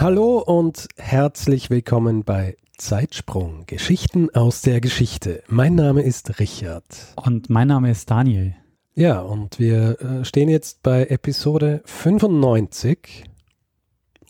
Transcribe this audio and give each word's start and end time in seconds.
Hallo 0.00 0.38
und 0.38 0.88
herzlich 0.96 1.68
willkommen 1.68 2.24
bei 2.24 2.56
Zeitsprung, 2.78 3.64
Geschichten 3.66 4.34
aus 4.34 4.62
der 4.62 4.80
Geschichte. 4.80 5.42
Mein 5.46 5.74
Name 5.74 6.00
ist 6.00 6.40
Richard. 6.40 6.86
Und 7.16 7.50
mein 7.50 7.68
Name 7.68 7.90
ist 7.90 8.10
Daniel. 8.10 8.56
Ja, 8.94 9.20
und 9.20 9.58
wir 9.58 10.00
äh, 10.00 10.24
stehen 10.24 10.48
jetzt 10.48 10.82
bei 10.82 11.04
Episode 11.04 11.82
95. 11.84 13.24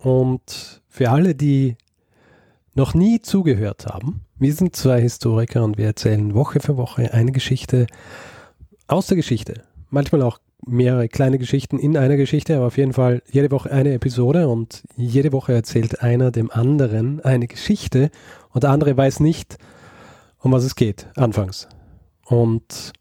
Und 0.01 0.83
für 0.89 1.11
alle, 1.11 1.37
die 1.37 1.77
noch 2.75 2.95
nie 2.95 3.21
zugehört 3.21 3.87
haben, 3.87 4.23
wir 4.41 4.53
sind 4.53 4.75
zwei 4.75 5.01
Historiker 5.01 5.63
und 5.63 5.79
wir 5.79 5.87
erzählen 5.87 6.35
Woche 6.35 6.59
für 6.59 6.77
Woche 6.77 7.15
eine 7.15 7.31
Geschichte 7.31 7.87
aus 8.89 9.07
der 9.07 9.17
Geschichte. 9.17 9.63
Manchmal 9.89 10.23
auch 10.23 10.41
mehrere 10.67 11.09
kleine 11.09 11.39
Geschichten 11.39 11.79
in 11.79 11.97
einer 11.97 12.17
Geschichte, 12.17 12.57
aber 12.57 12.67
auf 12.67 12.77
jeden 12.77 12.93
Fall 12.93 13.23
jede 13.31 13.51
Woche 13.51 13.71
eine 13.71 13.93
Episode 13.93 14.49
und 14.49 14.83
jede 14.97 15.33
Woche 15.33 15.53
erzählt 15.53 16.03
einer 16.03 16.31
dem 16.31 16.51
anderen 16.51 17.21
eine 17.21 17.47
Geschichte 17.47 18.11
und 18.51 18.65
der 18.65 18.71
andere 18.71 18.97
weiß 18.97 19.21
nicht, 19.21 19.59
um 20.39 20.53
was 20.53 20.65
es 20.65 20.77
geht, 20.77 21.09
anfangs. 21.17 21.69
Und 22.27 22.93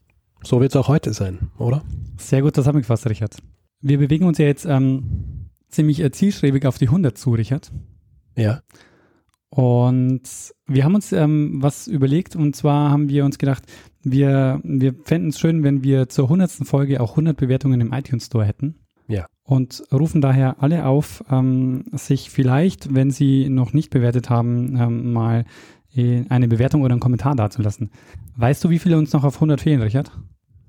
so 0.42 0.60
wird 0.60 0.72
es 0.72 0.76
auch 0.76 0.88
heute 0.88 1.12
sein, 1.12 1.50
oder? 1.58 1.82
Sehr 2.16 2.42
gut 2.42 2.54
zusammengefasst, 2.54 3.06
Richard. 3.08 3.36
Wir 3.80 3.98
bewegen 3.98 4.26
uns 4.26 4.38
ja 4.38 4.46
jetzt 4.46 4.64
ähm, 4.64 5.50
ziemlich 5.68 6.00
äh, 6.00 6.10
zielstrebig 6.10 6.66
auf 6.66 6.78
die 6.78 6.86
100 6.86 7.16
zu, 7.16 7.32
Richard. 7.32 7.72
Ja. 8.36 8.62
Und 9.50 10.22
wir 10.66 10.84
haben 10.84 10.94
uns 10.94 11.12
ähm, 11.12 11.58
was 11.60 11.88
überlegt 11.88 12.36
und 12.36 12.54
zwar 12.54 12.90
haben 12.90 13.08
wir 13.08 13.24
uns 13.24 13.38
gedacht, 13.38 13.64
wir, 14.02 14.60
wir 14.62 14.94
fänden 15.04 15.30
es 15.30 15.38
schön, 15.38 15.62
wenn 15.62 15.82
wir 15.82 16.08
zur 16.08 16.24
100. 16.24 16.50
Folge 16.64 17.00
auch 17.00 17.10
100 17.10 17.36
Bewertungen 17.36 17.80
im 17.80 17.92
iTunes 17.92 18.26
Store 18.26 18.44
hätten. 18.44 18.76
Ja. 19.08 19.26
Und 19.42 19.82
rufen 19.92 20.20
daher 20.20 20.62
alle 20.62 20.86
auf, 20.86 21.24
ähm, 21.30 21.84
sich 21.92 22.30
vielleicht, 22.30 22.94
wenn 22.94 23.10
sie 23.10 23.48
noch 23.48 23.72
nicht 23.72 23.90
bewertet 23.90 24.30
haben, 24.30 24.76
ähm, 24.76 25.12
mal 25.12 25.44
äh, 25.94 26.24
eine 26.28 26.48
Bewertung 26.48 26.82
oder 26.82 26.92
einen 26.92 27.00
Kommentar 27.00 27.34
dazulassen. 27.34 27.90
Weißt 28.36 28.62
du, 28.62 28.70
wie 28.70 28.78
viele 28.78 28.96
uns 28.96 29.12
noch 29.12 29.24
auf 29.24 29.34
100 29.36 29.60
fehlen, 29.60 29.82
Richard? 29.82 30.12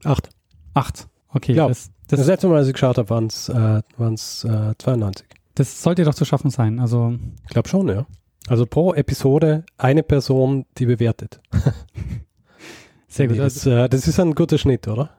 Acht. 0.04 0.30
Acht. 0.74 1.08
Okay. 1.30 1.54
Ja, 1.54 1.68
das, 1.68 1.92
Das, 2.08 2.20
das, 2.20 2.28
letzte 2.28 2.48
Mal, 2.48 2.58
als 2.58 2.68
ich 2.68 2.74
geschaut 2.74 2.98
habe, 2.98 3.10
waren 3.10 3.28
es 3.28 3.48
äh, 3.50 3.82
waren's, 3.98 4.44
äh, 4.44 4.74
92. 4.78 5.28
das 5.56 5.82
sollte 5.84 6.04
doch 6.04 6.16
zu 6.16 6.26
schaffen 6.26 6.50
sein. 6.50 6.80
Also 6.80 7.16
Ich 7.44 7.50
glaube 7.52 7.70
schon, 7.70 7.88
ja. 7.88 8.06
Also 8.48 8.66
pro 8.66 8.94
Episode 8.94 9.66
eine 9.78 10.02
Person, 10.02 10.66
die 10.78 10.88
bewertet. 10.88 11.40
sehr 13.12 13.28
gut. 13.28 13.40
Das, 13.40 13.66
äh, 13.66 13.90
das 13.90 14.08
ist 14.08 14.20
ein 14.20 14.34
guter 14.34 14.58
Schnitt, 14.58 14.88
oder? 14.88 15.12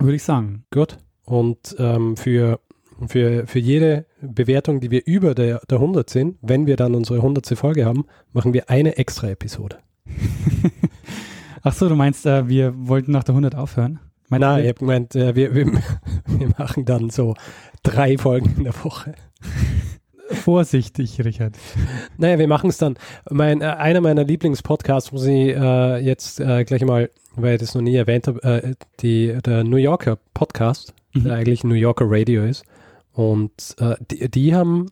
würde 0.00 0.16
ich 0.16 0.22
sagen. 0.22 0.64
Gut. 0.70 0.98
Und 1.24 1.76
ähm, 1.78 2.16
für, 2.16 2.60
für, 3.06 3.46
für 3.46 3.58
jede 3.58 4.06
Bewertung, 4.20 4.80
die 4.80 4.90
wir 4.90 5.02
über 5.06 5.34
der, 5.34 5.60
der 5.68 5.78
100 5.78 6.08
sind, 6.08 6.38
wenn 6.42 6.66
wir 6.66 6.76
dann 6.76 6.94
unsere 6.94 7.18
100. 7.18 7.46
Folge 7.58 7.84
haben, 7.84 8.06
machen 8.32 8.52
wir 8.52 8.68
eine 8.70 8.96
extra 8.96 9.28
Episode. 9.28 9.78
Ach 11.62 11.74
so, 11.74 11.88
du 11.88 11.94
meinst, 11.94 12.26
äh, 12.26 12.48
wir 12.48 12.74
wollten 12.76 13.12
nach 13.12 13.24
der 13.24 13.34
100 13.34 13.54
aufhören? 13.54 14.00
Meinst 14.28 14.40
Nein, 14.40 14.62
ich 14.62 14.68
habe 14.68 14.78
gemeint, 14.78 15.14
äh, 15.14 15.34
wir, 15.36 15.54
wir, 15.54 15.66
wir 16.26 16.48
machen 16.58 16.84
dann 16.84 17.10
so 17.10 17.34
drei 17.82 18.16
Folgen 18.16 18.54
in 18.56 18.64
der 18.64 18.84
Woche. 18.84 19.14
Vorsichtig, 20.30 21.22
Richard. 21.24 21.56
Naja, 22.16 22.38
wir 22.38 22.46
machen 22.46 22.70
es 22.70 22.78
dann. 22.78 22.96
Mein, 23.28 23.62
äh, 23.62 23.64
einer 23.64 24.00
meiner 24.00 24.24
Lieblingspodcasts, 24.24 25.10
muss 25.10 25.26
ich 25.26 25.56
äh, 25.56 25.98
jetzt 25.98 26.38
äh, 26.38 26.64
gleich 26.64 26.84
mal, 26.84 27.10
weil 27.36 27.54
ich 27.54 27.60
das 27.60 27.74
noch 27.74 27.82
nie 27.82 27.96
erwähnt 27.96 28.26
habe, 28.26 28.42
äh, 28.42 28.74
die, 29.00 29.36
der 29.44 29.64
New 29.64 29.76
Yorker 29.76 30.18
Podcast, 30.34 30.94
Mhm. 31.12 31.24
der 31.24 31.34
eigentlich 31.34 31.64
New 31.64 31.74
Yorker 31.74 32.04
Radio 32.08 32.44
ist. 32.44 32.64
Und 33.12 33.74
äh, 33.78 33.96
die, 34.10 34.30
die 34.30 34.54
haben, 34.54 34.86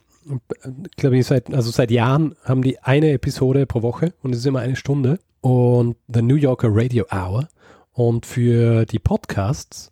glaube 0.97 1.17
ich, 1.17 1.27
seit, 1.27 1.55
also 1.55 1.71
seit 1.71 1.91
Jahren 1.91 2.35
haben 2.45 2.63
die 2.63 2.81
eine 2.83 3.13
Episode 3.13 3.67
pro 3.67 3.83
Woche 3.83 4.13
und 4.23 4.33
es 4.33 4.41
ist 4.41 4.47
immer 4.47 4.59
eine 4.61 4.77
Stunde. 4.77 5.21
Und 5.41 5.97
der 6.09 6.23
New 6.23 6.35
Yorker 6.35 6.69
Radio 6.73 7.05
Hour. 7.13 7.49
Und 7.93 8.27
für 8.27 8.85
die 8.85 8.99
Podcasts 8.99 9.91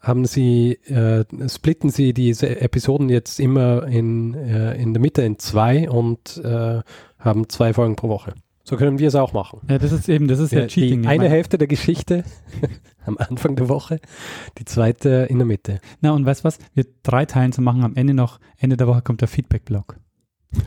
haben 0.00 0.24
sie, 0.24 0.78
äh, 0.86 1.24
splitten 1.48 1.90
sie 1.90 2.14
diese 2.14 2.60
Episoden 2.60 3.10
jetzt 3.10 3.38
immer 3.40 3.86
in, 3.86 4.34
äh, 4.34 4.74
in 4.80 4.94
der 4.94 5.02
Mitte 5.02 5.22
in 5.22 5.38
zwei 5.38 5.88
und 5.90 6.38
äh, 6.42 6.80
haben 7.18 7.48
zwei 7.50 7.74
Folgen 7.74 7.96
pro 7.96 8.08
Woche. 8.08 8.32
So 8.68 8.76
können 8.76 8.98
wir 8.98 9.08
es 9.08 9.14
auch 9.14 9.32
machen. 9.32 9.60
Ja, 9.70 9.78
das 9.78 9.92
ist 9.92 10.08
eben, 10.10 10.28
das 10.28 10.38
ist 10.40 10.52
ja, 10.52 10.60
Ja, 10.60 10.66
Cheating. 10.66 11.02
die 11.02 11.08
eine 11.08 11.22
mein- 11.22 11.30
Hälfte 11.30 11.56
der 11.56 11.68
Geschichte 11.68 12.22
am 13.06 13.16
Anfang 13.16 13.56
der 13.56 13.70
Woche, 13.70 13.98
die 14.58 14.66
zweite 14.66 15.26
in 15.30 15.38
der 15.38 15.46
Mitte. 15.46 15.80
Na, 16.02 16.12
und 16.12 16.26
weißt 16.26 16.44
was? 16.44 16.58
Wir 16.74 16.84
drei 17.02 17.24
Teilen 17.24 17.52
zu 17.52 17.62
machen, 17.62 17.82
am 17.82 17.96
Ende 17.96 18.12
noch, 18.12 18.40
Ende 18.58 18.76
der 18.76 18.86
Woche 18.86 19.00
kommt 19.00 19.22
der 19.22 19.28
Feedback-Blog. 19.28 19.96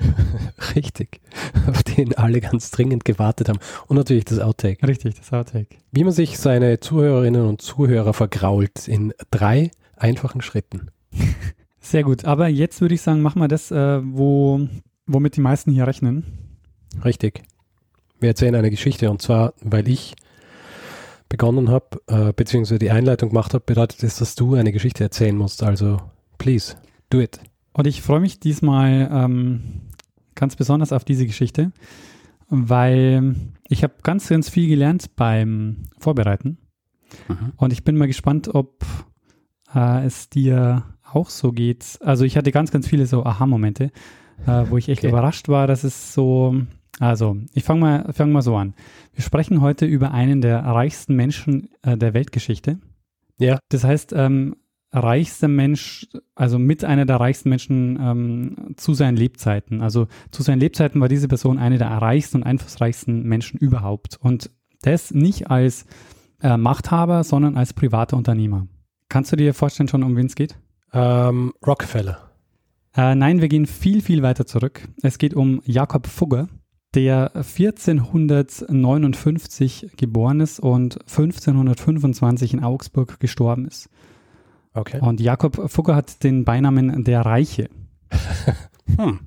Richtig. 0.75 1.21
Auf 1.67 1.83
den 1.83 2.15
alle 2.17 2.39
ganz 2.41 2.71
dringend 2.71 3.05
gewartet 3.05 3.49
haben. 3.49 3.59
Und 3.87 3.97
natürlich 3.97 4.25
das 4.25 4.39
Outtake. 4.39 4.87
Richtig, 4.87 5.15
das 5.15 5.31
Outtake. 5.31 5.77
Wie 5.91 6.03
man 6.03 6.13
sich 6.13 6.37
seine 6.39 6.79
Zuhörerinnen 6.79 7.45
und 7.45 7.61
Zuhörer 7.61 8.13
vergrault 8.13 8.87
in 8.87 9.13
drei 9.29 9.71
einfachen 9.95 10.41
Schritten. 10.41 10.87
Sehr 11.79 12.03
gut. 12.03 12.25
Aber 12.25 12.47
jetzt 12.47 12.81
würde 12.81 12.95
ich 12.95 13.01
sagen, 13.01 13.21
machen 13.21 13.41
wir 13.41 13.47
das, 13.47 13.71
äh, 13.71 13.99
wo, 14.03 14.67
womit 15.07 15.35
die 15.35 15.41
meisten 15.41 15.71
hier 15.71 15.85
rechnen. 15.87 16.25
Richtig. 17.03 17.43
Wir 18.21 18.29
erzählen 18.29 18.55
eine 18.55 18.69
Geschichte 18.69 19.09
und 19.09 19.21
zwar, 19.21 19.53
weil 19.61 19.87
ich 19.89 20.13
begonnen 21.27 21.69
habe, 21.69 22.01
äh, 22.07 22.33
beziehungsweise 22.33 22.77
die 22.79 22.91
Einleitung 22.91 23.29
gemacht 23.29 23.53
habe, 23.53 23.63
bedeutet 23.65 24.03
das, 24.03 24.17
dass 24.17 24.35
du 24.35 24.55
eine 24.55 24.71
Geschichte 24.71 25.03
erzählen 25.03 25.35
musst. 25.35 25.63
Also, 25.63 25.97
please, 26.37 26.75
do 27.09 27.19
it. 27.19 27.39
Und 27.73 27.87
ich 27.87 28.01
freue 28.01 28.19
mich 28.19 28.39
diesmal 28.39 29.09
ähm, 29.11 29.61
ganz 30.35 30.55
besonders 30.55 30.91
auf 30.93 31.03
diese 31.03 31.25
Geschichte, 31.25 31.71
weil 32.49 33.35
ich 33.67 33.83
habe 33.83 33.93
ganz, 34.03 34.27
ganz 34.27 34.49
viel 34.49 34.67
gelernt 34.67 35.15
beim 35.15 35.83
Vorbereiten. 35.97 36.57
Und 37.57 37.73
ich 37.73 37.83
bin 37.83 37.97
mal 37.97 38.07
gespannt, 38.07 38.53
ob 38.53 38.85
äh, 39.73 40.05
es 40.05 40.29
dir 40.29 40.83
auch 41.11 41.29
so 41.29 41.51
geht. 41.51 41.97
Also 42.01 42.23
ich 42.23 42.37
hatte 42.37 42.51
ganz, 42.51 42.71
ganz 42.71 42.87
viele 42.87 43.05
so 43.05 43.25
Aha-Momente, 43.25 43.91
äh, 44.45 44.63
wo 44.69 44.77
ich 44.77 44.89
echt 44.89 44.99
Okay. 45.01 45.09
überrascht 45.09 45.49
war, 45.49 45.67
dass 45.67 45.83
es 45.83 46.13
so, 46.13 46.61
also 46.99 47.37
ich 47.53 47.63
fange 47.63 47.79
mal, 47.79 48.13
fang 48.13 48.31
mal 48.31 48.41
so 48.41 48.55
an. 48.55 48.73
Wir 49.13 49.23
sprechen 49.23 49.61
heute 49.61 49.85
über 49.85 50.11
einen 50.11 50.41
der 50.41 50.59
reichsten 50.59 51.15
Menschen 51.15 51.69
äh, 51.81 51.97
der 51.97 52.13
Weltgeschichte. 52.13 52.79
Ja. 53.37 53.59
Das 53.69 53.83
heißt, 53.83 54.13
ähm, 54.15 54.55
reichster 54.93 55.47
Mensch, 55.47 56.07
also 56.35 56.59
mit 56.59 56.83
einer 56.83 57.05
der 57.05 57.19
reichsten 57.19 57.49
Menschen 57.49 57.97
ähm, 57.99 58.73
zu 58.75 58.93
seinen 58.93 59.15
Lebzeiten. 59.15 59.81
Also 59.81 60.07
zu 60.31 60.43
seinen 60.43 60.59
Lebzeiten 60.59 60.99
war 60.99 61.07
diese 61.07 61.27
Person 61.27 61.57
eine 61.57 61.77
der 61.77 61.89
reichsten 61.89 62.37
und 62.37 62.43
einflussreichsten 62.43 63.23
Menschen 63.23 63.57
überhaupt. 63.57 64.17
Und 64.19 64.51
das 64.81 65.11
nicht 65.11 65.49
als 65.49 65.85
äh, 66.41 66.57
Machthaber, 66.57 67.23
sondern 67.23 67.55
als 67.55 67.73
privater 67.73 68.17
Unternehmer. 68.17 68.67
Kannst 69.09 69.31
du 69.31 69.35
dir 69.35 69.53
vorstellen 69.53 69.87
schon, 69.87 70.03
um 70.03 70.15
wen 70.15 70.25
es 70.25 70.35
geht? 70.35 70.57
Ähm, 70.93 71.53
Rockefeller. 71.65 72.31
Äh, 72.95 73.15
nein, 73.15 73.39
wir 73.39 73.47
gehen 73.47 73.67
viel, 73.67 74.01
viel 74.01 74.21
weiter 74.21 74.45
zurück. 74.45 74.87
Es 75.01 75.17
geht 75.17 75.33
um 75.33 75.61
Jakob 75.65 76.07
Fugger, 76.07 76.49
der 76.93 77.31
1459 77.35 79.91
geboren 79.97 80.41
ist 80.41 80.59
und 80.59 80.99
1525 81.01 82.53
in 82.53 82.63
Augsburg 82.63 83.19
gestorben 83.19 83.65
ist. 83.65 83.89
Okay. 84.73 84.99
Und 85.01 85.19
Jakob 85.19 85.69
Fugger 85.69 85.95
hat 85.95 86.23
den 86.23 86.45
Beinamen 86.45 87.03
der 87.03 87.21
Reiche. 87.21 87.69
Hm. 88.97 89.21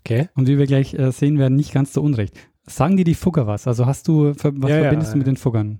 Okay. 0.00 0.28
Und 0.34 0.46
wie 0.46 0.58
wir 0.58 0.66
gleich 0.66 0.92
äh, 0.92 1.10
sehen 1.10 1.38
werden, 1.38 1.56
nicht 1.56 1.72
ganz 1.72 1.94
so 1.94 2.02
unrecht. 2.02 2.34
Sagen 2.66 2.98
dir 2.98 3.04
die 3.04 3.14
Fugger 3.14 3.46
was? 3.46 3.66
Also 3.66 3.86
hast 3.86 4.08
du, 4.08 4.34
was 4.34 4.70
Ja, 4.70 4.76
ja, 4.76 4.82
verbindest 4.82 5.14
du 5.14 5.18
mit 5.18 5.26
ja. 5.26 5.32
den 5.32 5.38
Fuggern? 5.38 5.78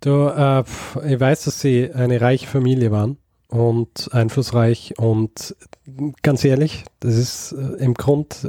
Du, 0.00 0.28
äh, 0.28 0.62
ich 1.08 1.18
weiß, 1.18 1.42
dass 1.44 1.60
sie 1.60 1.92
eine 1.92 2.20
reiche 2.20 2.46
Familie 2.46 2.92
waren 2.92 3.16
und 3.48 4.10
einflussreich 4.12 4.94
und 4.98 5.56
ganz 6.22 6.44
ehrlich, 6.44 6.84
das 7.00 7.16
ist 7.16 7.52
äh, 7.52 7.82
im 7.82 7.94
Grund 7.94 8.46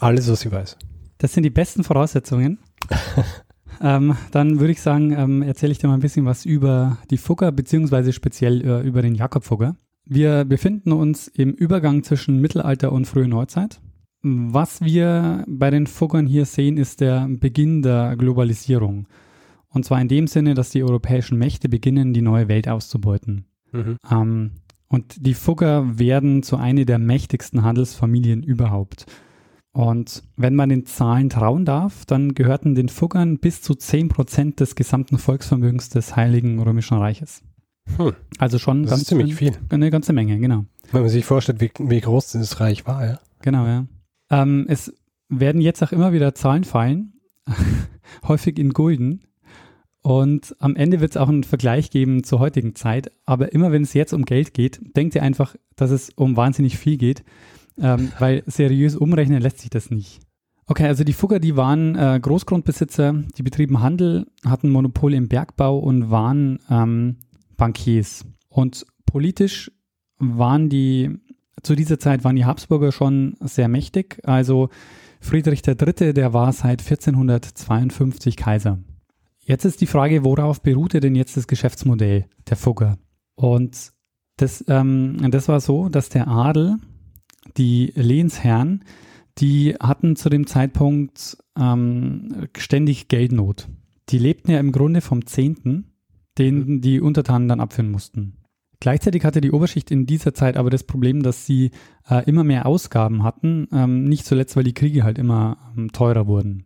alles, 0.00 0.30
was 0.30 0.44
ich 0.44 0.52
weiß. 0.52 0.76
Das 1.18 1.32
sind 1.32 1.42
die 1.42 1.50
besten 1.50 1.84
Voraussetzungen. 1.84 2.58
ähm, 3.80 4.16
dann 4.30 4.60
würde 4.60 4.72
ich 4.72 4.80
sagen, 4.80 5.12
ähm, 5.12 5.42
erzähle 5.42 5.72
ich 5.72 5.78
dir 5.78 5.88
mal 5.88 5.94
ein 5.94 6.00
bisschen 6.00 6.26
was 6.26 6.44
über 6.44 6.98
die 7.10 7.18
Fugger, 7.18 7.52
beziehungsweise 7.52 8.12
speziell 8.12 8.62
äh, 8.62 8.80
über 8.82 9.02
den 9.02 9.14
Jakob 9.14 9.44
Fugger. 9.44 9.76
Wir 10.04 10.44
befinden 10.44 10.92
uns 10.92 11.26
im 11.28 11.50
Übergang 11.52 12.02
zwischen 12.02 12.40
Mittelalter 12.40 12.92
und 12.92 13.06
frühe 13.06 13.28
Neuzeit. 13.28 13.80
was 14.22 14.80
wir 14.80 15.44
bei 15.46 15.70
den 15.70 15.86
Fuggern 15.86 16.26
hier 16.26 16.46
sehen, 16.46 16.78
ist 16.78 17.00
der 17.00 17.28
Beginn 17.28 17.82
der 17.82 18.16
Globalisierung. 18.16 19.06
Und 19.68 19.84
zwar 19.84 20.00
in 20.00 20.08
dem 20.08 20.26
Sinne, 20.26 20.54
dass 20.54 20.70
die 20.70 20.82
europäischen 20.82 21.38
Mächte 21.38 21.68
beginnen, 21.68 22.12
die 22.12 22.22
neue 22.22 22.48
Welt 22.48 22.68
auszubeuten. 22.68 23.44
Mhm. 23.72 23.96
Ähm, 24.10 24.50
und 24.88 25.26
die 25.26 25.34
Fugger 25.34 25.98
werden 25.98 26.42
zu 26.42 26.56
einer 26.56 26.84
der 26.84 26.98
mächtigsten 26.98 27.62
Handelsfamilien 27.62 28.42
überhaupt. 28.42 29.06
Und 29.76 30.22
wenn 30.36 30.54
man 30.54 30.70
den 30.70 30.86
Zahlen 30.86 31.28
trauen 31.28 31.66
darf, 31.66 32.06
dann 32.06 32.32
gehörten 32.32 32.74
den 32.74 32.88
Fuggern 32.88 33.36
bis 33.36 33.60
zu 33.60 33.74
10 33.74 34.08
Prozent 34.08 34.58
des 34.58 34.74
gesamten 34.74 35.18
Volksvermögens 35.18 35.90
des 35.90 36.16
Heiligen 36.16 36.58
Römischen 36.58 36.96
Reiches. 36.96 37.42
Hm. 37.98 38.14
Also 38.38 38.58
schon 38.58 38.84
das 38.84 38.92
ganz 38.92 39.02
ist 39.02 39.08
ziemlich 39.08 39.34
viel. 39.34 39.52
Eine 39.68 39.90
ganze 39.90 40.14
Menge, 40.14 40.38
genau. 40.38 40.64
Wenn 40.92 41.02
man 41.02 41.10
sich 41.10 41.26
vorstellt, 41.26 41.60
wie, 41.60 41.70
wie 41.78 42.00
groß 42.00 42.32
dieses 42.32 42.58
Reich 42.58 42.86
war, 42.86 43.06
ja. 43.06 43.20
Genau, 43.42 43.66
ja. 43.66 43.84
Ähm, 44.30 44.64
es 44.66 44.94
werden 45.28 45.60
jetzt 45.60 45.82
auch 45.82 45.92
immer 45.92 46.14
wieder 46.14 46.34
Zahlen 46.34 46.64
fallen, 46.64 47.12
häufig 48.26 48.58
in 48.58 48.72
Gulden. 48.72 49.24
Und 50.00 50.56
am 50.58 50.74
Ende 50.74 51.00
wird 51.00 51.10
es 51.10 51.16
auch 51.18 51.28
einen 51.28 51.44
Vergleich 51.44 51.90
geben 51.90 52.24
zur 52.24 52.38
heutigen 52.38 52.74
Zeit. 52.76 53.12
Aber 53.26 53.52
immer 53.52 53.72
wenn 53.72 53.82
es 53.82 53.92
jetzt 53.92 54.14
um 54.14 54.24
Geld 54.24 54.54
geht, 54.54 54.80
denkt 54.96 55.14
ihr 55.14 55.22
einfach, 55.22 55.54
dass 55.74 55.90
es 55.90 56.08
um 56.16 56.34
wahnsinnig 56.34 56.78
viel 56.78 56.96
geht, 56.96 57.24
ähm, 57.80 58.12
weil 58.18 58.42
seriös 58.46 58.96
umrechnen 58.96 59.40
lässt 59.40 59.58
sich 59.60 59.70
das 59.70 59.90
nicht. 59.90 60.20
Okay, 60.68 60.86
also 60.86 61.04
die 61.04 61.12
Fugger, 61.12 61.38
die 61.38 61.56
waren 61.56 61.94
äh, 61.94 62.18
Großgrundbesitzer, 62.20 63.22
die 63.36 63.42
betrieben 63.42 63.80
Handel, 63.80 64.26
hatten 64.44 64.70
Monopol 64.70 65.14
im 65.14 65.28
Bergbau 65.28 65.78
und 65.78 66.10
waren 66.10 66.58
ähm, 66.68 67.18
Bankiers. 67.56 68.24
Und 68.48 68.84
politisch 69.04 69.70
waren 70.18 70.68
die, 70.68 71.18
zu 71.62 71.76
dieser 71.76 72.00
Zeit 72.00 72.24
waren 72.24 72.36
die 72.36 72.44
Habsburger 72.44 72.90
schon 72.90 73.36
sehr 73.40 73.68
mächtig. 73.68 74.18
Also 74.24 74.70
Friedrich 75.20 75.62
III., 75.66 76.12
der 76.12 76.32
war 76.32 76.52
seit 76.52 76.80
1452 76.80 78.36
Kaiser. 78.36 78.78
Jetzt 79.38 79.64
ist 79.64 79.80
die 79.80 79.86
Frage, 79.86 80.24
worauf 80.24 80.60
beruhte 80.60 80.98
denn 80.98 81.14
jetzt 81.14 81.36
das 81.36 81.46
Geschäftsmodell 81.46 82.26
der 82.48 82.56
Fugger? 82.56 82.98
Und 83.36 83.92
das, 84.36 84.64
ähm, 84.66 85.30
das 85.30 85.46
war 85.46 85.60
so, 85.60 85.88
dass 85.88 86.08
der 86.08 86.26
Adel, 86.26 86.76
die 87.56 87.92
Lehnsherren, 87.94 88.84
die 89.38 89.74
hatten 89.80 90.16
zu 90.16 90.28
dem 90.28 90.46
Zeitpunkt 90.46 91.38
ähm, 91.58 92.48
ständig 92.56 93.08
Geldnot. 93.08 93.68
Die 94.08 94.18
lebten 94.18 94.50
ja 94.50 94.60
im 94.60 94.72
Grunde 94.72 95.00
vom 95.00 95.26
Zehnten, 95.26 95.92
den 96.38 96.58
mhm. 96.58 96.80
die 96.80 97.00
Untertanen 97.00 97.48
dann 97.48 97.60
abführen 97.60 97.90
mussten. 97.90 98.38
Gleichzeitig 98.80 99.24
hatte 99.24 99.40
die 99.40 99.52
Oberschicht 99.52 99.90
in 99.90 100.06
dieser 100.06 100.34
Zeit 100.34 100.56
aber 100.56 100.70
das 100.70 100.84
Problem, 100.84 101.22
dass 101.22 101.46
sie 101.46 101.70
äh, 102.08 102.24
immer 102.28 102.44
mehr 102.44 102.66
Ausgaben 102.66 103.22
hatten, 103.22 103.68
ähm, 103.72 104.04
nicht 104.04 104.26
zuletzt, 104.26 104.54
weil 104.56 104.64
die 104.64 104.74
Kriege 104.74 105.02
halt 105.02 105.18
immer 105.18 105.56
ähm, 105.76 105.92
teurer 105.92 106.26
wurden. 106.26 106.64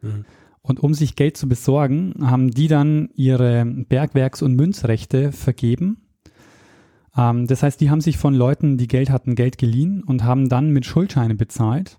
Mhm. 0.00 0.24
Und 0.60 0.80
um 0.80 0.94
sich 0.94 1.16
Geld 1.16 1.36
zu 1.36 1.48
besorgen, 1.48 2.14
haben 2.20 2.50
die 2.50 2.68
dann 2.68 3.10
ihre 3.14 3.64
Bergwerks- 3.64 4.42
und 4.42 4.54
Münzrechte 4.54 5.32
vergeben. 5.32 6.01
Ähm, 7.16 7.46
das 7.46 7.62
heißt, 7.62 7.80
die 7.80 7.90
haben 7.90 8.00
sich 8.00 8.18
von 8.18 8.34
Leuten, 8.34 8.76
die 8.76 8.88
Geld 8.88 9.10
hatten, 9.10 9.34
Geld 9.34 9.58
geliehen 9.58 10.02
und 10.02 10.24
haben 10.24 10.48
dann 10.48 10.70
mit 10.70 10.86
Schuldscheine 10.86 11.34
bezahlt. 11.34 11.98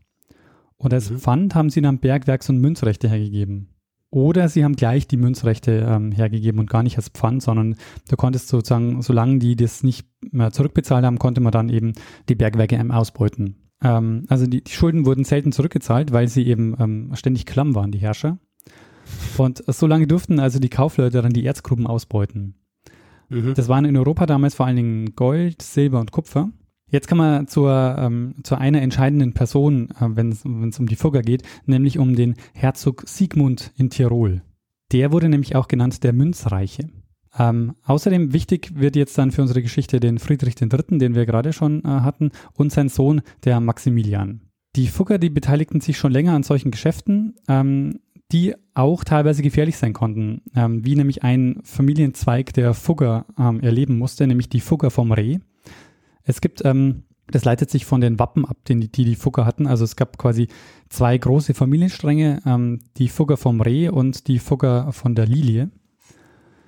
Und 0.77 0.94
als 0.94 1.10
mhm. 1.10 1.18
Pfand 1.19 1.56
haben 1.56 1.69
sie 1.69 1.81
dann 1.81 2.00
Bergwerks- 2.00 2.50
und 2.50 2.60
Münzrechte 2.60 3.07
hergegeben. 3.07 3.69
Oder 4.10 4.48
sie 4.48 4.63
haben 4.63 4.75
gleich 4.75 5.07
die 5.07 5.18
Münzrechte 5.18 5.88
ähm, 5.89 6.12
hergegeben 6.12 6.60
und 6.60 6.69
gar 6.69 6.83
nicht 6.83 6.98
als 6.98 7.10
Pfand, 7.10 7.42
sondern 7.42 7.77
du 8.10 8.15
konntest 8.15 8.48
sozusagen, 8.48 9.01
solange 9.01 9.39
die 9.39 9.56
das 9.56 9.81
nicht 9.81 10.07
mehr 10.31 10.51
zurückbezahlt 10.51 11.04
haben, 11.04 11.18
konnte 11.18 11.42
man 11.42 11.51
dann 11.51 11.69
eben 11.69 11.94
die 12.30 12.36
Bergwerke 12.36 12.77
einem 12.77 12.92
ausbeuten. 12.92 13.56
Ähm, 13.81 14.25
also 14.30 14.45
die, 14.45 14.63
die, 14.63 14.71
Schulden 14.71 15.07
wurden 15.07 15.24
selten 15.24 15.51
zurückgezahlt, 15.51 16.12
weil 16.12 16.27
sie 16.27 16.45
eben 16.45 16.75
ähm, 16.80 17.12
ständig 17.15 17.48
klamm 17.48 17.74
waren, 17.74 17.92
die 17.92 17.98
Herrscher. 17.98 18.38
Und 19.38 19.63
so 19.65 19.88
lange 19.88 20.06
durften 20.06 20.39
also 20.39 20.60
die 20.60 20.69
Kaufleute 20.69 21.21
dann 21.24 21.33
die 21.33 21.45
Erzgruben 21.45 21.88
ausbeuten. 21.88 22.56
Mhm. 23.34 23.54
Das 23.56 23.68
waren 23.68 23.86
in 23.86 23.98
Europa 23.98 24.26
damals 24.26 24.56
vor 24.56 24.66
allen 24.66 24.76
Dingen 24.76 25.16
Gold, 25.16 25.62
Silber 25.62 26.00
und 26.00 26.12
Kupfer. 26.12 26.52
Jetzt 26.90 27.08
kann 27.08 27.18
man 27.18 27.48
zur, 27.48 27.96
ähm, 27.98 28.36
zu 28.44 28.56
einer 28.56 28.82
entscheidenden 28.82 29.34
Person, 29.34 29.90
äh, 30.00 30.10
wenn 30.10 30.30
es 30.30 30.80
um 30.80 30.86
die 30.86 30.96
Fugger 30.96 31.24
geht, 31.24 31.42
nämlich 31.66 31.98
um 31.98 32.16
den 32.16 32.36
Herzog 32.54 33.04
Siegmund 33.08 33.72
in 33.76 33.90
Tirol. 33.90 34.44
Der 34.92 35.12
wurde 35.12 35.28
nämlich 35.28 35.56
auch 35.56 35.68
genannt 35.68 36.04
der 36.04 36.14
Münzreiche. 36.14 36.90
Ähm, 37.38 37.74
außerdem 37.84 38.32
wichtig 38.32 38.74
wird 38.76 38.96
jetzt 38.96 39.18
dann 39.18 39.32
für 39.32 39.42
unsere 39.42 39.64
Geschichte 39.64 40.00
den 40.00 40.20
Friedrich 40.20 40.54
III., 40.62 41.00
den 41.00 41.16
wir 41.16 41.26
gerade 41.26 41.52
schon 41.52 41.84
äh, 41.84 41.88
hatten, 41.88 42.30
und 42.54 42.72
sein 42.72 42.90
Sohn, 42.90 43.24
der 43.44 43.60
Maximilian. 43.60 44.42
Die 44.76 44.88
Fugger, 44.88 45.18
die 45.18 45.32
beteiligten 45.32 45.82
sich 45.82 45.98
schon 45.98 46.12
länger 46.12 46.34
an 46.34 46.44
solchen 46.44 46.70
Geschäften. 46.70 47.36
Ähm, 47.48 48.02
die 48.34 48.56
auch 48.74 49.04
teilweise 49.04 49.44
gefährlich 49.44 49.78
sein 49.78 49.94
konnten, 49.94 50.42
ähm, 50.56 50.84
wie 50.84 50.96
nämlich 50.96 51.24
ein 51.24 51.62
Familienzweig 51.64 52.52
der 52.54 52.74
Fugger 52.74 53.26
ähm, 53.38 53.60
erleben 53.62 54.00
musste, 54.00 54.26
nämlich 54.26 54.50
die 54.50 54.60
Fugger 54.60 54.90
vom 54.90 55.12
Reh. 55.12 55.38
Es 56.24 56.42
gibt, 56.42 56.66
ähm, 56.66 57.04
das 57.28 57.46
leitet 57.46 57.70
sich 57.70 57.86
von 57.86 58.02
den 58.02 58.18
Wappen 58.18 58.46
ab, 58.46 58.58
die 58.68 58.90
die, 58.92 59.06
die 59.06 59.16
Fugger 59.16 59.46
hatten. 59.46 59.68
Also 59.68 59.84
es 59.84 59.96
gab 59.96 60.18
quasi 60.18 60.48
zwei 60.90 61.16
große 61.16 61.54
Familienstränge, 61.54 62.42
ähm, 62.46 62.80
die 62.98 63.08
Fugger 63.08 63.38
vom 63.38 63.62
Reh 63.62 63.90
und 63.90 64.28
die 64.28 64.40
Fugger 64.40 64.92
von 64.92 65.14
der 65.14 65.28
Lilie. 65.28 65.70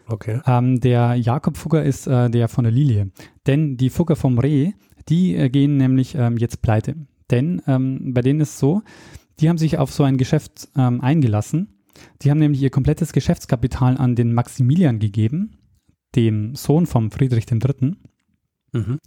Okay. 0.07 0.41
Ähm, 0.45 0.79
der 0.79 1.15
Jakob 1.15 1.57
Fugger 1.57 1.83
ist 1.83 2.05
äh, 2.05 2.29
der 2.29 2.47
von 2.47 2.63
der 2.63 2.71
Lilie. 2.71 3.09
Denn 3.47 3.75
die 3.75 3.89
Fugger 3.89 4.15
vom 4.15 4.37
Reh, 4.37 4.73
die 5.09 5.35
äh, 5.35 5.49
gehen 5.49 5.77
nämlich 5.77 6.13
ähm, 6.13 6.37
jetzt 6.37 6.61
pleite. 6.61 6.95
Denn 7.31 7.63
bei 7.65 8.21
denen 8.21 8.39
ist 8.39 8.49
es 8.49 8.59
so, 8.59 8.83
die 9.39 9.49
haben 9.49 9.57
sich 9.57 9.77
auf 9.77 9.91
so 9.91 10.03
ein 10.03 10.17
Geschäft 10.17 10.69
ähm, 10.75 11.01
eingelassen. 11.01 11.81
Die 12.21 12.29
haben 12.29 12.39
nämlich 12.39 12.61
ihr 12.61 12.69
komplettes 12.69 13.13
Geschäftskapital 13.13 13.97
an 13.97 14.15
den 14.15 14.33
Maximilian 14.33 14.99
gegeben, 14.99 15.57
dem 16.15 16.55
Sohn 16.55 16.85
vom 16.85 17.11
Friedrich 17.11 17.45
III. 17.49 17.95
Mhm. 18.73 18.99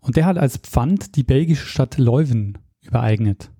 Und 0.00 0.16
der 0.16 0.26
hat 0.26 0.38
als 0.38 0.58
Pfand 0.58 1.16
die 1.16 1.22
belgische 1.22 1.66
Stadt 1.66 1.98
Leuven 1.98 2.58
übereignet. 2.82 3.50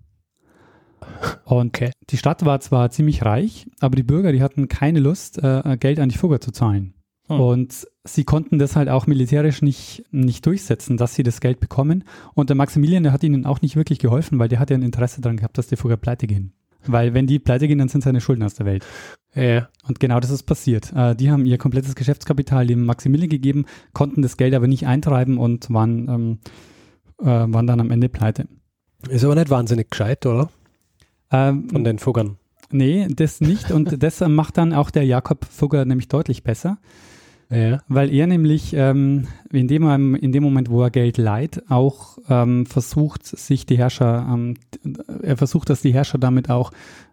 Und 1.44 1.68
okay. 1.68 1.90
die 2.10 2.16
Stadt 2.16 2.44
war 2.44 2.60
zwar 2.60 2.90
ziemlich 2.90 3.24
reich, 3.24 3.66
aber 3.80 3.96
die 3.96 4.02
Bürger, 4.02 4.32
die 4.32 4.42
hatten 4.42 4.68
keine 4.68 5.00
Lust, 5.00 5.38
äh, 5.42 5.76
Geld 5.78 6.00
an 6.00 6.08
die 6.08 6.18
Fugger 6.18 6.40
zu 6.40 6.50
zahlen. 6.50 6.93
Hm. 7.28 7.40
Und 7.40 7.86
sie 8.04 8.24
konnten 8.24 8.58
das 8.58 8.76
halt 8.76 8.88
auch 8.88 9.06
militärisch 9.06 9.62
nicht, 9.62 10.04
nicht 10.10 10.44
durchsetzen, 10.44 10.96
dass 10.96 11.14
sie 11.14 11.22
das 11.22 11.40
Geld 11.40 11.60
bekommen. 11.60 12.04
Und 12.34 12.50
der 12.50 12.56
Maximilian, 12.56 13.02
der 13.02 13.12
hat 13.12 13.24
ihnen 13.24 13.46
auch 13.46 13.62
nicht 13.62 13.76
wirklich 13.76 13.98
geholfen, 13.98 14.38
weil 14.38 14.48
der 14.48 14.58
hat 14.58 14.70
ja 14.70 14.76
ein 14.76 14.82
Interesse 14.82 15.20
daran 15.20 15.38
gehabt, 15.38 15.56
dass 15.56 15.68
die 15.68 15.76
Fugger 15.76 15.96
pleite 15.96 16.26
gehen. 16.26 16.52
Weil 16.86 17.14
wenn 17.14 17.26
die 17.26 17.38
pleite 17.38 17.66
gehen, 17.66 17.78
dann 17.78 17.88
sind 17.88 18.04
seine 18.04 18.20
Schulden 18.20 18.42
aus 18.42 18.54
der 18.54 18.66
Welt. 18.66 18.84
Ja. 19.34 19.68
Und 19.88 20.00
genau 20.00 20.20
das 20.20 20.30
ist 20.30 20.42
passiert. 20.42 20.92
Äh, 20.92 21.16
die 21.16 21.30
haben 21.30 21.46
ihr 21.46 21.56
komplettes 21.58 21.94
Geschäftskapital 21.94 22.66
dem 22.66 22.84
Maximilian 22.84 23.30
gegeben, 23.30 23.64
konnten 23.94 24.20
das 24.20 24.36
Geld 24.36 24.54
aber 24.54 24.66
nicht 24.66 24.86
eintreiben 24.86 25.38
und 25.38 25.72
waren, 25.72 26.08
ähm, 26.08 26.38
äh, 27.20 27.24
waren 27.24 27.66
dann 27.66 27.80
am 27.80 27.90
Ende 27.90 28.10
pleite. 28.10 28.46
Ist 29.08 29.24
aber 29.24 29.34
nicht 29.34 29.50
wahnsinnig 29.50 29.90
gescheit, 29.90 30.24
oder? 30.26 30.50
Ähm, 31.30 31.68
Von 31.70 31.84
den 31.84 31.98
Fuggern. 31.98 32.36
Nee, 32.70 33.06
das 33.10 33.40
nicht. 33.40 33.70
Und 33.70 34.02
das 34.02 34.20
macht 34.20 34.58
dann 34.58 34.72
auch 34.72 34.90
der 34.90 35.04
Jakob 35.04 35.44
Fugger 35.44 35.84
nämlich 35.84 36.08
deutlich 36.08 36.44
besser. 36.44 36.78
Ja. 37.50 37.80
Weil 37.88 38.12
er 38.12 38.26
nämlich 38.26 38.74
ähm, 38.74 39.28
in, 39.52 39.68
dem, 39.68 40.14
in 40.14 40.32
dem 40.32 40.42
Moment, 40.42 40.70
wo 40.70 40.82
er 40.82 40.90
Geld 40.90 41.18
leiht, 41.18 41.70
auch 41.70 42.18
ähm, 42.28 42.66
versucht, 42.66 43.24
sich 43.24 43.66
die 43.66 43.78
Herrscher, 43.78 44.26
ähm, 44.32 44.54
er 45.22 45.36
versucht, 45.36 45.70
dass 45.70 45.82
die 45.82 45.94
Herrscher 45.94 46.18
damit 46.18 46.50
auch 46.50 46.72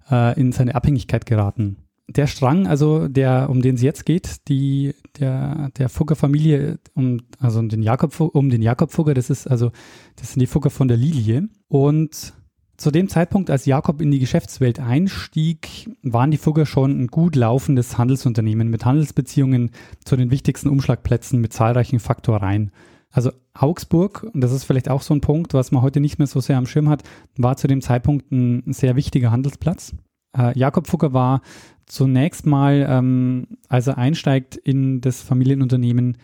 äh, 0.10 0.40
in 0.40 0.52
seine 0.52 0.76
Abhängigkeit 0.76 1.26
geraten. 1.26 1.78
Der 2.08 2.28
Strang, 2.28 2.68
also 2.68 3.08
der, 3.08 3.50
um 3.50 3.62
den 3.62 3.76
es 3.76 3.82
jetzt 3.82 4.06
geht, 4.06 4.48
die, 4.50 4.94
der, 5.20 5.70
der 5.78 5.88
Fugger-Familie, 5.88 6.80
um, 6.94 7.22
also 7.40 7.60
um 7.60 7.70
den 7.70 7.82
Jakob, 7.82 8.20
um 8.20 8.50
den 8.50 8.62
Jakob 8.62 8.92
Fugger, 8.92 9.14
das 9.14 9.30
ist 9.30 9.48
also, 9.48 9.72
das 10.18 10.34
sind 10.34 10.42
die 10.42 10.48
Fugger 10.48 10.70
von 10.70 10.88
der 10.90 10.98
Lilie. 10.98 11.48
Und 11.70 12.34
zu 12.82 12.92
dem 12.92 13.08
Zeitpunkt, 13.08 13.50
als 13.50 13.66
Jakob 13.66 14.02
in 14.02 14.12
die 14.12 14.20
Geschäftswelt 14.20 14.80
einstieg, 14.80 15.90
waren 16.02 16.32
die 16.32 16.38
Fugger 16.38 16.66
schon 16.66 17.00
ein 17.00 17.08
gut 17.08 17.36
laufendes 17.36 17.98
Handelsunternehmen 17.98 18.70
mit 18.70 18.86
Handelsbeziehungen 18.86 19.72
zu 20.04 20.16
den 20.16 20.32
wichtigsten 20.32 20.68
Umschlagplätzen 20.68 21.40
mit 21.40 21.54
zahlreichen 21.54 22.00
Faktoreien. 22.00 22.72
Also 23.12 23.32
Augsburg, 23.54 24.24
und 24.34 24.42
das 24.42 24.52
ist 24.52 24.64
vielleicht 24.64 24.90
auch 24.90 25.02
so 25.02 25.14
ein 25.14 25.22
Punkt, 25.22 25.54
was 25.54 25.72
man 25.72 25.84
heute 25.84 26.00
nicht 26.00 26.18
mehr 26.18 26.28
so 26.28 26.40
sehr 26.40 26.58
am 26.58 26.66
Schirm 26.66 26.90
hat, 26.90 27.04
war 27.38 27.56
zu 27.56 27.68
dem 27.68 27.82
Zeitpunkt 27.82 28.32
ein 28.32 28.74
sehr 28.74 28.96
wichtiger 28.96 29.32
Handelsplatz. 29.32 29.94
Äh, 30.36 30.58
Jakob 30.58 30.88
Fugger 30.88 31.14
war 31.14 31.42
zunächst 31.86 32.46
mal, 32.46 32.86
ähm, 32.90 33.48
als 33.68 33.88
er 33.88 33.98
einsteigt 33.98 34.56
in 34.56 35.02
das 35.02 35.22
Familienunternehmen, 35.22 36.18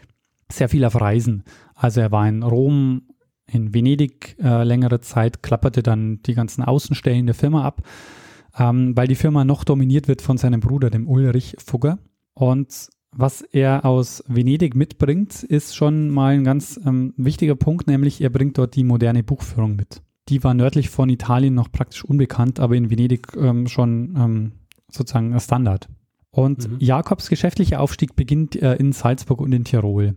sehr 0.52 0.70
viel 0.70 0.86
auf 0.86 1.00
Reisen. 1.00 1.44
Also 1.76 2.02
er 2.02 2.12
war 2.12 2.28
in 2.28 2.42
Rom, 2.42 3.04
in 3.52 3.74
Venedig 3.74 4.36
äh, 4.42 4.64
längere 4.64 5.02
Zeit, 5.02 5.42
klapperte 5.42 5.84
dann 5.84 6.22
die 6.24 6.34
ganzen 6.34 6.64
Außenstellen 6.64 7.26
der 7.26 7.36
Firma 7.36 7.64
ab, 7.64 7.82
ähm, 8.58 8.96
weil 8.96 9.08
die 9.08 9.16
Firma 9.16 9.46
noch 9.46 9.64
dominiert 9.64 10.08
wird 10.08 10.22
von 10.22 10.38
seinem 10.38 10.60
Bruder, 10.60 10.90
dem 10.90 11.08
Ulrich 11.08 11.56
Fugger. 11.60 12.00
Und 12.34 12.90
was 13.12 13.42
er 13.42 13.86
aus 13.86 14.24
Venedig 14.28 14.76
mitbringt, 14.76 15.44
ist 15.44 15.76
schon 15.76 16.10
mal 16.10 16.36
ein 16.36 16.44
ganz 16.44 16.80
ähm, 16.86 17.14
wichtiger 17.18 17.56
Punkt, 17.56 17.88
nämlich 17.88 18.22
er 18.22 18.30
bringt 18.30 18.58
dort 18.58 18.76
die 18.76 18.84
moderne 18.84 19.24
Buchführung 19.24 19.76
mit. 19.76 20.02
die 20.30 20.44
war 20.44 20.54
nördlich 20.54 20.90
von 20.90 21.10
Italien 21.10 21.54
noch 21.54 21.72
praktisch 21.72 22.04
unbekannt, 22.04 22.60
aber 22.60 22.76
in 22.76 22.90
Venedig 22.90 23.36
ähm, 23.38 23.68
schon 23.68 24.14
ähm, 24.18 24.52
sozusagen 24.92 25.38
Standard. 25.40 25.90
Und 26.32 26.70
mhm. 26.70 26.78
Jakobs 26.80 27.30
geschäftlicher 27.30 27.80
Aufstieg 27.80 28.16
beginnt 28.16 28.56
äh, 28.56 28.76
in 28.76 28.92
Salzburg 28.92 29.42
und 29.42 29.54
in 29.54 29.64
Tirol. 29.64 30.16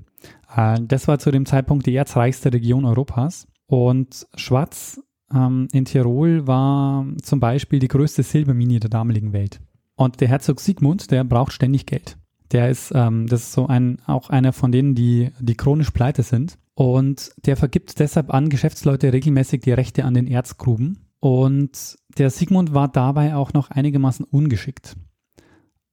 Äh, 0.54 0.78
das 0.82 1.08
war 1.08 1.18
zu 1.18 1.30
dem 1.30 1.46
Zeitpunkt 1.46 1.86
die 1.86 1.94
erzreichste 1.94 2.52
Region 2.52 2.84
Europas. 2.84 3.46
Und 3.66 4.26
Schwarz 4.34 5.00
ähm, 5.32 5.68
in 5.72 5.84
Tirol 5.84 6.46
war 6.46 7.06
zum 7.22 7.40
Beispiel 7.40 7.78
die 7.78 7.88
größte 7.88 8.22
Silbermine 8.22 8.80
der 8.80 8.90
damaligen 8.90 9.32
Welt. 9.32 9.60
Und 9.96 10.20
der 10.20 10.28
Herzog 10.28 10.60
Sigmund, 10.60 11.10
der 11.10 11.24
braucht 11.24 11.52
ständig 11.52 11.86
Geld. 11.86 12.16
Der 12.52 12.68
ist, 12.68 12.92
ähm, 12.94 13.26
das 13.26 13.42
ist 13.42 13.52
so 13.52 13.66
ein, 13.66 13.98
auch 14.06 14.30
einer 14.30 14.52
von 14.52 14.72
denen, 14.72 14.94
die, 14.94 15.30
die 15.38 15.54
chronisch 15.54 15.90
pleite 15.90 16.22
sind. 16.22 16.58
Und 16.74 17.32
der 17.44 17.56
vergibt 17.56 17.98
deshalb 18.00 18.32
an 18.32 18.48
Geschäftsleute 18.48 19.12
regelmäßig 19.12 19.60
die 19.60 19.72
Rechte 19.72 20.04
an 20.04 20.14
den 20.14 20.26
Erzgruben. 20.26 21.06
Und 21.20 21.98
der 22.16 22.30
Sigmund 22.30 22.72
war 22.72 22.88
dabei 22.88 23.36
auch 23.36 23.52
noch 23.52 23.70
einigermaßen 23.70 24.24
ungeschickt. 24.24 24.96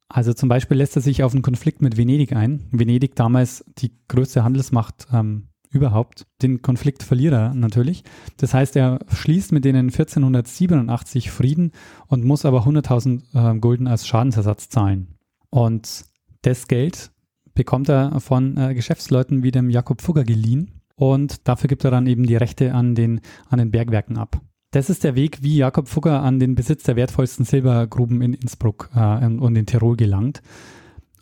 Also 0.09 0.33
zum 0.33 0.49
Beispiel 0.49 0.77
lässt 0.77 0.95
er 0.95 1.01
sich 1.01 1.23
auf 1.23 1.33
einen 1.33 1.41
Konflikt 1.41 1.81
mit 1.81 1.97
Venedig 1.97 2.33
ein. 2.33 2.65
Venedig 2.71 3.15
damals 3.15 3.65
die 3.77 3.91
größte 4.07 4.43
Handelsmacht 4.43 5.07
ähm, 5.11 5.49
überhaupt. 5.69 6.25
Den 6.41 6.61
Konflikt 6.61 7.03
verliert 7.03 7.33
er 7.33 7.53
natürlich. 7.53 8.03
Das 8.37 8.53
heißt, 8.53 8.75
er 8.77 8.99
schließt 9.09 9.51
mit 9.51 9.65
denen 9.65 9.87
1487 9.87 11.29
Frieden 11.29 11.71
und 12.07 12.23
muss 12.23 12.45
aber 12.45 12.65
100.000 12.65 13.55
äh, 13.55 13.59
Gulden 13.59 13.87
als 13.87 14.07
Schadensersatz 14.07 14.69
zahlen. 14.69 15.15
Und 15.49 16.05
das 16.41 16.67
Geld 16.67 17.11
bekommt 17.53 17.89
er 17.89 18.19
von 18.21 18.55
äh, 18.57 18.73
Geschäftsleuten 18.73 19.43
wie 19.43 19.51
dem 19.51 19.69
Jakob 19.69 20.01
Fugger 20.01 20.23
geliehen 20.23 20.77
und 20.95 21.47
dafür 21.47 21.67
gibt 21.67 21.83
er 21.83 21.91
dann 21.91 22.07
eben 22.07 22.25
die 22.25 22.35
Rechte 22.35 22.73
an 22.73 22.95
den, 22.95 23.21
an 23.49 23.59
den 23.59 23.71
Bergwerken 23.71 24.17
ab. 24.17 24.41
Das 24.77 24.91
ist 24.91 25.03
der 25.03 25.15
Weg, 25.15 25.41
wie 25.41 25.57
Jakob 25.57 25.87
Fugger 25.87 26.21
an 26.21 26.37
den 26.37 26.53
Besitz 26.53 26.83
der 26.83 26.95
wertvollsten 26.95 27.45
Silbergruben 27.45 28.21
in 28.21 28.35
Innsbruck 28.35 28.91
äh, 28.95 29.25
und 29.25 29.55
in 29.55 29.65
Tirol 29.65 29.97
gelangt. 29.97 30.43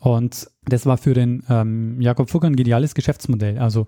Und 0.01 0.51
das 0.65 0.85
war 0.85 0.97
für 0.97 1.13
den 1.13 1.41
ähm, 1.47 2.01
Jakob 2.01 2.29
Fugger 2.29 2.47
ein 2.47 2.57
geniales 2.57 2.95
Geschäftsmodell. 2.95 3.57
Also 3.57 3.87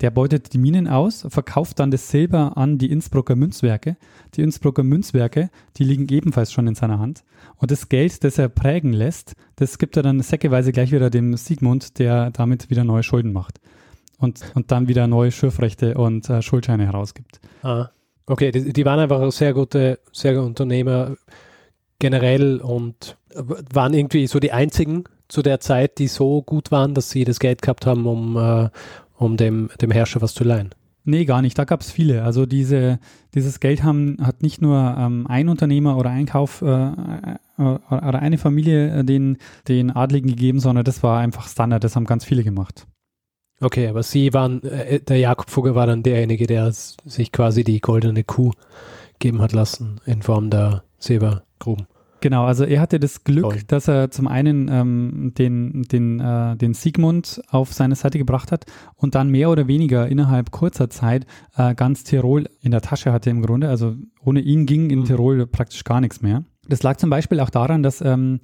der 0.00 0.12
beutet 0.12 0.52
die 0.52 0.58
Minen 0.58 0.86
aus, 0.86 1.26
verkauft 1.30 1.80
dann 1.80 1.90
das 1.90 2.08
Silber 2.08 2.56
an 2.56 2.78
die 2.78 2.92
Innsbrucker 2.92 3.34
Münzwerke. 3.34 3.96
Die 4.36 4.42
Innsbrucker 4.42 4.84
Münzwerke, 4.84 5.50
die 5.78 5.82
liegen 5.82 6.06
ebenfalls 6.10 6.52
schon 6.52 6.68
in 6.68 6.76
seiner 6.76 7.00
Hand. 7.00 7.24
Und 7.56 7.72
das 7.72 7.88
Geld, 7.88 8.22
das 8.22 8.38
er 8.38 8.48
prägen 8.48 8.92
lässt, 8.92 9.32
das 9.56 9.78
gibt 9.78 9.96
er 9.96 10.04
dann 10.04 10.20
säckeweise 10.20 10.70
gleich 10.70 10.92
wieder 10.92 11.10
dem 11.10 11.36
Sigmund, 11.36 11.98
der 11.98 12.30
damit 12.30 12.70
wieder 12.70 12.84
neue 12.84 13.02
Schulden 13.02 13.32
macht. 13.32 13.58
Und, 14.16 14.44
und 14.54 14.70
dann 14.70 14.86
wieder 14.86 15.08
neue 15.08 15.32
Schürfrechte 15.32 15.94
und 15.94 16.30
äh, 16.30 16.40
Schuldscheine 16.40 16.86
herausgibt. 16.86 17.40
Ah. 17.64 17.90
Okay, 18.28 18.52
die, 18.52 18.72
die 18.72 18.84
waren 18.84 19.00
einfach 19.00 19.32
sehr 19.32 19.54
gute, 19.54 19.98
sehr 20.12 20.34
gute 20.34 20.46
Unternehmer 20.46 21.16
generell 21.98 22.60
und 22.60 23.16
waren 23.72 23.94
irgendwie 23.94 24.26
so 24.26 24.38
die 24.38 24.52
einzigen 24.52 25.04
zu 25.28 25.42
der 25.42 25.60
Zeit, 25.60 25.98
die 25.98 26.08
so 26.08 26.42
gut 26.42 26.70
waren, 26.70 26.94
dass 26.94 27.10
sie 27.10 27.24
das 27.24 27.40
Geld 27.40 27.62
gehabt 27.62 27.86
haben, 27.86 28.06
um, 28.06 28.36
äh, 28.36 28.68
um 29.16 29.36
dem, 29.36 29.70
dem 29.80 29.90
Herrscher 29.90 30.20
was 30.20 30.34
zu 30.34 30.44
leihen. 30.44 30.74
Nee, 31.04 31.24
gar 31.24 31.40
nicht. 31.40 31.58
Da 31.58 31.64
gab 31.64 31.80
es 31.80 31.90
viele. 31.90 32.22
Also 32.22 32.44
diese, 32.44 32.98
dieses 33.34 33.60
Geld 33.60 33.82
haben, 33.82 34.18
hat 34.20 34.42
nicht 34.42 34.60
nur 34.60 34.94
ähm, 34.98 35.26
ein 35.26 35.48
Unternehmer 35.48 35.96
oder 35.96 36.10
ein 36.10 36.26
Kauf 36.26 36.60
äh, 36.60 36.66
äh, 36.66 37.38
oder 37.56 38.18
eine 38.18 38.36
Familie 38.36 39.04
den, 39.04 39.38
den 39.68 39.90
Adligen 39.90 40.28
gegeben, 40.28 40.60
sondern 40.60 40.84
das 40.84 41.02
war 41.02 41.18
einfach 41.18 41.48
Standard. 41.48 41.82
Das 41.82 41.96
haben 41.96 42.04
ganz 42.04 42.26
viele 42.26 42.44
gemacht. 42.44 42.86
Okay, 43.60 43.88
aber 43.88 44.02
Sie 44.02 44.32
waren, 44.32 44.62
äh, 44.62 45.00
der 45.00 45.18
Jakob 45.18 45.50
Fugger 45.50 45.74
war 45.74 45.86
dann 45.86 46.02
derjenige, 46.02 46.46
der 46.46 46.70
sich 46.72 47.32
quasi 47.32 47.64
die 47.64 47.80
goldene 47.80 48.24
Kuh 48.24 48.52
geben 49.18 49.40
hat 49.42 49.52
lassen 49.52 50.00
in 50.06 50.22
Form 50.22 50.50
der 50.50 50.84
Silbergruben. 50.98 51.86
Genau, 52.20 52.44
also 52.46 52.64
er 52.64 52.80
hatte 52.80 52.98
das 52.98 53.22
Glück, 53.22 53.44
Toll. 53.44 53.60
dass 53.68 53.86
er 53.86 54.10
zum 54.10 54.26
einen 54.26 54.68
ähm, 54.68 55.32
den, 55.38 55.82
den, 55.84 56.18
äh, 56.18 56.56
den 56.56 56.74
Sigmund 56.74 57.40
auf 57.48 57.72
seine 57.72 57.94
Seite 57.94 58.18
gebracht 58.18 58.50
hat 58.50 58.66
und 58.96 59.14
dann 59.14 59.30
mehr 59.30 59.50
oder 59.50 59.68
weniger 59.68 60.08
innerhalb 60.08 60.50
kurzer 60.50 60.90
Zeit 60.90 61.26
äh, 61.56 61.74
ganz 61.74 62.02
Tirol 62.02 62.48
in 62.60 62.72
der 62.72 62.80
Tasche 62.80 63.12
hatte 63.12 63.30
im 63.30 63.42
Grunde. 63.42 63.68
Also 63.68 63.94
ohne 64.24 64.40
ihn 64.40 64.66
ging 64.66 64.90
in 64.90 65.00
mhm. 65.00 65.04
Tirol 65.04 65.46
praktisch 65.46 65.84
gar 65.84 66.00
nichts 66.00 66.20
mehr. 66.20 66.44
Das 66.68 66.82
lag 66.82 66.96
zum 66.96 67.08
Beispiel 67.08 67.38
auch 67.40 67.50
daran, 67.50 67.82
dass 67.82 68.00
ähm, 68.00 68.40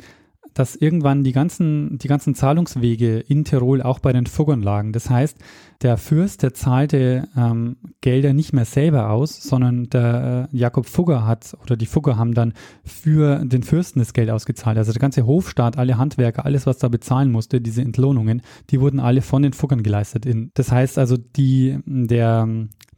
dass 0.55 0.77
irgendwann 0.77 1.25
die 1.25 1.33
ganzen, 1.33 1.99
die 1.99 2.09
ganzen 2.09 2.35
Zahlungswege 2.35 3.19
in 3.19 3.45
Tirol 3.45 3.83
auch 3.83 3.99
bei 3.99 4.13
den 4.13 4.27
Fuggern 4.27 4.63
lagen. 4.63 4.93
Das 4.93 5.11
heißt, 5.11 5.37
der 5.83 5.99
Fürst, 5.99 6.43
der 6.43 6.55
zahlte 6.55 7.29
ähm, 7.37 7.77
Gelder 8.01 8.33
nicht 8.33 8.53
mehr 8.53 8.65
selber 8.65 9.11
aus, 9.11 9.43
sondern 9.43 9.91
der 9.91 10.49
äh, 10.53 10.57
Jakob 10.57 10.87
Fugger 10.87 11.27
hat 11.27 11.57
oder 11.63 11.77
die 11.77 11.87
Fugger 11.87 12.17
haben 12.17 12.35
dann 12.35 12.55
für 12.85 13.45
den 13.45 13.65
Fürsten 13.65 13.99
das 13.99 14.15
Geld 14.15 14.31
ausgezahlt. 14.31 14.79
Also 14.79 14.93
der 14.93 15.01
ganze 15.01 15.27
Hofstaat, 15.27 15.77
alle 15.77 15.99
Handwerker, 15.99 16.45
alles, 16.45 16.67
was 16.67 16.79
da 16.79 16.89
bezahlen 16.89 17.31
musste, 17.31 17.61
diese 17.61 17.83
Entlohnungen, 17.83 18.43
die 18.71 18.81
wurden 18.81 19.01
alle 19.01 19.21
von 19.21 19.43
den 19.43 19.53
Fuggern 19.53 19.83
geleistet. 19.83 20.25
In, 20.25 20.53
das 20.55 20.71
heißt 20.71 20.99
also, 20.99 21.17
die, 21.17 21.79
der, 21.85 22.49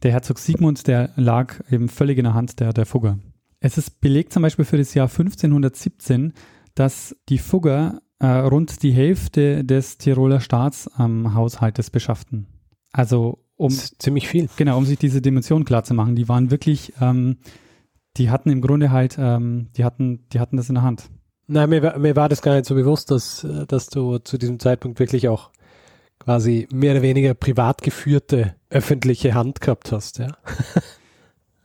der 0.03 0.11
Herzog 0.11 0.39
Sigmund, 0.39 0.87
der 0.87 1.09
lag 1.15 1.55
eben 1.71 1.89
völlig 1.89 2.17
in 2.17 2.25
der 2.25 2.33
Hand 2.35 2.59
der, 2.59 2.71
der 2.71 2.85
Fugger. 2.85 3.17
Es 3.59 3.77
ist 3.77 4.01
belegt 4.01 4.33
zum 4.33 4.43
Beispiel 4.43 4.65
für 4.65 4.77
das 4.77 4.93
Jahr 4.93 5.07
1517, 5.07 6.33
dass 6.77 7.15
die 7.29 7.39
Fugger 7.39 8.01
äh, 8.19 8.27
rund 8.27 8.83
die 8.83 8.91
Hälfte 8.91 9.63
des 9.63 9.97
Tiroler 9.97 10.39
Staatshaushaltes 10.39 11.87
ähm, 11.87 11.91
beschafften. 11.91 12.47
Also 12.91 13.39
um 13.55 13.71
ziemlich 13.71 14.27
viel. 14.27 14.47
Genau, 14.57 14.77
um 14.77 14.85
sich 14.85 14.99
diese 14.99 15.21
Dimension 15.21 15.65
klar 15.65 15.83
zu 15.83 15.95
machen. 15.95 16.15
Die 16.15 16.29
waren 16.29 16.51
wirklich, 16.51 16.93
ähm, 17.01 17.37
die 18.17 18.29
hatten 18.29 18.51
im 18.51 18.61
Grunde 18.61 18.91
halt, 18.91 19.17
ähm, 19.19 19.69
die 19.75 19.83
hatten, 19.83 20.27
die 20.29 20.39
hatten 20.39 20.57
das 20.57 20.69
in 20.69 20.75
der 20.75 20.83
Hand. 20.83 21.09
Nein, 21.47 21.69
mir, 21.69 21.97
mir 21.97 22.15
war 22.15 22.29
das 22.29 22.41
gar 22.41 22.53
nicht 22.53 22.65
so 22.65 22.75
bewusst, 22.75 23.09
dass, 23.09 23.45
dass 23.67 23.87
du 23.87 24.19
zu 24.19 24.37
diesem 24.37 24.59
Zeitpunkt 24.59 24.99
wirklich 24.99 25.27
auch 25.29 25.49
quasi 26.19 26.67
mehr 26.71 26.91
oder 26.91 27.01
weniger 27.01 27.33
privat 27.33 27.81
geführte 27.81 28.55
öffentliche 28.69 29.33
Hand 29.33 29.61
gehabt 29.61 29.91
hast, 29.91 30.19
ja. 30.19 30.27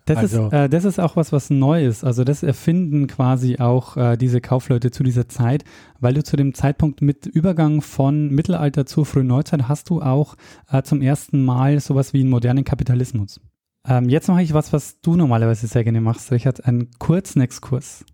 Das, 0.04 0.18
also. 0.18 0.46
ist, 0.46 0.52
äh, 0.52 0.68
das 0.68 0.84
ist 0.84 0.98
auch 0.98 1.16
was, 1.16 1.32
was 1.32 1.50
neu 1.50 1.86
ist. 1.86 2.04
Also 2.04 2.24
das 2.24 2.42
erfinden 2.42 3.06
quasi 3.06 3.58
auch 3.58 3.96
äh, 3.96 4.16
diese 4.16 4.40
Kaufleute 4.40 4.90
zu 4.90 5.02
dieser 5.02 5.28
Zeit, 5.28 5.64
weil 6.00 6.14
du 6.14 6.24
zu 6.24 6.36
dem 6.36 6.54
Zeitpunkt 6.54 7.02
mit 7.02 7.26
Übergang 7.26 7.82
von 7.82 8.28
Mittelalter 8.30 8.84
zur 8.86 9.06
frühen 9.06 9.28
Neuzeit 9.28 9.68
hast 9.68 9.90
du 9.90 10.02
auch 10.02 10.36
äh, 10.70 10.82
zum 10.82 11.02
ersten 11.02 11.44
Mal 11.44 11.78
sowas 11.80 12.12
wie 12.12 12.20
einen 12.20 12.30
modernen 12.30 12.64
Kapitalismus. 12.64 13.40
Ähm, 13.86 14.08
jetzt 14.08 14.28
mache 14.28 14.42
ich 14.42 14.54
was, 14.54 14.72
was 14.72 15.00
du 15.00 15.16
normalerweise 15.16 15.66
sehr 15.66 15.84
gerne 15.84 16.00
machst, 16.00 16.30
Richard, 16.32 16.64
einen 16.66 16.90
kurzen 16.98 17.40
Exkurs. 17.40 18.04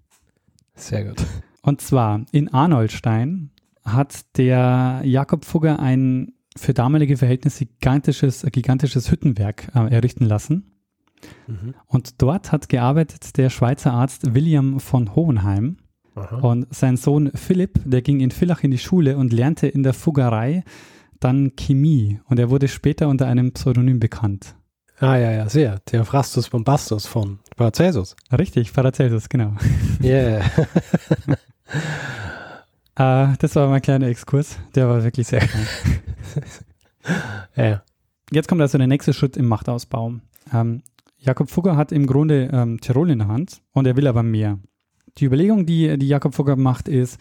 Sehr 0.74 1.04
gut. 1.04 1.24
Und 1.62 1.80
zwar 1.80 2.24
in 2.32 2.52
Arnoldstein 2.52 3.50
hat 3.84 4.36
der 4.36 5.02
Jakob 5.04 5.44
Fugger 5.44 5.78
ein 5.80 6.32
für 6.56 6.74
damalige 6.74 7.16
Verhältnisse 7.16 7.66
gigantisches, 7.66 8.44
gigantisches 8.50 9.10
Hüttenwerk 9.10 9.68
äh, 9.74 9.90
errichten 9.90 10.24
lassen 10.24 10.77
Mhm. 11.46 11.74
Und 11.86 12.22
dort 12.22 12.52
hat 12.52 12.68
gearbeitet 12.68 13.36
der 13.36 13.50
Schweizer 13.50 13.92
Arzt 13.92 14.34
William 14.34 14.80
von 14.80 15.14
Hohenheim. 15.14 15.78
Aha. 16.14 16.36
Und 16.38 16.66
sein 16.74 16.96
Sohn 16.96 17.30
Philipp, 17.34 17.80
der 17.84 18.02
ging 18.02 18.20
in 18.20 18.30
Villach 18.30 18.64
in 18.64 18.70
die 18.70 18.78
Schule 18.78 19.16
und 19.16 19.32
lernte 19.32 19.68
in 19.68 19.82
der 19.82 19.94
Fuggerei 19.94 20.64
dann 21.20 21.52
Chemie. 21.56 22.20
Und 22.26 22.38
er 22.38 22.50
wurde 22.50 22.68
später 22.68 23.08
unter 23.08 23.26
einem 23.26 23.52
Pseudonym 23.52 24.00
bekannt. 24.00 24.54
Ah, 25.00 25.16
ja, 25.16 25.30
ja, 25.30 25.48
sehr. 25.48 25.84
Theophrastus 25.84 26.48
Bombastus 26.48 27.06
von 27.06 27.38
Paracelsus. 27.56 28.16
Richtig, 28.36 28.72
Paracelsus, 28.72 29.28
genau. 29.28 29.54
Yeah. 30.02 30.44
uh, 32.98 33.34
das 33.38 33.54
war 33.54 33.68
mein 33.68 33.80
kleiner 33.80 34.08
Exkurs. 34.08 34.58
Der 34.74 34.88
war 34.88 35.04
wirklich 35.04 35.28
sehr 35.28 35.40
klein. 35.40 35.66
ja. 37.56 37.82
Jetzt 38.32 38.48
kommt 38.48 38.60
also 38.60 38.76
der 38.76 38.88
nächste 38.88 39.12
Schritt 39.12 39.36
im 39.36 39.46
Machtausbau. 39.46 40.14
Ähm, 40.52 40.82
Jakob 41.18 41.50
Fugger 41.50 41.76
hat 41.76 41.92
im 41.92 42.06
Grunde 42.06 42.48
ähm, 42.52 42.80
Tirol 42.80 43.10
in 43.10 43.18
der 43.18 43.28
Hand 43.28 43.60
und 43.72 43.86
er 43.86 43.96
will 43.96 44.06
aber 44.06 44.22
mehr. 44.22 44.58
Die 45.18 45.24
Überlegung, 45.24 45.66
die, 45.66 45.98
die 45.98 46.08
Jakob 46.08 46.34
Fugger 46.34 46.56
macht, 46.56 46.88
ist, 46.88 47.18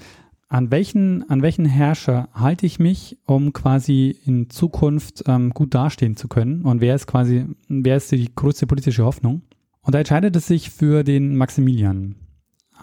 an 0.49 0.71
welchen, 0.71 1.29
an 1.29 1.41
welchen 1.41 1.65
Herrscher 1.65 2.29
halte 2.33 2.65
ich 2.65 2.79
mich, 2.79 3.17
um 3.25 3.51
quasi 3.53 4.17
in 4.25 4.49
Zukunft 4.49 5.23
ähm, 5.27 5.49
gut 5.49 5.73
dastehen 5.73 6.15
zu 6.15 6.27
können? 6.27 6.61
Und 6.61 6.79
wer 6.79 6.95
ist 6.95 7.07
quasi, 7.07 7.45
wer 7.67 7.97
ist 7.97 8.11
die 8.11 8.33
größte 8.33 8.67
politische 8.67 9.03
Hoffnung? 9.03 9.41
Und 9.81 9.93
da 9.93 9.99
entscheidet 9.99 10.35
es 10.35 10.47
sich 10.47 10.69
für 10.69 11.03
den 11.03 11.35
Maximilian, 11.35 12.15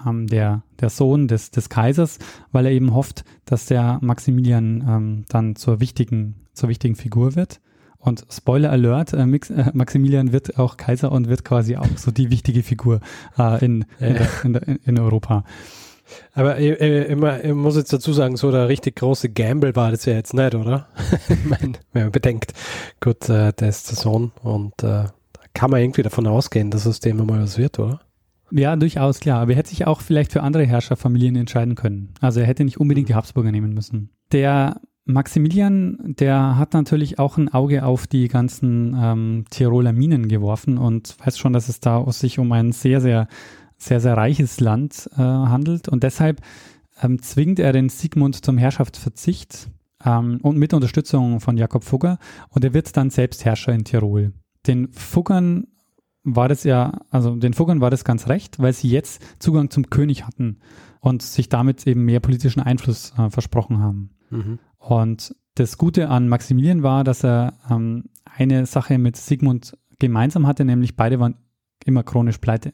ähm, 0.07 0.27
der, 0.27 0.63
der 0.81 0.91
Sohn 0.91 1.29
des, 1.29 1.51
des 1.53 1.69
Kaisers, 1.69 2.19
weil 2.53 2.67
er 2.67 2.73
eben 2.73 2.93
hofft, 2.93 3.25
dass 3.45 3.67
der 3.67 3.99
Maximilian 4.03 4.85
ähm, 4.87 5.25
dann 5.29 5.57
zur 5.57 5.81
wichtigen, 5.81 6.47
zur 6.53 6.69
wichtigen 6.69 6.97
Figur 6.97 7.35
wird. 7.35 7.61
Und 8.05 8.27
Spoiler 8.31 8.71
Alert, 8.71 9.15
äh, 9.15 9.25
Mix, 9.25 9.49
äh, 9.49 9.71
Maximilian 9.73 10.31
wird 10.31 10.59
auch 10.59 10.77
Kaiser 10.77 11.11
und 11.11 11.29
wird 11.29 11.43
quasi 11.43 11.77
auch 11.77 11.89
so 11.97 12.11
die 12.11 12.31
wichtige 12.31 12.63
Figur 12.63 13.01
äh, 13.39 13.65
in, 13.65 13.87
in, 13.99 14.19
in, 14.45 14.79
in, 14.85 14.99
Europa. 14.99 15.45
Aber 16.35 16.59
äh, 16.59 16.73
äh, 16.73 17.05
immer, 17.11 17.43
ich 17.43 17.55
muss 17.55 17.77
jetzt 17.77 17.95
dazu 17.95 18.13
sagen, 18.13 18.37
so 18.37 18.51
der 18.51 18.69
richtig 18.69 18.97
große 18.97 19.31
Gamble 19.31 19.75
war 19.75 19.91
das 19.91 20.05
ja 20.05 20.13
jetzt 20.13 20.35
nicht, 20.35 20.55
oder? 20.55 20.87
ich 21.31 21.45
meine, 21.47 21.73
wenn 21.95 22.03
man 22.03 22.13
bedenkt, 22.13 22.53
gut, 23.01 23.27
äh, 23.31 23.55
der 23.55 23.71
ist 23.71 23.87
Sohn 23.87 24.33
und 24.43 24.83
äh, 24.83 25.05
kann 25.55 25.71
man 25.71 25.81
irgendwie 25.81 26.03
davon 26.03 26.27
ausgehen, 26.27 26.71
dass 26.71 26.87
aus 26.87 27.01
dem 27.01 27.25
mal 27.25 27.41
was 27.41 27.57
wird, 27.57 27.79
oder? 27.79 28.01
Ja, 28.51 28.77
durchaus, 28.77 29.21
klar. 29.21 29.41
Aber 29.41 29.53
er 29.53 29.57
hätte 29.57 29.71
sich 29.71 29.87
auch 29.87 30.03
vielleicht 30.03 30.31
für 30.31 30.43
andere 30.43 30.67
Herrscherfamilien 30.67 31.37
entscheiden 31.37 31.75
können. 31.75 32.13
Also 32.21 32.41
er 32.41 32.47
hätte 32.47 32.65
nicht 32.65 32.79
unbedingt 32.79 33.09
die 33.09 33.15
Habsburger 33.15 33.51
nehmen 33.51 33.73
müssen. 33.73 34.11
Der 34.31 34.81
Maximilian, 35.07 36.15
der 36.19 36.57
hat 36.57 36.73
natürlich 36.73 37.19
auch 37.19 37.37
ein 37.37 37.53
Auge 37.53 37.85
auf 37.85 38.07
die 38.07 38.29
ganzen 38.29 38.97
ähm, 38.99 39.45
Tiroler 39.51 39.93
Minen 39.93 40.29
geworfen 40.29 40.79
und 40.79 41.17
weiß 41.25 41.39
schon, 41.39 41.53
dass 41.53 41.69
es 41.69 41.81
da 41.81 42.11
sich 42.11 42.39
um 42.39 42.51
ein 42.53 42.73
sehr, 42.73 43.03
sehr, 43.03 43.29
sehr, 43.77 44.01
sehr 44.01 44.17
reiches 44.17 44.61
Land 44.61 45.11
äh, 45.13 45.21
handelt. 45.21 45.89
Und 45.89 46.03
deshalb 46.05 46.41
ähm, 47.03 47.21
zwingt 47.21 47.59
er 47.59 47.73
den 47.73 47.91
Sigmund 47.91 48.43
zum 48.45 48.57
Herrschaftsverzicht 48.57 49.69
ähm, 50.05 50.39
und 50.43 50.57
mit 50.57 50.73
Unterstützung 50.73 51.41
von 51.41 51.59
Jakob 51.59 51.85
Fugger. 51.85 52.19
Und 52.49 52.65
er 52.65 52.73
wird 52.73 52.97
dann 52.97 53.11
selbst 53.11 53.45
Herrscher 53.45 53.73
in 53.73 53.85
Tirol. 53.85 54.33
Den 54.67 54.89
Fuggern 54.93 55.67
war 56.23 56.49
das 56.49 56.65
ja, 56.65 57.01
also 57.11 57.37
den 57.37 57.53
Fuggern 57.53 57.83
war 57.83 57.91
das 57.91 58.05
ganz 58.05 58.29
recht, 58.29 58.59
weil 58.59 58.73
sie 58.73 58.89
jetzt 58.89 59.23
Zugang 59.39 59.69
zum 59.69 59.91
König 59.91 60.27
hatten 60.27 60.61
und 61.01 61.21
sich 61.21 61.51
damit 61.51 61.87
eben 61.87 62.07
mehr 62.07 62.21
politischen 62.21 62.61
Einfluss 62.61 63.13
äh, 63.19 63.29
versprochen 63.29 63.81
haben. 63.81 64.11
Mhm. 64.31 64.59
Und 64.85 65.35
das 65.55 65.79
Gute 65.79 66.11
an 66.11 66.29
Maximilian 66.29 66.83
war, 66.83 67.05
dass 67.05 67.25
er 67.25 67.55
ähm, 67.71 68.05
eine 68.25 68.67
Sache 68.67 68.99
mit 68.99 69.17
Sigmund 69.17 69.79
gemeinsam 69.99 70.47
hatte, 70.47 70.65
nämlich 70.65 70.95
beide 70.95 71.19
waren 71.21 71.37
immer 71.87 72.03
chronisch 72.03 72.39
pleite. 72.39 72.73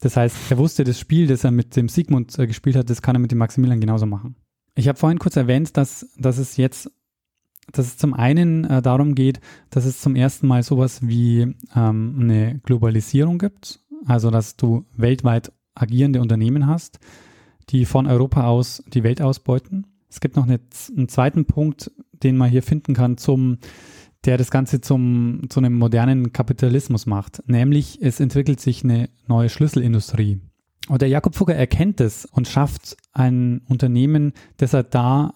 Das 0.00 0.16
heißt, 0.16 0.36
er 0.50 0.58
wusste, 0.58 0.84
das 0.84 1.00
Spiel, 1.00 1.26
das 1.26 1.42
er 1.42 1.50
mit 1.50 1.74
dem 1.74 1.88
Sigmund 1.88 2.38
äh, 2.38 2.46
gespielt 2.46 2.76
hat, 2.76 2.88
das 2.88 3.02
kann 3.02 3.16
er 3.16 3.18
mit 3.18 3.32
dem 3.32 3.38
Maximilian 3.38 3.80
genauso 3.80 4.06
machen. 4.06 4.36
Ich 4.76 4.86
habe 4.86 4.98
vorhin 4.98 5.18
kurz 5.18 5.36
erwähnt, 5.36 5.76
dass, 5.76 6.06
dass 6.16 6.38
es 6.38 6.56
jetzt, 6.56 6.90
dass 7.72 7.86
es 7.86 7.96
zum 7.96 8.14
einen 8.14 8.64
äh, 8.64 8.80
darum 8.80 9.16
geht, 9.16 9.40
dass 9.70 9.84
es 9.84 10.00
zum 10.00 10.14
ersten 10.14 10.46
Mal 10.46 10.62
sowas 10.62 11.00
wie 11.02 11.56
ähm, 11.74 12.16
eine 12.20 12.60
Globalisierung 12.60 13.38
gibt, 13.38 13.80
also 14.06 14.30
dass 14.30 14.56
du 14.56 14.86
weltweit 14.96 15.52
agierende 15.74 16.20
Unternehmen 16.20 16.68
hast, 16.68 17.00
die 17.70 17.86
von 17.86 18.06
Europa 18.06 18.44
aus 18.46 18.84
die 18.86 19.02
Welt 19.02 19.20
ausbeuten. 19.20 19.86
Es 20.10 20.20
gibt 20.20 20.36
noch 20.36 20.44
eine, 20.44 20.60
einen 20.96 21.08
zweiten 21.08 21.44
Punkt, 21.44 21.90
den 22.12 22.36
man 22.36 22.50
hier 22.50 22.62
finden 22.62 22.94
kann, 22.94 23.16
zum, 23.16 23.58
der 24.24 24.36
das 24.36 24.50
Ganze 24.50 24.80
zum, 24.80 25.42
zu 25.48 25.60
einem 25.60 25.78
modernen 25.78 26.32
Kapitalismus 26.32 27.06
macht. 27.06 27.42
Nämlich, 27.46 28.02
es 28.02 28.20
entwickelt 28.20 28.60
sich 28.60 28.84
eine 28.84 29.08
neue 29.26 29.48
Schlüsselindustrie. 29.48 30.40
Und 30.88 31.02
der 31.02 31.08
Jakob 31.08 31.36
Fugger 31.36 31.54
erkennt 31.54 32.00
es 32.00 32.24
und 32.26 32.48
schafft 32.48 32.96
ein 33.12 33.62
Unternehmen, 33.68 34.32
das 34.56 34.72
er 34.72 34.82
da 34.82 35.34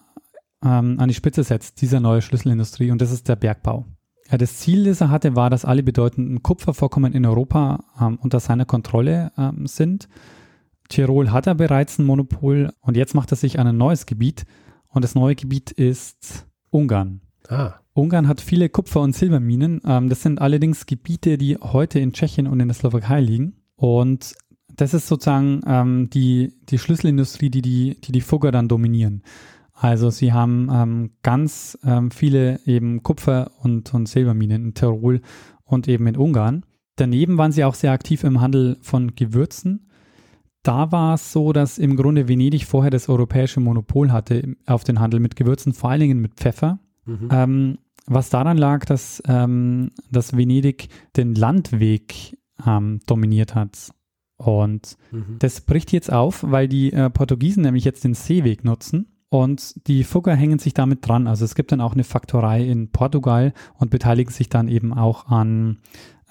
ähm, 0.63 0.99
an 0.99 1.07
die 1.07 1.13
Spitze 1.13 1.43
setzt, 1.43 1.81
dieser 1.81 1.99
neue 1.99 2.21
Schlüsselindustrie, 2.21 2.91
und 2.91 3.01
das 3.01 3.11
ist 3.11 3.29
der 3.29 3.35
Bergbau. 3.35 3.85
Ja, 4.29 4.37
das 4.37 4.57
Ziel, 4.57 4.85
das 4.85 5.01
er 5.01 5.11
hatte, 5.11 5.35
war, 5.35 5.49
dass 5.49 5.65
alle 5.65 5.83
bedeutenden 5.83 6.41
Kupfervorkommen 6.41 7.13
in 7.13 7.25
Europa 7.25 7.85
ähm, 8.01 8.17
unter 8.21 8.39
seiner 8.39 8.65
Kontrolle 8.65 9.31
ähm, 9.37 9.67
sind. 9.67 10.09
Tirol 10.89 11.31
hat 11.31 11.47
er 11.47 11.55
bereits 11.55 11.99
ein 11.99 12.05
Monopol 12.05 12.71
und 12.81 12.97
jetzt 12.97 13.13
macht 13.13 13.31
er 13.31 13.37
sich 13.37 13.59
an 13.59 13.67
ein 13.67 13.77
neues 13.77 14.05
Gebiet, 14.05 14.45
und 14.95 15.03
das 15.03 15.13
neue 15.13 15.35
Gebiet 15.35 15.71
ist 15.71 16.47
Ungarn. 16.71 17.19
Ah. 17.49 17.73
Ungarn 17.93 18.27
hat 18.27 18.41
viele 18.41 18.69
Kupfer- 18.69 19.01
und 19.01 19.13
Silberminen. 19.13 19.81
Ähm, 19.85 20.09
das 20.09 20.21
sind 20.21 20.39
allerdings 20.41 20.85
Gebiete, 20.85 21.37
die 21.37 21.57
heute 21.57 21.99
in 21.99 22.13
Tschechien 22.13 22.47
und 22.47 22.59
in 22.61 22.69
der 22.69 22.75
Slowakei 22.75 23.19
liegen. 23.19 23.57
Und 23.75 24.35
das 24.73 24.93
ist 24.93 25.07
sozusagen 25.07 25.61
ähm, 25.67 26.09
die, 26.09 26.53
die 26.69 26.79
Schlüsselindustrie, 26.79 27.49
die 27.49 27.61
die, 27.61 28.01
die 28.01 28.11
die 28.13 28.21
Fugger 28.21 28.51
dann 28.51 28.69
dominieren. 28.69 29.21
Also 29.73 30.09
sie 30.09 30.31
haben 30.31 30.69
ähm, 30.71 31.11
ganz 31.23 31.77
ähm, 31.83 32.09
viele 32.09 32.61
eben 32.65 33.03
Kupfer- 33.03 33.51
und, 33.61 33.93
und 33.93 34.07
Silberminen 34.07 34.67
in 34.67 34.73
Tirol 34.73 35.21
und 35.65 35.89
eben 35.89 36.07
in 36.07 36.15
Ungarn. 36.15 36.65
Daneben 36.95 37.37
waren 37.37 37.51
sie 37.51 37.65
auch 37.65 37.75
sehr 37.75 37.91
aktiv 37.91 38.23
im 38.23 38.39
Handel 38.39 38.77
von 38.81 39.13
Gewürzen 39.15 39.89
da 40.65 40.91
war 40.91 41.13
es 41.13 41.31
so, 41.31 41.53
dass 41.53 41.77
im 41.77 41.95
Grunde 41.95 42.27
Venedig 42.27 42.65
vorher 42.65 42.89
das 42.89 43.07
europäische 43.07 43.59
Monopol 43.59 44.11
hatte 44.11 44.55
auf 44.65 44.83
den 44.83 44.99
Handel 44.99 45.19
mit 45.19 45.35
Gewürzen, 45.35 45.73
vor 45.73 45.91
allen 45.91 45.99
Dingen 45.99 46.19
mit 46.19 46.35
Pfeffer. 46.35 46.79
Mhm. 47.05 47.29
Ähm, 47.31 47.77
was 48.07 48.29
daran 48.29 48.57
lag, 48.57 48.85
dass, 48.85 49.21
ähm, 49.27 49.91
dass 50.11 50.35
Venedig 50.35 50.89
den 51.15 51.35
Landweg 51.35 52.37
ähm, 52.65 52.99
dominiert 53.05 53.53
hat. 53.53 53.91
Und 54.37 54.97
mhm. 55.11 55.37
das 55.39 55.61
bricht 55.61 55.91
jetzt 55.91 56.11
auf, 56.11 56.43
weil 56.43 56.67
die 56.67 56.91
äh, 56.93 57.09
Portugiesen 57.09 57.63
nämlich 57.63 57.85
jetzt 57.85 58.03
den 58.03 58.15
Seeweg 58.15 58.63
nutzen. 58.63 59.07
Und 59.29 59.87
die 59.87 60.03
Fugger 60.03 60.35
hängen 60.35 60.59
sich 60.59 60.73
damit 60.73 61.07
dran. 61.07 61.27
Also 61.27 61.45
es 61.45 61.55
gibt 61.55 61.71
dann 61.71 61.81
auch 61.81 61.93
eine 61.93 62.03
Faktorei 62.03 62.63
in 62.63 62.91
Portugal 62.91 63.53
und 63.75 63.91
beteiligen 63.91 64.31
sich 64.31 64.49
dann 64.49 64.67
eben 64.67 64.93
auch 64.93 65.27
an, 65.27 65.79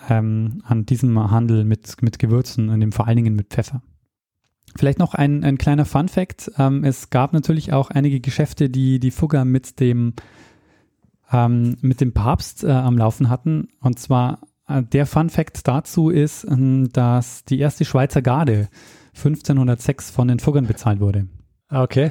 ähm, 0.08 0.62
an 0.64 0.86
diesem 0.86 1.30
Handel 1.30 1.64
mit, 1.64 2.02
mit 2.02 2.18
Gewürzen 2.18 2.68
und 2.68 2.94
vor 2.94 3.06
allen 3.06 3.16
Dingen 3.16 3.36
mit 3.36 3.48
Pfeffer. 3.48 3.82
Vielleicht 4.76 4.98
noch 4.98 5.14
ein, 5.14 5.44
ein 5.44 5.58
kleiner 5.58 5.84
Fun 5.84 6.08
Fact. 6.08 6.50
Ähm, 6.58 6.84
es 6.84 7.10
gab 7.10 7.32
natürlich 7.32 7.72
auch 7.72 7.90
einige 7.90 8.20
Geschäfte, 8.20 8.68
die 8.68 8.98
die 8.98 9.10
Fugger 9.10 9.44
mit 9.44 9.78
dem, 9.80 10.14
ähm, 11.32 11.76
mit 11.80 12.00
dem 12.00 12.12
Papst 12.12 12.64
äh, 12.64 12.70
am 12.70 12.98
Laufen 12.98 13.30
hatten. 13.30 13.68
Und 13.80 13.98
zwar 13.98 14.40
äh, 14.68 14.82
der 14.82 15.06
Fun 15.06 15.30
Fact 15.30 15.66
dazu 15.68 16.10
ist, 16.10 16.44
äh, 16.44 16.84
dass 16.92 17.44
die 17.44 17.60
erste 17.60 17.84
Schweizer 17.84 18.22
Garde 18.22 18.68
1506 19.16 20.10
von 20.10 20.28
den 20.28 20.40
Fuggern 20.40 20.66
bezahlt 20.66 21.00
wurde. 21.00 21.28
Ah, 21.68 21.82
okay. 21.82 22.10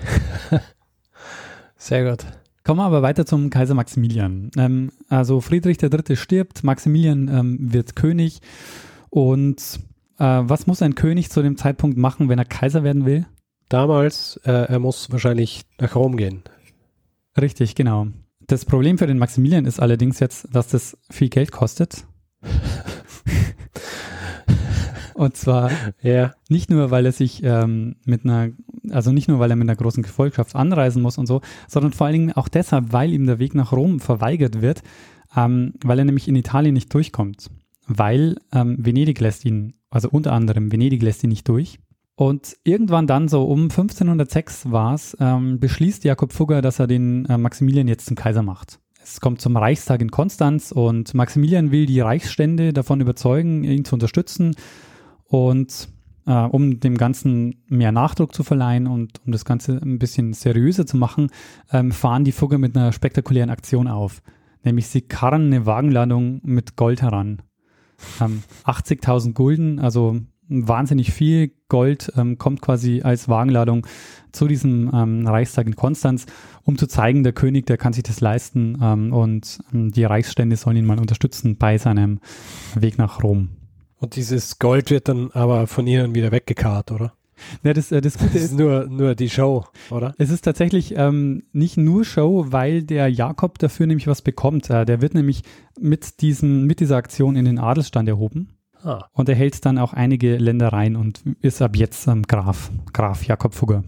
Sehr 1.76 2.10
gut. 2.10 2.26
Kommen 2.64 2.80
wir 2.80 2.86
aber 2.86 3.02
weiter 3.02 3.26
zum 3.26 3.50
Kaiser 3.50 3.74
Maximilian. 3.74 4.52
Ähm, 4.56 4.92
also 5.10 5.42
Friedrich 5.42 5.84
III. 5.84 6.16
stirbt, 6.16 6.64
Maximilian 6.64 7.28
ähm, 7.28 7.58
wird 7.60 7.98
König 7.98 8.40
und 9.10 9.80
äh, 10.20 10.42
was 10.44 10.68
muss 10.68 10.82
ein 10.82 10.96
König 10.96 11.30
zu 11.30 11.42
dem 11.42 11.58
Zeitpunkt 11.58 11.98
machen, 11.98 12.30
wenn 12.30 12.40
er 12.40 12.46
Kaiser 12.46 12.84
werden 12.84 13.06
will? 13.06 13.26
Damals, 13.70 14.38
äh, 14.46 14.52
er 14.52 14.80
muss 14.80 15.12
wahrscheinlich 15.12 15.64
nach 15.80 15.96
Rom 15.96 16.18
gehen. 16.18 16.44
Richtig, 17.40 17.76
genau. 17.76 18.08
Das 18.48 18.66
Problem 18.66 18.98
für 18.98 19.08
den 19.08 19.18
Maximilian 19.18 19.66
ist 19.66 19.80
allerdings 19.80 20.20
jetzt, 20.20 20.54
dass 20.54 20.68
das 20.68 20.98
viel 21.10 21.30
Geld 21.30 21.52
kostet. 21.52 22.06
Und 25.16 25.38
zwar 25.38 25.72
yeah. 26.04 26.34
nicht 26.50 26.70
nur, 26.70 26.92
weil 26.92 27.06
er 27.06 27.12
sich 27.12 27.44
ähm, 27.44 27.96
mit 28.04 28.26
einer, 28.26 28.50
also 28.90 29.12
nicht 29.12 29.28
nur, 29.28 29.40
weil 29.40 29.52
er 29.52 29.56
mit 29.56 29.70
einer 29.70 29.76
großen 29.76 30.04
Gefolgschaft 30.04 30.56
anreisen 30.56 31.02
muss 31.02 31.18
und 31.18 31.28
so, 31.28 31.42
sondern 31.68 31.94
vor 31.94 32.08
allen 32.08 32.14
Dingen 32.14 32.32
auch 32.34 32.48
deshalb, 32.48 32.92
weil 32.92 33.14
ihm 33.14 33.28
der 33.28 33.40
Weg 33.40 33.54
nach 33.56 33.72
Rom 33.72 34.00
verweigert 34.00 34.62
wird, 34.62 34.82
ähm, 35.36 35.74
weil 35.84 36.00
er 36.00 36.06
nämlich 36.06 36.28
in 36.28 36.36
Italien 36.36 36.74
nicht 36.74 36.94
durchkommt. 36.94 37.50
Weil 37.86 38.38
ähm, 38.52 38.78
Venedig 38.80 39.20
lässt 39.20 39.46
ihn 39.46 39.74
also 39.94 40.10
unter 40.10 40.34
anderem 40.34 40.72
Venedig 40.72 41.04
lässt 41.04 41.24
ihn 41.24 41.30
nicht 41.30 41.48
durch. 41.48 41.78
Und 42.16 42.58
irgendwann 42.64 43.06
dann 43.08 43.28
so 43.28 43.44
um 43.44 43.64
1506 43.64 44.72
war 44.72 44.96
es, 44.96 45.16
ähm, 45.20 45.60
beschließt 45.60 46.04
Jakob 46.04 46.34
Fugger, 46.34 46.62
dass 46.62 46.80
er 46.80 46.88
den 46.88 47.26
äh, 47.26 47.38
Maximilian 47.38 47.88
jetzt 47.88 48.08
zum 48.08 48.16
Kaiser 48.16 48.42
macht. 48.42 48.80
Es 49.04 49.22
kommt 49.22 49.42
zum 49.42 49.56
Reichstag 49.56 50.02
in 50.02 50.10
Konstanz 50.10 50.72
und 50.72 51.14
Maximilian 51.14 51.72
will 51.72 51.86
die 51.86 52.00
Reichsstände 52.00 52.74
davon 52.74 53.02
überzeugen, 53.02 53.64
ihn 53.64 53.86
zu 53.86 53.96
unterstützen 53.96 54.56
und 55.26 55.90
äh, 56.26 56.34
um 56.34 56.80
dem 56.80 56.98
Ganzen 56.98 57.64
mehr 57.68 57.92
Nachdruck 57.92 58.34
zu 58.34 58.44
verleihen 58.44 58.88
und 58.88 59.22
um 59.26 59.32
das 59.32 59.46
Ganze 59.46 59.80
ein 59.82 60.00
bisschen 60.00 60.34
seriöser 60.34 60.86
zu 60.88 60.98
machen, 60.98 61.30
ähm, 61.72 61.92
fahren 61.92 62.24
die 62.24 62.32
Fugger 62.32 62.58
mit 62.58 62.76
einer 62.76 62.94
spektakulären 62.94 63.50
Aktion 63.50 63.88
auf. 63.88 64.22
Nämlich 64.64 64.88
sie 64.88 65.02
karren 65.02 65.48
eine 65.48 65.66
Wagenladung 65.66 66.40
mit 66.44 66.78
Gold 66.78 67.02
heran 67.02 67.42
ähm, 68.22 68.44
80.000 68.66 69.34
Gulden, 69.34 69.80
also 69.80 70.18
wahnsinnig 70.48 71.12
viel 71.12 71.52
Gold 71.70 72.12
ähm, 72.16 72.38
kommt 72.38 72.62
quasi 72.62 73.02
als 73.02 73.30
Wagenladung 73.30 73.88
zu 74.32 74.48
diesem 74.48 74.92
ähm, 74.94 75.28
Reichstag 75.28 75.68
in 75.68 75.76
Konstanz, 75.76 76.26
um 76.64 76.78
zu 76.78 76.88
zeigen, 76.88 77.24
der 77.24 77.34
König, 77.34 77.66
der 77.66 77.78
kann 77.78 77.94
sich 77.94 78.04
das 78.04 78.22
leisten 78.22 78.78
ähm, 78.82 79.14
und 79.14 79.60
ähm, 79.74 79.92
die 79.92 80.04
Reichsstände 80.04 80.56
sollen 80.56 80.78
ihn 80.78 80.86
mal 80.86 81.00
unterstützen 81.00 81.58
bei 81.58 81.78
seinem 81.78 82.20
Weg 82.76 82.98
nach 82.98 83.24
Rom. 83.24 83.50
Und 83.98 84.16
dieses 84.16 84.60
Gold 84.60 84.90
wird 84.90 85.08
dann 85.08 85.32
aber 85.32 85.66
von 85.68 85.88
ihnen 85.88 86.14
wieder 86.14 86.32
weggekarrt, 86.32 86.92
oder? 86.92 87.14
Ja, 87.64 87.74
das, 87.74 87.92
äh, 87.92 88.02
das 88.02 88.18
Gute 88.18 88.38
ist, 88.38 88.46
ist 88.46 88.58
nur, 88.58 88.88
nur 88.88 89.16
die 89.16 89.30
Show, 89.30 89.66
oder? 89.90 90.14
Es 90.18 90.30
ist 90.30 90.42
tatsächlich 90.42 90.96
ähm, 90.98 91.44
nicht 91.52 91.78
nur 91.78 92.06
Show, 92.06 92.48
weil 92.50 92.84
der 92.84 93.08
Jakob 93.10 93.60
dafür 93.60 93.88
nämlich 93.88 94.08
was 94.08 94.22
bekommt. 94.22 94.70
Äh, 94.70 94.86
der 94.86 95.02
wird 95.02 95.14
nämlich 95.14 95.44
mit, 95.80 96.22
diesem, 96.22 96.66
mit 96.66 96.80
dieser 96.80 96.98
Aktion 96.98 97.36
in 97.36 97.46
den 97.46 97.60
Adelsstand 97.60 98.08
erhoben. 98.10 98.50
Ah. 98.84 99.06
Und 99.14 99.30
er 99.30 99.36
hält 99.36 99.66
dann 99.66 99.78
auch 99.78 99.94
einige 99.94 100.38
Ländereien 100.38 100.96
und 100.96 101.24
ist 101.42 101.62
ab 101.62 101.76
jetzt 101.76 102.08
ähm, 102.08 102.24
Graf, 102.24 102.70
Graf 102.92 103.26
Jakob 103.26 103.54
Fugger. 103.54 103.84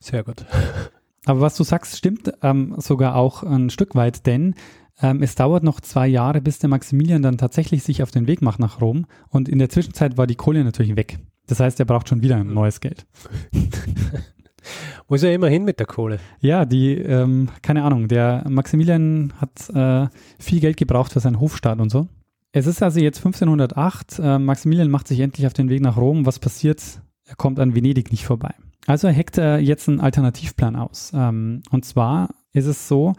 Sehr 0.00 0.24
gut. 0.24 0.44
Aber 1.26 1.40
was 1.40 1.56
du 1.56 1.64
sagst, 1.64 1.96
stimmt 1.96 2.32
ähm, 2.42 2.74
sogar 2.78 3.14
auch 3.14 3.42
ein 3.42 3.68
Stück 3.68 3.94
weit, 3.94 4.26
denn 4.26 4.54
ähm, 5.00 5.22
es 5.22 5.34
dauert 5.34 5.62
noch 5.62 5.80
zwei 5.80 6.08
Jahre, 6.08 6.40
bis 6.40 6.58
der 6.58 6.70
Maximilian 6.70 7.22
dann 7.22 7.38
tatsächlich 7.38 7.82
sich 7.82 8.02
auf 8.02 8.10
den 8.10 8.26
Weg 8.26 8.42
macht 8.42 8.58
nach 8.58 8.80
Rom. 8.80 9.06
Und 9.28 9.48
in 9.48 9.58
der 9.58 9.68
Zwischenzeit 9.68 10.16
war 10.16 10.26
die 10.26 10.36
Kohle 10.36 10.64
natürlich 10.64 10.96
weg. 10.96 11.18
Das 11.48 11.60
heißt, 11.60 11.80
er 11.80 11.86
braucht 11.86 12.08
schon 12.08 12.22
wieder 12.22 12.36
ein 12.36 12.54
neues 12.54 12.78
Geld. 12.80 13.06
Muss 15.08 15.22
er 15.22 15.34
immer 15.34 15.48
hin 15.48 15.64
mit 15.64 15.78
der 15.78 15.86
Kohle? 15.86 16.20
Ja, 16.40 16.66
die, 16.66 16.92
ähm, 16.94 17.48
keine 17.62 17.82
Ahnung, 17.82 18.08
der 18.08 18.44
Maximilian 18.48 19.32
hat 19.38 19.70
äh, 19.70 20.08
viel 20.38 20.60
Geld 20.60 20.76
gebraucht 20.76 21.12
für 21.12 21.20
seinen 21.20 21.40
Hofstaat 21.40 21.80
und 21.80 21.90
so. 21.90 22.06
Es 22.52 22.66
ist 22.66 22.82
also 22.82 23.00
jetzt 23.00 23.18
1508. 23.18 24.18
Äh, 24.18 24.38
Maximilian 24.38 24.90
macht 24.90 25.08
sich 25.08 25.20
endlich 25.20 25.46
auf 25.46 25.54
den 25.54 25.70
Weg 25.70 25.82
nach 25.82 25.96
Rom. 25.96 26.26
Was 26.26 26.38
passiert? 26.38 27.00
Er 27.24 27.36
kommt 27.36 27.58
an 27.58 27.74
Venedig 27.74 28.10
nicht 28.10 28.24
vorbei. 28.24 28.54
Also 28.86 29.08
heckt 29.08 29.38
er 29.38 29.58
jetzt 29.60 29.88
einen 29.88 30.00
Alternativplan 30.00 30.76
aus. 30.76 31.12
Ähm, 31.14 31.62
und 31.70 31.84
zwar 31.84 32.30
ist 32.52 32.66
es 32.66 32.88
so, 32.88 33.14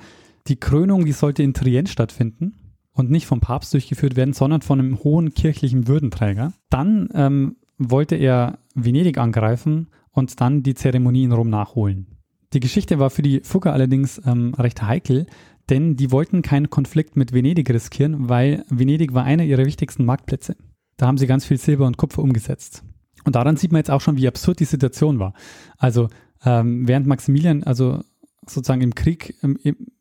die 0.48 0.60
Krönung, 0.60 1.06
die 1.06 1.12
sollte 1.12 1.44
in 1.44 1.54
Trient 1.54 1.90
stattfinden 1.90 2.56
und 2.94 3.10
nicht 3.10 3.28
vom 3.28 3.40
Papst 3.40 3.74
durchgeführt 3.74 4.16
werden, 4.16 4.34
sondern 4.34 4.62
von 4.62 4.80
einem 4.80 5.04
hohen 5.04 5.34
kirchlichen 5.34 5.88
Würdenträger. 5.88 6.54
Dann 6.70 7.10
ähm, 7.14 7.56
wollte 7.80 8.16
er 8.16 8.60
Venedig 8.76 9.18
angreifen 9.18 9.88
und 10.12 10.40
dann 10.42 10.64
die 10.64 10.76
Zeremonie 10.76 11.24
in 11.24 11.32
Rom 11.32 11.50
nachholen. 11.50 12.08
Die 12.54 12.60
Geschichte 12.60 13.00
war 13.00 13.10
für 13.10 13.22
die 13.22 13.42
Fugger 13.42 13.74
allerdings 13.74 14.22
ähm, 14.26 14.54
recht 14.56 14.82
heikel, 14.82 15.28
denn 15.70 15.96
die 15.96 16.12
wollten 16.12 16.42
keinen 16.42 16.70
Konflikt 16.70 17.16
mit 17.16 17.32
Venedig 17.32 17.70
riskieren, 17.70 18.28
weil 18.28 18.66
Venedig 18.70 19.14
war 19.14 19.24
einer 19.24 19.44
ihrer 19.44 19.66
wichtigsten 19.66 20.04
Marktplätze. 20.04 20.56
Da 20.98 21.08
haben 21.08 21.18
sie 21.18 21.28
ganz 21.28 21.46
viel 21.46 21.58
Silber 21.58 21.86
und 21.86 21.98
Kupfer 21.98 22.22
umgesetzt. 22.22 22.84
Und 23.24 23.36
daran 23.36 23.56
sieht 23.56 23.72
man 23.72 23.80
jetzt 23.80 23.92
auch 23.92 24.02
schon, 24.02 24.18
wie 24.18 24.28
absurd 24.28 24.60
die 24.60 24.66
Situation 24.66 25.20
war. 25.20 25.34
Also 25.78 26.10
ähm, 26.44 26.88
während 26.88 27.08
Maximilian 27.08 27.64
also 27.64 28.04
sozusagen 28.48 28.82
im 28.82 28.96
Krieg 28.96 29.36
ähm, 29.44 29.58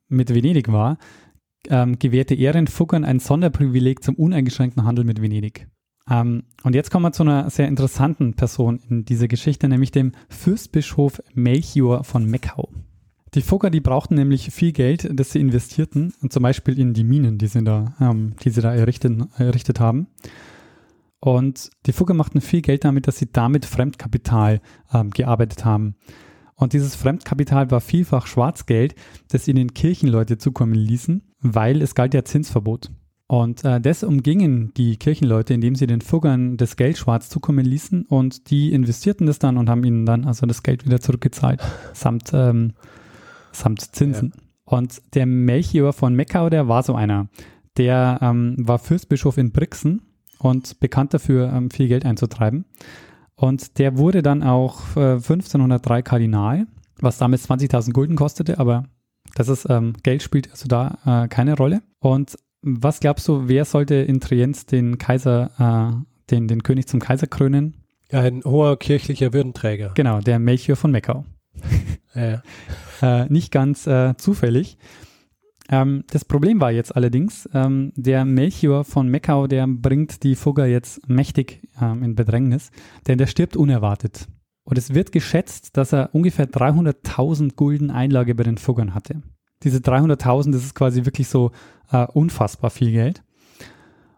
mit 0.09 0.35
Venedig 0.35 0.73
war, 0.73 0.99
ähm, 1.69 1.99
gewährte 1.99 2.35
er 2.35 2.53
den 2.53 2.67
Fuggern 2.67 3.05
ein 3.05 3.21
Sonderprivileg 3.21 4.03
zum 4.03 4.15
uneingeschränkten 4.15 4.85
Handel 4.85 5.05
mit 5.05 5.21
Venedig. 5.21 5.69
Ähm, 6.11 6.45
und 6.63 6.75
jetzt 6.75 6.91
kommen 6.91 7.05
wir 7.05 7.13
zu 7.13 7.23
einer 7.23 7.51
sehr 7.51 7.69
interessanten 7.69 8.35
Person 8.35 8.81
in 8.89 9.05
dieser 9.05 9.29
Geschichte, 9.29 9.69
nämlich 9.69 9.91
dem 9.91 10.13
Fürstbischof 10.29 11.23
Melchior 11.35 12.05
von 12.05 12.25
Meckau. 12.25 12.71
Die 13.35 13.43
Fugger, 13.43 13.71
die 13.71 13.81
brauchten 13.81 14.15
nämlich 14.15 14.51
viel 14.51 14.73
Geld, 14.73 15.09
das 15.13 15.33
sie 15.33 15.41
investierten, 15.41 16.15
zum 16.31 16.43
Beispiel 16.43 16.79
in 16.79 16.95
die 16.95 17.05
Minen, 17.05 17.37
die 17.37 17.47
sie 17.47 17.63
da, 17.63 17.95
ähm, 18.01 18.35
die 18.43 18.51
sie 18.51 18.63
da 18.63 18.75
errichtet, 18.75 19.21
errichtet 19.37 19.81
haben. 19.81 20.09
Und 21.21 21.71
die 21.87 21.93
Fugger 21.93 22.15
machten 22.15 22.41
viel 22.41 22.63
Geld 22.63 22.85
damit, 22.85 23.07
dass 23.07 23.19
sie 23.19 23.31
damit 23.31 23.67
Fremdkapital 23.67 24.61
ähm, 24.93 25.11
gearbeitet 25.11 25.65
haben. 25.65 25.97
Und 26.55 26.73
dieses 26.73 26.97
Fremdkapital 26.97 27.71
war 27.71 27.81
vielfach 27.81 28.27
Schwarzgeld, 28.27 28.95
das 29.29 29.47
ihnen 29.47 29.75
Kirchenleute 29.75 30.39
zukommen 30.39 30.75
ließen, 30.75 31.23
weil 31.41 31.83
es 31.83 31.95
galt 31.95 32.15
ja 32.15 32.25
Zinsverbot. 32.25 32.91
Und 33.29 33.63
äh, 33.63 33.79
das 33.79 34.03
umgingen 34.03 34.73
die 34.75 34.97
Kirchenleute, 34.97 35.53
indem 35.53 35.75
sie 35.75 35.87
den 35.87 36.01
Fuggern 36.01 36.57
das 36.57 36.77
Geld 36.77 36.97
schwarz 36.97 37.29
zukommen 37.29 37.65
ließen 37.65 38.07
und 38.07 38.51
die 38.51 38.73
investierten 38.73 39.27
das 39.27 39.39
dann 39.39 39.59
und 39.59 39.69
haben 39.69 39.85
ihnen 39.85 40.07
dann 40.07 40.25
also 40.25 40.47
das 40.47 40.63
Geld 40.63 40.87
wieder 40.87 40.99
zurückgezahlt, 40.99 41.61
samt, 41.93 42.31
ähm, 42.33 42.73
samt 43.53 43.83
Zinsen. 43.83 44.33
Ja. 44.35 44.43
Und 44.65 45.03
der 45.15 45.27
Melchior 45.27 45.93
von 45.93 46.15
Meckau, 46.15 46.49
der 46.49 46.69
war 46.69 46.83
so 46.83 46.95
einer. 46.95 47.29
Der 47.77 48.19
ähm, 48.23 48.57
war 48.59 48.79
Fürstbischof 48.79 49.37
in 49.37 49.53
Brixen 49.53 50.01
und 50.39 50.81
bekannt 50.81 51.13
dafür, 51.13 51.53
ähm, 51.53 51.71
viel 51.71 51.89
Geld 51.89 52.07
einzutreiben. 52.07 52.65
Und 53.35 53.79
der 53.79 53.99
wurde 53.99 54.23
dann 54.23 54.43
auch 54.43 54.97
äh, 54.97 55.17
1503 55.17 56.01
Kardinal, 56.01 56.67
was 56.99 57.19
damals 57.19 57.49
20.000 57.49 57.93
Gulden 57.93 58.17
kostete, 58.17 58.59
aber 58.59 58.85
das 59.35 59.49
ist 59.49 59.67
ähm, 59.69 59.93
Geld 60.03 60.23
spielt 60.23 60.51
also 60.51 60.67
da 60.67 60.99
äh, 61.05 61.29
keine 61.29 61.57
Rolle. 61.57 61.83
Und 62.01 62.37
was 62.63 63.01
glaubst 63.01 63.29
du, 63.29 63.49
wer 63.49 63.65
sollte 63.65 63.95
in 63.95 64.21
Trienz 64.21 64.67
den 64.67 64.99
Kaiser, 64.99 65.51
äh, 65.59 66.31
den, 66.31 66.49
den 66.49 66.63
König 66.63 66.87
zum 66.89 67.01
Kaiser 67.01 67.27
krönen? 67.27 67.77
Ein 68.11 68.43
hoher 68.45 68.79
kirchlicher 68.79 69.33
Würdenträger. 69.33 69.93
Genau, 69.95 70.21
der 70.21 70.39
Melchior 70.39 70.77
von 70.77 70.91
Meckau. 70.91 71.25
ja. 72.15 72.43
äh, 73.03 73.27
nicht 73.27 73.53
ganz 73.53 73.87
äh, 73.87 74.17
zufällig. 74.17 74.79
Ähm, 75.71 76.05
das 76.11 76.25
Problem 76.25 76.61
war 76.61 76.71
jetzt 76.71 76.97
allerdings, 76.97 77.49
ähm, 77.53 77.93
der 77.95 78.25
Melchior 78.25 78.85
von 78.85 79.09
Meckau, 79.09 79.47
der 79.47 79.67
bringt 79.67 80.23
die 80.23 80.35
Fugger 80.35 80.67
jetzt 80.67 81.07
mächtig 81.09 81.63
ähm, 81.81 82.03
in 82.03 82.15
Bedrängnis, 82.15 82.71
denn 83.07 83.19
der 83.19 83.27
stirbt 83.27 83.57
unerwartet. 83.57 84.27
Und 84.65 84.79
es 84.79 84.95
wird 84.95 85.13
geschätzt, 85.13 85.77
dass 85.77 85.93
er 85.93 86.15
ungefähr 86.15 86.47
300.000 86.47 87.55
Gulden 87.57 87.91
Einlage 87.91 88.35
bei 88.35 88.45
den 88.45 88.59
Fuggern 88.59 88.95
hatte. 88.95 89.23
Diese 89.63 89.79
300.000, 89.79 90.53
das 90.53 90.65
ist 90.65 90.75
quasi 90.75 91.05
wirklich 91.05 91.29
so 91.29 91.51
äh, 91.91 92.07
unfassbar 92.07 92.71
viel 92.71 92.93
Geld. 92.93 93.23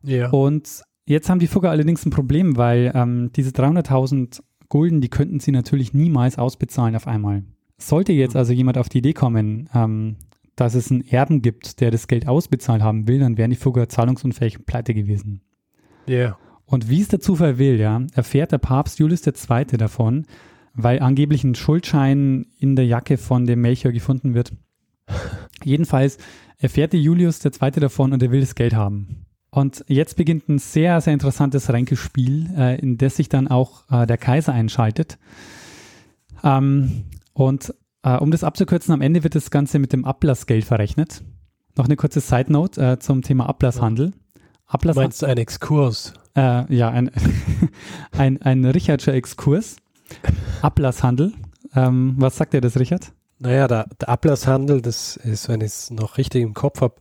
Ja. 0.02 0.30
Und 0.30 0.82
jetzt 1.06 1.30
haben 1.30 1.38
die 1.38 1.46
Fugger 1.46 1.70
allerdings 1.70 2.04
ein 2.04 2.10
Problem, 2.10 2.56
weil 2.56 2.92
ähm, 2.94 3.30
diese 3.34 3.50
300.000 3.50 4.42
Gulden, 4.68 5.00
die 5.00 5.08
könnten 5.08 5.40
sie 5.40 5.50
natürlich 5.50 5.92
niemals 5.94 6.38
ausbezahlen 6.38 6.94
auf 6.96 7.06
einmal. 7.06 7.44
Sollte 7.78 8.12
jetzt 8.12 8.36
also 8.36 8.52
jemand 8.52 8.78
auf 8.78 8.88
die 8.88 8.98
Idee 8.98 9.14
kommen, 9.14 9.68
ähm, 9.74 10.16
dass 10.56 10.74
es 10.74 10.90
einen 10.90 11.06
Erben 11.06 11.42
gibt, 11.42 11.80
der 11.80 11.90
das 11.90 12.06
Geld 12.06 12.28
ausbezahlt 12.28 12.82
haben 12.82 13.08
will, 13.08 13.18
dann 13.18 13.38
wären 13.38 13.50
die 13.50 13.56
Fugger 13.56 13.88
zahlungsunfähig 13.88 14.58
und 14.58 14.66
pleite 14.66 14.94
gewesen. 14.94 15.40
Ja. 16.06 16.16
Yeah. 16.16 16.38
Und 16.66 16.88
wie 16.88 17.00
es 17.00 17.08
der 17.08 17.18
Zufall 17.18 17.58
will, 17.58 17.80
ja, 17.80 18.00
erfährt 18.14 18.52
der 18.52 18.58
Papst 18.58 19.00
Julius 19.00 19.26
II. 19.26 19.64
davon, 19.76 20.24
weil 20.72 21.00
angeblich 21.00 21.42
ein 21.42 21.56
Schuldschein 21.56 22.46
in 22.60 22.76
der 22.76 22.86
Jacke 22.86 23.16
von 23.16 23.44
dem 23.44 23.60
Melchior 23.60 23.92
gefunden 23.92 24.34
wird. 24.34 24.52
Jedenfalls 25.64 26.18
erfährt 26.58 26.92
der 26.92 27.00
Julius 27.00 27.44
II. 27.44 27.70
davon 27.72 28.12
und 28.12 28.22
er 28.22 28.30
will 28.30 28.40
das 28.40 28.54
Geld 28.54 28.74
haben. 28.74 29.26
Und 29.50 29.84
jetzt 29.88 30.16
beginnt 30.16 30.48
ein 30.48 30.58
sehr, 30.58 31.00
sehr 31.00 31.12
interessantes 31.12 31.72
Ränkespiel, 31.72 32.50
äh, 32.56 32.80
in 32.80 32.98
das 32.98 33.16
sich 33.16 33.28
dann 33.28 33.48
auch 33.48 33.82
äh, 33.90 34.06
der 34.06 34.16
Kaiser 34.16 34.52
einschaltet. 34.52 35.18
Ähm, 36.44 37.04
und 37.32 37.74
äh, 38.02 38.16
um 38.16 38.30
das 38.30 38.44
abzukürzen, 38.44 38.94
am 38.94 39.00
Ende 39.00 39.24
wird 39.24 39.34
das 39.34 39.50
Ganze 39.50 39.78
mit 39.78 39.92
dem 39.92 40.04
Ablassgeld 40.04 40.64
verrechnet. 40.64 41.22
Noch 41.76 41.86
eine 41.86 41.96
kurze 41.96 42.20
Side 42.20 42.52
Note 42.52 42.80
äh, 42.80 42.98
zum 42.98 43.22
Thema 43.22 43.48
Ablasshandel. 43.48 44.12
Ablass 44.66 44.94
du 44.94 45.00
meinst 45.00 45.24
ein 45.24 45.38
Exkurs? 45.38 46.14
Äh, 46.36 46.72
ja, 46.74 46.90
ein, 46.90 47.10
ein, 48.12 48.40
ein 48.42 48.64
Richardscher 48.64 49.14
Exkurs. 49.14 49.76
Ablasshandel. 50.62 51.32
Ähm, 51.74 52.14
was 52.18 52.36
sagt 52.36 52.52
dir 52.52 52.60
das, 52.60 52.78
Richard? 52.78 53.12
Naja, 53.40 53.66
der, 53.66 53.86
der 54.00 54.08
Ablasshandel, 54.08 54.80
das 54.82 55.16
ist, 55.16 55.48
wenn 55.48 55.60
ich 55.60 55.68
es 55.68 55.90
noch 55.90 56.18
richtig 56.18 56.42
im 56.42 56.54
Kopf 56.54 56.80
habe, 56.80 56.94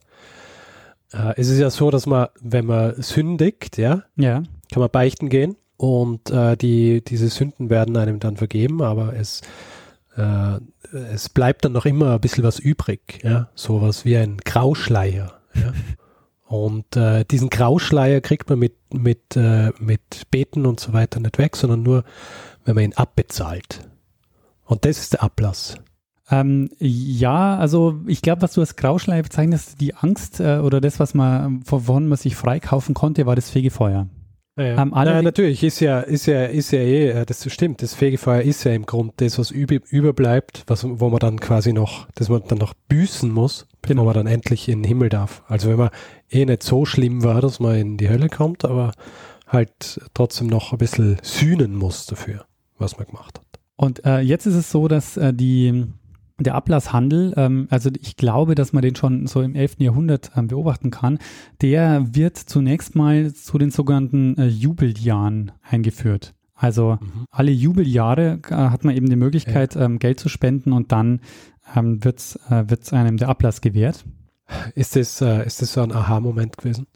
äh, 1.13 1.33
es 1.37 1.49
ist 1.49 1.59
ja 1.59 1.69
so, 1.69 1.91
dass 1.91 2.05
man, 2.05 2.29
wenn 2.39 2.65
man 2.65 3.01
sündigt, 3.01 3.77
ja, 3.77 4.03
ja. 4.15 4.43
kann 4.71 4.81
man 4.81 4.89
beichten 4.89 5.29
gehen 5.29 5.57
und 5.77 6.31
äh, 6.31 6.55
die, 6.55 7.03
diese 7.03 7.27
Sünden 7.27 7.69
werden 7.69 7.97
einem 7.97 8.19
dann 8.19 8.37
vergeben, 8.37 8.81
aber 8.81 9.15
es 9.15 9.41
äh, 10.15 10.59
es 11.13 11.29
bleibt 11.29 11.65
dann 11.65 11.73
noch 11.73 11.85
immer 11.85 12.13
ein 12.13 12.21
bisschen 12.21 12.43
was 12.43 12.57
übrig, 12.57 13.19
ja, 13.23 13.49
sowas 13.53 14.05
wie 14.05 14.17
ein 14.17 14.37
Grauschleier, 14.37 15.39
ja. 15.53 15.73
Und 16.49 16.95
äh, 16.95 17.25
diesen 17.25 17.51
Grauschleier 17.51 18.21
kriegt 18.21 18.49
man 18.49 18.57
mit, 18.57 18.73
mit, 18.91 19.35
äh, 19.35 19.71
mit 19.77 20.31
Beten 20.31 20.65
und 20.65 20.79
so 20.79 20.93
weiter 20.93 21.19
nicht 21.19 21.37
weg, 21.37 21.55
sondern 21.55 21.83
nur, 21.83 22.03
wenn 22.65 22.73
man 22.73 22.85
ihn 22.85 22.93
abbezahlt. 22.93 23.87
Und 24.65 24.83
das 24.83 24.97
ist 24.97 25.13
der 25.13 25.21
Ablass. 25.21 25.75
Ähm, 26.31 26.69
ja, 26.79 27.57
also 27.57 27.99
ich 28.05 28.21
glaube, 28.21 28.43
was 28.43 28.53
du 28.53 28.61
als 28.61 28.75
Grauschleier 28.75 29.23
bezeichnest, 29.23 29.81
die 29.81 29.95
Angst 29.95 30.39
äh, 30.39 30.59
oder 30.59 30.79
das, 30.79 30.99
was 30.99 31.13
man, 31.13 31.61
wovon 31.65 32.07
man 32.07 32.17
sich 32.17 32.35
freikaufen 32.35 32.93
konnte, 32.93 33.25
war 33.25 33.35
das 33.35 33.49
Fegefeuer. 33.49 34.07
Ja, 34.59 34.81
ähm, 34.81 34.91
ja 34.93 35.21
natürlich, 35.21 35.63
ist 35.63 35.79
ja, 35.79 36.01
ist 36.01 36.25
ja, 36.25 36.45
ist 36.45 36.71
ja 36.71 36.79
eh, 36.79 37.09
äh, 37.09 37.25
das 37.25 37.49
stimmt, 37.51 37.81
das 37.81 37.95
Fegefeuer 37.95 38.41
ist 38.41 38.65
ja 38.65 38.73
im 38.73 38.85
Grunde 38.85 39.13
das, 39.17 39.39
was 39.39 39.51
über, 39.51 39.77
überbleibt, 39.89 40.65
was, 40.67 40.85
wo 40.85 41.09
man 41.09 41.19
dann 41.19 41.39
quasi 41.39 41.71
noch, 41.71 42.07
das 42.15 42.27
man 42.27 42.43
dann 42.47 42.57
noch 42.57 42.73
büßen 42.89 43.31
muss, 43.31 43.67
bevor 43.81 43.95
genau. 43.95 44.05
man 44.05 44.13
dann 44.13 44.27
endlich 44.27 44.67
in 44.67 44.79
den 44.79 44.87
Himmel 44.87 45.09
darf. 45.09 45.43
Also 45.47 45.69
wenn 45.69 45.77
man 45.77 45.89
eh 46.29 46.45
nicht 46.45 46.63
so 46.63 46.85
schlimm 46.85 47.23
war, 47.23 47.41
dass 47.41 47.59
man 47.59 47.75
in 47.75 47.97
die 47.97 48.09
Hölle 48.09 48.27
kommt, 48.27 48.65
aber 48.65 48.91
halt 49.47 50.01
trotzdem 50.13 50.47
noch 50.47 50.73
ein 50.73 50.77
bisschen 50.77 51.17
sühnen 51.21 51.73
muss 51.73 52.05
dafür, 52.05 52.45
was 52.77 52.97
man 52.97 53.07
gemacht 53.07 53.39
hat. 53.39 53.45
Und 53.77 54.05
äh, 54.05 54.19
jetzt 54.19 54.45
ist 54.45 54.55
es 54.55 54.69
so, 54.69 54.89
dass 54.89 55.15
äh, 55.15 55.33
die 55.33 55.85
der 56.43 56.55
Ablasshandel, 56.55 57.33
ähm, 57.37 57.67
also 57.69 57.89
ich 57.99 58.15
glaube, 58.17 58.55
dass 58.55 58.73
man 58.73 58.81
den 58.81 58.95
schon 58.95 59.27
so 59.27 59.41
im 59.41 59.55
11. 59.55 59.75
Jahrhundert 59.79 60.31
ähm, 60.35 60.47
beobachten 60.47 60.91
kann, 60.91 61.19
der 61.61 62.15
wird 62.15 62.37
zunächst 62.37 62.95
mal 62.95 63.33
zu 63.33 63.57
den 63.57 63.71
sogenannten 63.71 64.37
äh, 64.37 64.47
Jubeljahren 64.47 65.51
eingeführt. 65.61 66.33
Also 66.55 66.97
mhm. 66.99 67.25
alle 67.31 67.51
Jubeljahre 67.51 68.39
äh, 68.49 68.53
hat 68.53 68.83
man 68.83 68.95
eben 68.95 69.09
die 69.09 69.15
Möglichkeit, 69.15 69.75
ja. 69.75 69.81
ähm, 69.85 69.99
Geld 69.99 70.19
zu 70.19 70.29
spenden 70.29 70.73
und 70.73 70.91
dann 70.91 71.21
ähm, 71.75 72.03
wird 72.03 72.19
es 72.19 72.39
äh, 72.49 72.95
einem 72.95 73.17
der 73.17 73.29
Ablass 73.29 73.61
gewährt. 73.61 74.05
Ist 74.75 74.95
das, 74.95 75.21
äh, 75.21 75.45
ist 75.45 75.61
das 75.61 75.73
so 75.73 75.81
ein 75.81 75.91
Aha-Moment 75.91 76.57
gewesen? 76.57 76.87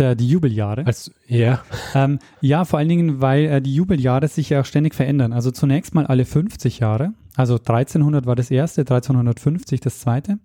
Der, 0.00 0.14
die 0.14 0.28
Jubeljahre. 0.28 0.86
Als, 0.86 1.12
ja. 1.26 1.62
Ähm, 1.94 2.20
ja, 2.40 2.64
vor 2.64 2.78
allen 2.78 2.88
Dingen, 2.88 3.20
weil 3.20 3.44
äh, 3.44 3.60
die 3.60 3.74
Jubeljahre 3.74 4.28
sich 4.28 4.48
ja 4.48 4.64
ständig 4.64 4.94
verändern. 4.94 5.34
Also 5.34 5.50
zunächst 5.50 5.94
mal 5.94 6.06
alle 6.06 6.24
50 6.24 6.78
Jahre. 6.78 7.12
Also 7.36 7.56
1300 7.56 8.24
war 8.24 8.34
das 8.34 8.50
erste, 8.50 8.80
1350 8.80 9.80
das 9.80 10.00
zweite. 10.00 10.38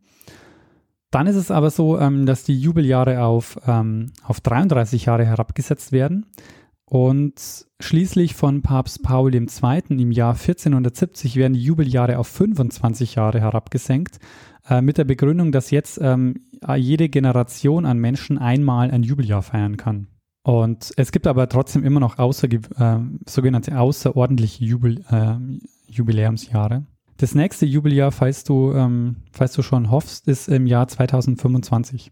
Dann 1.10 1.28
ist 1.28 1.38
es 1.38 1.52
aber 1.52 1.70
so, 1.70 1.98
ähm, 1.98 2.26
dass 2.26 2.44
die 2.44 2.60
Jubeljahre 2.60 3.24
auf, 3.24 3.58
ähm, 3.66 4.12
auf 4.24 4.42
33 4.42 5.06
Jahre 5.06 5.26
herabgesetzt 5.26 5.94
werden. 5.94 6.26
Und 6.84 7.66
schließlich 7.80 8.36
von 8.36 8.62
Papst 8.62 9.04
Paul 9.04 9.34
II. 9.34 9.48
im 9.90 10.12
Jahr 10.12 10.34
1470 10.34 11.38
werden 11.38 11.54
die 11.54 11.64
Jubeljahre 11.64 12.20
auf 12.20 12.28
25 12.28 13.16
Jahre 13.16 13.40
herabgesenkt, 13.40 14.20
äh, 14.68 14.82
mit 14.82 14.98
der 14.98 15.04
Begründung, 15.06 15.52
dass 15.52 15.72
jetzt 15.72 16.00
ähm, 16.02 16.48
jede 16.76 17.10
Generation 17.10 17.86
an 17.86 18.00
Menschen 18.00 18.38
einmal 18.38 18.92
ein 18.92 19.04
Jubeljahr 19.04 19.44
feiern 19.44 19.78
kann. 19.78 20.08
Und 20.44 20.94
es 20.98 21.12
gibt 21.12 21.26
aber 21.26 21.50
trotzdem 21.50 21.84
immer 21.84 22.00
noch 22.00 22.20
außer, 22.20 22.48
äh, 22.52 23.00
sogenannte 23.28 23.80
außerordentliche 23.80 24.64
Jubel, 24.64 25.04
äh, 25.10 25.38
Jubiläumsjahre. 25.88 26.86
Das 27.18 27.34
nächste 27.34 27.66
Jubeljahr, 27.66 28.12
falls 28.12 28.44
du, 28.44 28.72
ähm, 28.74 29.18
falls 29.32 29.54
du 29.54 29.64
schon 29.64 29.90
hoffst, 29.90 30.28
ist 30.28 30.48
im 30.48 30.68
Jahr 30.68 30.88
2025. 30.88 32.12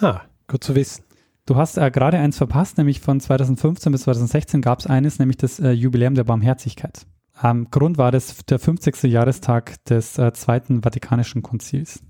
ah, 0.00 0.20
gut 0.46 0.62
zu 0.62 0.74
wissen. 0.74 1.04
Du 1.46 1.56
hast 1.56 1.78
äh, 1.78 1.90
gerade 1.90 2.18
eins 2.18 2.36
verpasst, 2.36 2.76
nämlich 2.76 3.00
von 3.00 3.20
2015 3.20 3.92
bis 3.92 4.02
2016 4.02 4.60
gab 4.60 4.80
es 4.80 4.86
eines, 4.86 5.18
nämlich 5.18 5.36
das 5.36 5.60
äh, 5.60 5.70
Jubiläum 5.70 6.16
der 6.16 6.24
Barmherzigkeit. 6.24 7.06
Ähm, 7.42 7.68
Grund 7.70 7.98
war 7.98 8.12
das 8.12 8.44
der 8.46 8.58
50. 8.58 9.04
Jahrestag 9.04 9.84
des 9.84 10.18
äh, 10.18 10.32
Zweiten 10.32 10.82
Vatikanischen 10.82 11.42
Konzils. 11.42 12.02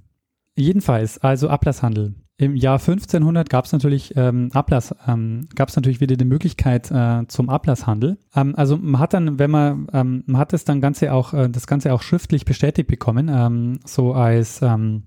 Jedenfalls, 0.57 1.19
also 1.19 1.49
Ablasshandel. 1.49 2.15
Im 2.39 2.55
Jahr 2.55 2.79
1500 2.79 3.49
gab 3.49 3.65
es 3.65 3.73
natürlich 3.73 4.15
ähm, 4.15 4.51
Ablass, 4.53 4.95
ähm, 5.07 5.49
gab 5.55 5.71
es 5.71 5.77
natürlich 5.77 6.03
wieder 6.03 6.17
die 6.17 6.27
Möglichkeit 6.27 6.91
äh, 6.91 7.27
zum 7.29 7.49
Ablasshandel. 7.49 8.19
Ähm, 8.35 8.55
also 8.57 8.77
man 8.77 9.01
hat 9.01 9.15
dann, 9.15 9.39
wenn 9.39 9.51
man, 9.51 9.87
ähm, 9.93 10.23
man 10.27 10.39
hat 10.39 10.53
das 10.53 10.65
dann 10.65 10.83
Ganze 10.83 11.13
auch, 11.13 11.33
äh, 11.33 11.49
das 11.49 11.67
Ganze 11.67 11.95
auch 11.95 12.03
schriftlich 12.03 12.45
bestätigt 12.45 12.89
bekommen, 12.89 13.31
ähm, 13.33 13.81
so 13.85 14.13
als 14.13 14.61
ähm, 14.61 15.05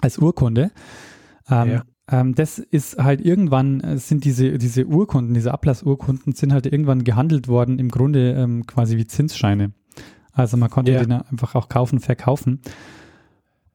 als 0.00 0.18
Urkunde. 0.18 0.70
Ja. 1.48 1.82
Das 2.10 2.58
ist 2.58 2.98
halt 2.98 3.20
irgendwann 3.20 3.80
äh, 3.80 3.98
sind 3.98 4.24
diese 4.24 4.58
diese 4.58 4.86
Urkunden, 4.86 5.34
diese 5.34 5.52
Ablassurkunden 5.52 6.32
sind 6.32 6.52
halt 6.52 6.66
irgendwann 6.66 7.04
gehandelt 7.04 7.46
worden, 7.48 7.78
im 7.78 7.88
Grunde 7.88 8.62
quasi 8.66 8.96
wie 8.96 9.06
Zinsscheine. 9.06 9.72
Also 10.32 10.56
man 10.56 10.70
konnte 10.70 10.92
ja. 10.92 11.00
den 11.00 11.12
einfach 11.12 11.54
auch 11.54 11.68
kaufen, 11.68 12.00
verkaufen. 12.00 12.60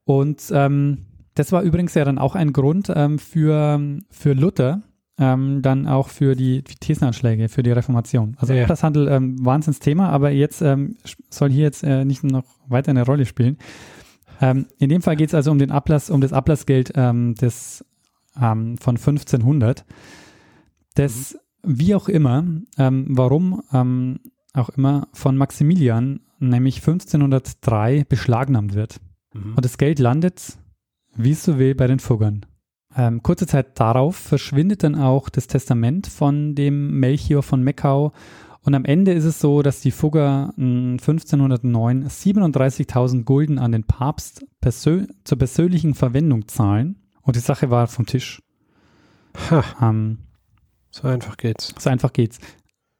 Und 0.05 0.41
ähm, 0.51 1.05
das 1.35 1.51
war 1.51 1.63
übrigens 1.63 1.93
ja 1.93 2.05
dann 2.05 2.17
auch 2.17 2.35
ein 2.35 2.53
Grund 2.53 2.91
ähm, 2.95 3.19
für, 3.19 3.79
für 4.09 4.33
Luther, 4.33 4.83
ähm, 5.17 5.61
dann 5.61 5.87
auch 5.87 6.09
für 6.09 6.35
die, 6.35 6.63
die 6.63 6.75
Thesenanschläge, 6.75 7.49
für 7.49 7.63
die 7.63 7.71
Reformation. 7.71 8.35
Also 8.39 8.53
ja. 8.53 8.63
Ablasshandel, 8.63 9.07
ähm, 9.09 9.45
Wahnsinnsthema, 9.45 10.09
aber 10.09 10.31
jetzt 10.31 10.61
ähm, 10.61 10.95
soll 11.29 11.51
hier 11.51 11.63
jetzt 11.63 11.83
äh, 11.83 12.05
nicht 12.05 12.23
noch 12.23 12.45
weiter 12.67 12.91
eine 12.91 13.05
Rolle 13.05 13.25
spielen. 13.25 13.57
Ähm, 14.41 14.65
in 14.79 14.89
dem 14.89 15.01
Fall 15.01 15.15
geht 15.15 15.29
es 15.29 15.35
also 15.35 15.51
um 15.51 15.59
den 15.59 15.71
Ablass, 15.71 16.09
um 16.09 16.21
das 16.21 16.33
Ablassgeld 16.33 16.93
ähm, 16.95 17.35
des, 17.35 17.85
ähm, 18.41 18.77
von 18.77 18.97
1500. 18.97 19.85
Das, 20.95 21.37
mhm. 21.63 21.79
wie 21.79 21.95
auch 21.95 22.07
immer, 22.09 22.43
ähm, 22.77 23.05
warum 23.09 23.61
ähm, 23.73 24.19
auch 24.53 24.69
immer 24.69 25.07
von 25.13 25.37
Maximilian, 25.37 26.21
nämlich 26.39 26.77
1503, 26.77 28.05
beschlagnahmt 28.07 28.73
wird. 28.73 28.99
Mhm. 29.33 29.55
Und 29.55 29.65
das 29.65 29.77
Geld 29.77 29.99
landet 29.99 30.57
wie 31.15 31.31
es 31.31 31.43
so 31.43 31.57
will, 31.57 31.75
bei 31.75 31.87
den 31.87 31.99
Fuggern. 31.99 32.45
Ähm, 32.95 33.23
kurze 33.23 33.47
Zeit 33.47 33.79
darauf 33.79 34.15
verschwindet 34.15 34.83
dann 34.83 34.95
auch 34.95 35.29
das 35.29 35.47
Testament 35.47 36.07
von 36.07 36.55
dem 36.55 36.99
Melchior 36.99 37.43
von 37.43 37.63
Meckau. 37.63 38.13
Und 38.61 38.73
am 38.73 38.85
Ende 38.85 39.13
ist 39.13 39.25
es 39.25 39.39
so, 39.39 39.61
dass 39.61 39.81
die 39.81 39.91
Fugger 39.91 40.53
1509 40.57 42.07
37.000 42.07 43.23
Gulden 43.23 43.59
an 43.59 43.71
den 43.71 43.83
Papst 43.83 44.45
persö 44.59 45.05
zur 45.23 45.37
persönlichen 45.37 45.93
Verwendung 45.93 46.47
zahlen. 46.47 46.97
Und 47.25 47.35
die 47.35 47.41
Sache 47.41 47.69
war 47.69 47.87
vom 47.87 48.05
Tisch. 48.05 48.41
Ähm, 49.81 50.19
so 50.91 51.09
einfach 51.09 51.35
geht's. 51.35 51.75
So 51.77 51.89
einfach 51.89 52.13
geht's. 52.13 52.39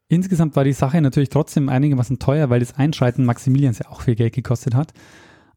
Insgesamt 0.10 0.56
war 0.58 0.66
die 0.66 0.74
Sache 0.74 1.00
natürlich 1.00 1.30
trotzdem 1.30 1.70
einigermaßen 1.70 2.20
teuer, 2.20 2.50
weil 2.50 2.60
das 2.60 2.76
Einschreiten 2.76 3.24
Maximilians 3.24 3.80
ja 3.80 3.90
auch 3.90 4.02
viel 4.02 4.16
Geld 4.16 4.34
gekostet 4.34 4.76
hat. 4.76 4.94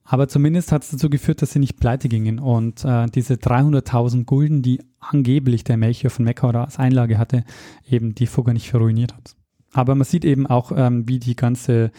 Aber 0.04 0.28
zumindest 0.28 0.72
hat 0.72 0.84
es 0.84 0.90
dazu 0.90 1.10
geführt, 1.10 1.42
dass 1.42 1.52
sie 1.52 1.58
nicht 1.58 1.78
pleite 1.78 2.08
gingen. 2.08 2.38
Und 2.38 2.84
äh, 2.84 3.06
diese 3.06 3.34
300.000 3.34 4.24
Gulden, 4.24 4.62
die 4.62 4.80
angeblich 5.00 5.64
der 5.64 5.76
Melchior 5.76 6.10
von 6.10 6.26
oder 6.26 6.64
als 6.64 6.78
Einlage 6.78 7.18
hatte, 7.18 7.44
eben 7.86 8.14
die 8.14 8.26
Fugger 8.26 8.54
nicht 8.54 8.70
verruiniert 8.70 9.14
hat. 9.14 9.34
Aber 9.72 9.94
man 9.94 10.04
sieht 10.04 10.24
eben 10.24 10.46
auch, 10.46 10.72
ähm, 10.74 11.06
wie 11.08 11.18
die 11.18 11.36
ganze, 11.36 11.90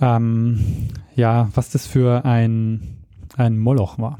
ähm, 0.00 0.88
ja, 1.14 1.48
was 1.54 1.70
das 1.70 1.86
für 1.86 2.24
ein, 2.24 3.04
ein 3.36 3.56
Moloch 3.58 3.98
war. 3.98 4.18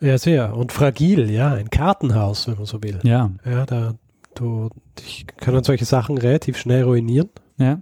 Ja, 0.00 0.18
sehr. 0.18 0.54
Und 0.54 0.72
fragil, 0.72 1.30
ja. 1.30 1.54
Ein 1.54 1.70
Kartenhaus, 1.70 2.46
wenn 2.48 2.56
man 2.56 2.66
so 2.66 2.82
will. 2.82 2.98
Ja. 3.02 3.30
Ja, 3.44 3.66
da, 3.66 3.94
du, 4.34 4.68
dich 4.98 5.26
können 5.38 5.64
solche 5.64 5.84
Sachen 5.84 6.18
relativ 6.18 6.58
schnell 6.58 6.84
ruinieren. 6.84 7.30
Ja. 7.56 7.80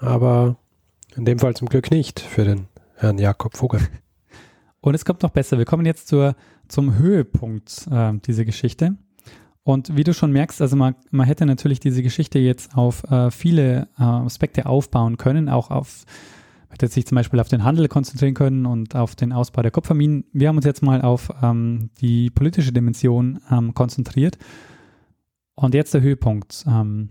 Aber 0.00 0.56
in 1.16 1.24
dem 1.24 1.38
Fall 1.38 1.54
zum 1.54 1.68
Glück 1.68 1.90
nicht 1.90 2.20
für 2.20 2.44
den 2.44 2.66
Herrn 2.96 3.18
Jakob 3.18 3.56
Vogel. 3.56 3.80
Und 4.80 4.94
es 4.94 5.04
kommt 5.04 5.22
noch 5.22 5.30
besser. 5.30 5.58
Wir 5.58 5.64
kommen 5.64 5.86
jetzt 5.86 6.08
zur, 6.08 6.36
zum 6.68 6.96
Höhepunkt 6.98 7.88
äh, 7.90 8.12
dieser 8.26 8.44
Geschichte. 8.44 8.96
Und 9.64 9.96
wie 9.96 10.04
du 10.04 10.14
schon 10.14 10.30
merkst, 10.30 10.60
also 10.60 10.76
man, 10.76 10.94
man 11.10 11.26
hätte 11.26 11.44
natürlich 11.44 11.80
diese 11.80 12.02
Geschichte 12.02 12.38
jetzt 12.38 12.76
auf 12.76 13.02
äh, 13.10 13.32
viele 13.32 13.88
äh, 13.98 14.02
Aspekte 14.04 14.66
aufbauen 14.66 15.16
können, 15.16 15.48
auch 15.48 15.70
auf, 15.70 16.04
hätte 16.82 16.92
sich 16.92 17.06
zum 17.06 17.16
Beispiel 17.16 17.40
auf 17.40 17.48
den 17.48 17.64
Handel 17.64 17.88
konzentrieren 17.88 18.34
können 18.34 18.66
und 18.66 18.94
auf 18.94 19.14
den 19.14 19.32
Ausbau 19.32 19.62
der 19.62 19.70
Kupferminen. 19.70 20.24
Wir 20.32 20.48
haben 20.48 20.56
uns 20.56 20.66
jetzt 20.66 20.82
mal 20.82 21.02
auf 21.02 21.30
ähm, 21.42 21.90
die 22.00 22.30
politische 22.30 22.72
Dimension 22.72 23.40
ähm, 23.50 23.74
konzentriert. 23.74 24.38
Und 25.54 25.74
jetzt 25.74 25.94
der 25.94 26.02
Höhepunkt. 26.02 26.64
Ähm, 26.68 27.10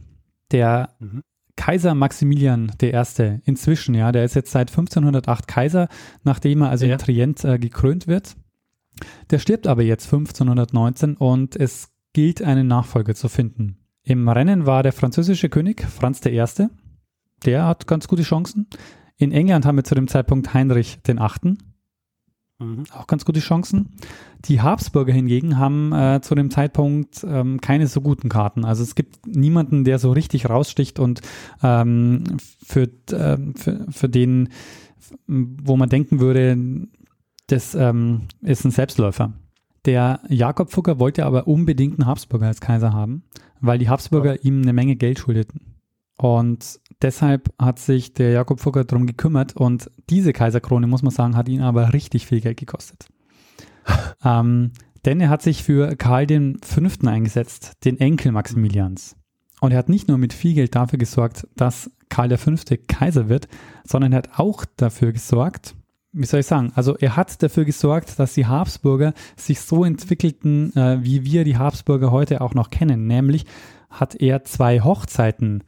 der 0.51 0.89
mhm. 0.99 1.23
Kaiser 1.55 1.95
Maximilian 1.95 2.71
I. 2.81 3.39
inzwischen, 3.45 3.95
ja, 3.95 4.11
der 4.11 4.25
ist 4.25 4.35
jetzt 4.35 4.51
seit 4.51 4.69
1508 4.69 5.47
Kaiser, 5.47 5.87
nachdem 6.23 6.61
er 6.61 6.69
also 6.69 6.85
ja. 6.85 6.93
in 6.93 6.99
Trient 6.99 7.45
äh, 7.45 7.57
gekrönt 7.57 8.07
wird. 8.07 8.35
Der 9.31 9.39
stirbt 9.39 9.67
aber 9.67 9.83
jetzt 9.83 10.05
1519 10.05 11.15
und 11.17 11.55
es 11.55 11.89
gilt, 12.13 12.41
einen 12.41 12.67
Nachfolger 12.67 13.15
zu 13.15 13.29
finden. 13.29 13.77
Im 14.03 14.29
Rennen 14.29 14.65
war 14.65 14.83
der 14.83 14.93
französische 14.93 15.49
König 15.49 15.81
Franz 15.81 16.23
I. 16.25 16.43
Der 17.45 17.65
hat 17.65 17.87
ganz 17.87 18.07
gute 18.07 18.23
Chancen. 18.23 18.67
In 19.17 19.31
England 19.31 19.65
haben 19.65 19.77
wir 19.77 19.83
zu 19.83 19.95
dem 19.95 20.07
Zeitpunkt 20.07 20.53
Heinrich 20.53 20.99
VIII. 21.05 21.57
Mhm. 22.59 22.83
Auch 22.93 23.07
ganz 23.07 23.25
gute 23.25 23.39
Chancen. 23.39 23.95
Die 24.45 24.61
Habsburger 24.61 25.13
hingegen 25.13 25.57
haben 25.57 25.91
äh, 25.91 26.21
zu 26.21 26.35
dem 26.35 26.51
Zeitpunkt 26.51 27.25
ähm, 27.27 27.59
keine 27.59 27.87
so 27.87 28.01
guten 28.01 28.29
Karten. 28.29 28.63
Also 28.63 28.83
es 28.83 28.95
gibt 28.95 29.27
niemanden, 29.27 29.83
der 29.83 29.99
so 29.99 30.11
richtig 30.11 30.49
raussticht 30.49 30.99
und 30.99 31.21
ähm, 31.61 32.23
für, 32.65 32.89
äh, 33.11 33.37
für, 33.55 33.85
für 33.89 34.09
den, 34.09 34.49
wo 35.27 35.75
man 35.75 35.89
denken 35.89 36.19
würde, 36.19 36.87
das 37.47 37.75
ähm, 37.75 38.23
ist 38.41 38.65
ein 38.65 38.71
Selbstläufer. 38.71 39.33
Der 39.85 40.21
Jakob 40.29 40.71
Fugger 40.71 40.99
wollte 40.99 41.25
aber 41.25 41.47
unbedingt 41.47 41.99
einen 41.99 42.07
Habsburger 42.07 42.47
als 42.47 42.61
Kaiser 42.61 42.93
haben, 42.93 43.23
weil 43.59 43.77
die 43.77 43.89
Habsburger 43.89 44.35
ja. 44.35 44.41
ihm 44.41 44.61
eine 44.61 44.73
Menge 44.73 44.95
Geld 44.95 45.19
schuldeten. 45.19 45.75
Und 46.17 46.79
deshalb 47.01 47.53
hat 47.59 47.79
sich 47.79 48.13
der 48.13 48.31
Jakob 48.31 48.59
Fugger 48.59 48.83
darum 48.83 49.07
gekümmert 49.07 49.55
und 49.55 49.89
diese 50.09 50.33
Kaiserkrone, 50.33 50.87
muss 50.87 51.03
man 51.03 51.11
sagen, 51.11 51.35
hat 51.35 51.49
ihn 51.49 51.61
aber 51.61 51.93
richtig 51.93 52.25
viel 52.25 52.41
Geld 52.41 52.57
gekostet. 52.57 53.07
ähm, 54.23 54.71
denn 55.05 55.21
er 55.21 55.29
hat 55.29 55.41
sich 55.41 55.63
für 55.63 55.95
Karl 55.95 56.27
V. 56.63 57.07
eingesetzt, 57.07 57.73
den 57.85 57.99
Enkel 57.99 58.31
Maximilians. 58.31 59.15
Und 59.61 59.71
er 59.71 59.77
hat 59.77 59.89
nicht 59.89 60.07
nur 60.07 60.17
mit 60.17 60.33
viel 60.33 60.53
Geld 60.53 60.75
dafür 60.75 60.99
gesorgt, 60.99 61.47
dass 61.55 61.91
Karl 62.09 62.35
V. 62.37 62.53
Kaiser 62.87 63.29
wird, 63.29 63.47
sondern 63.83 64.13
er 64.13 64.17
hat 64.17 64.39
auch 64.39 64.65
dafür 64.77 65.11
gesorgt, 65.11 65.75
wie 66.17 66.25
soll 66.25 66.39
ich 66.39 66.45
sagen, 66.45 66.71
also 66.75 66.95
er 66.97 67.17
hat 67.17 67.43
dafür 67.43 67.65
gesorgt, 67.65 68.17
dass 68.19 68.33
die 68.33 68.45
Habsburger 68.45 69.13
sich 69.35 69.59
so 69.59 69.83
entwickelten, 69.83 70.73
äh, 70.75 71.03
wie 71.03 71.25
wir 71.25 71.43
die 71.43 71.57
Habsburger 71.57 72.09
heute 72.11 72.39
auch 72.39 72.53
noch 72.53 72.69
kennen. 72.69 73.05
Nämlich 73.05 73.45
hat 73.89 74.15
er 74.15 74.45
zwei 74.45 74.79
Hochzeiten 74.79 75.63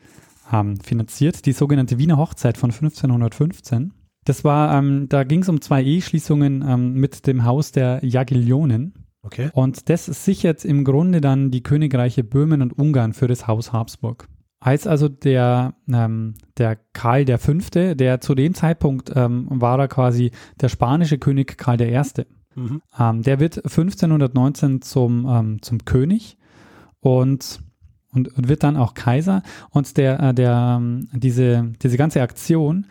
ähm, 0.52 0.80
finanziert, 0.80 1.46
die 1.46 1.54
sogenannte 1.54 1.98
Wiener 1.98 2.18
Hochzeit 2.18 2.58
von 2.58 2.72
1515. 2.72 3.94
Das 4.26 4.44
war, 4.44 4.78
ähm, 4.78 5.08
da 5.10 5.24
ging 5.24 5.42
es 5.42 5.50
um 5.50 5.62
zwei 5.62 5.82
Eheschließungen 5.84 6.64
ähm, 6.68 6.94
mit 6.94 7.28
dem 7.28 7.46
Haus 7.46 7.72
der 7.72 8.04
Jagiellonen. 8.04 8.94
Okay. 9.22 9.50
Und 9.54 9.90
das 9.90 10.06
sichert 10.06 10.66
im 10.66 10.84
Grunde 10.84 11.22
dann 11.22 11.52
die 11.52 11.64
Königreiche 11.64 12.24
Böhmen 12.24 12.62
und 12.62 12.78
Ungarn 12.78 13.14
für 13.14 13.28
das 13.28 13.48
Haus 13.48 13.74
Habsburg. 13.74 14.28
Als 14.60 14.88
also 14.88 15.08
der, 15.08 15.76
ähm, 15.92 16.36
der 16.58 16.78
Karl 16.94 17.26
V., 17.38 17.94
der 17.94 18.22
zu 18.22 18.36
dem 18.36 18.54
Zeitpunkt 18.54 19.12
ähm, 19.16 19.48
war 19.50 19.80
er 19.80 19.88
quasi 19.88 20.32
der 20.60 20.70
spanische 20.70 21.20
König 21.20 21.58
Karl 21.58 21.80
I., 21.80 22.02
mhm. 22.56 22.82
ähm, 23.00 23.22
der 23.22 23.40
wird 23.40 23.58
1519 23.58 24.82
zum, 24.82 25.28
ähm, 25.30 25.62
zum 25.62 25.86
König 25.86 26.38
und 27.00 27.62
und, 28.14 28.36
und 28.38 28.48
wird 28.48 28.64
dann 28.64 28.78
auch 28.78 28.94
Kaiser. 28.94 29.44
Und 29.70 29.98
der, 29.98 30.20
äh, 30.20 30.34
der, 30.34 30.78
ähm, 30.80 31.10
diese, 31.14 31.72
diese 31.82 31.98
ganze 31.98 32.22
Aktion, 32.22 32.86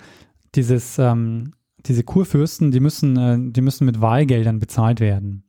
dieses, 0.54 0.98
ähm, 0.98 1.52
diese 1.86 2.04
Kurfürsten, 2.04 2.70
die 2.70 2.80
müssen, 2.80 3.16
äh, 3.16 3.52
die 3.52 3.60
müssen 3.60 3.86
mit 3.86 4.00
Wahlgeldern 4.00 4.58
bezahlt 4.58 5.00
werden. 5.00 5.42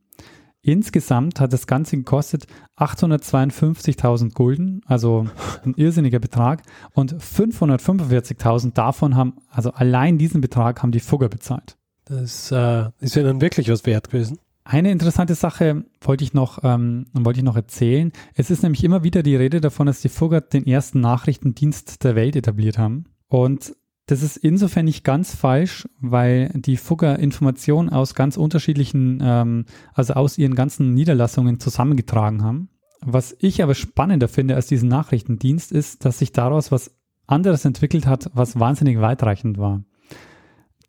insgesamt 0.60 1.40
hat 1.40 1.52
das 1.52 1.66
Ganze 1.66 1.96
gekostet 1.96 2.46
852.000 2.76 4.34
Gulden, 4.34 4.82
also 4.86 5.26
ein 5.64 5.74
irrsinniger 5.74 6.18
Betrag. 6.18 6.62
Und 6.92 7.14
545.000 7.14 8.74
davon 8.74 9.14
haben, 9.16 9.34
also 9.50 9.70
allein 9.72 10.18
diesen 10.18 10.40
Betrag 10.40 10.82
haben 10.82 10.92
die 10.92 11.00
Fugger 11.00 11.28
bezahlt. 11.28 11.78
Das 12.04 12.50
äh, 12.50 12.90
ist 13.00 13.16
ja 13.16 13.22
dann 13.22 13.40
wirklich 13.40 13.70
was 13.70 13.86
wert 13.86 14.10
gewesen. 14.10 14.38
Eine 14.70 14.90
interessante 14.90 15.34
Sache 15.34 15.86
wollte 16.02 16.24
ich 16.24 16.34
noch, 16.34 16.58
ähm, 16.62 17.06
wollte 17.14 17.40
ich 17.40 17.44
noch 17.44 17.56
erzählen. 17.56 18.12
Es 18.34 18.50
ist 18.50 18.62
nämlich 18.62 18.84
immer 18.84 19.02
wieder 19.02 19.22
die 19.22 19.34
Rede 19.34 19.62
davon, 19.62 19.86
dass 19.86 20.02
die 20.02 20.10
Fugger 20.10 20.42
den 20.42 20.66
ersten 20.66 21.00
Nachrichtendienst 21.00 22.04
der 22.04 22.14
Welt 22.14 22.36
etabliert 22.36 22.76
haben. 22.76 23.06
Und 23.28 23.74
das 24.04 24.22
ist 24.22 24.36
insofern 24.36 24.84
nicht 24.84 25.04
ganz 25.04 25.34
falsch, 25.34 25.88
weil 26.02 26.50
die 26.54 26.76
Fugger 26.76 27.18
Informationen 27.18 27.88
aus 27.88 28.14
ganz 28.14 28.36
unterschiedlichen, 28.36 29.20
ähm, 29.22 29.64
also 29.94 30.12
aus 30.12 30.36
ihren 30.36 30.54
ganzen 30.54 30.92
Niederlassungen 30.92 31.60
zusammengetragen 31.60 32.42
haben. 32.42 32.68
Was 33.00 33.34
ich 33.40 33.62
aber 33.62 33.74
spannender 33.74 34.28
finde 34.28 34.54
als 34.54 34.66
diesen 34.66 34.90
Nachrichtendienst 34.90 35.72
ist, 35.72 36.04
dass 36.04 36.18
sich 36.18 36.32
daraus 36.32 36.70
was 36.70 36.94
anderes 37.26 37.64
entwickelt 37.64 38.06
hat, 38.06 38.30
was 38.34 38.60
wahnsinnig 38.60 39.00
weitreichend 39.00 39.56
war. 39.56 39.82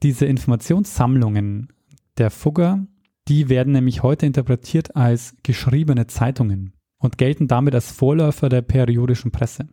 Diese 0.03 0.25
Informationssammlungen 0.25 1.69
der 2.17 2.29
Fugger, 2.29 2.85
die 3.29 3.47
werden 3.47 3.71
nämlich 3.73 4.03
heute 4.03 4.25
interpretiert 4.25 4.95
als 4.95 5.35
geschriebene 5.43 6.07
Zeitungen 6.07 6.73
und 6.97 7.17
gelten 7.17 7.47
damit 7.47 7.75
als 7.75 7.91
Vorläufer 7.91 8.49
der 8.49 8.61
periodischen 8.61 9.31
Presse. 9.31 9.69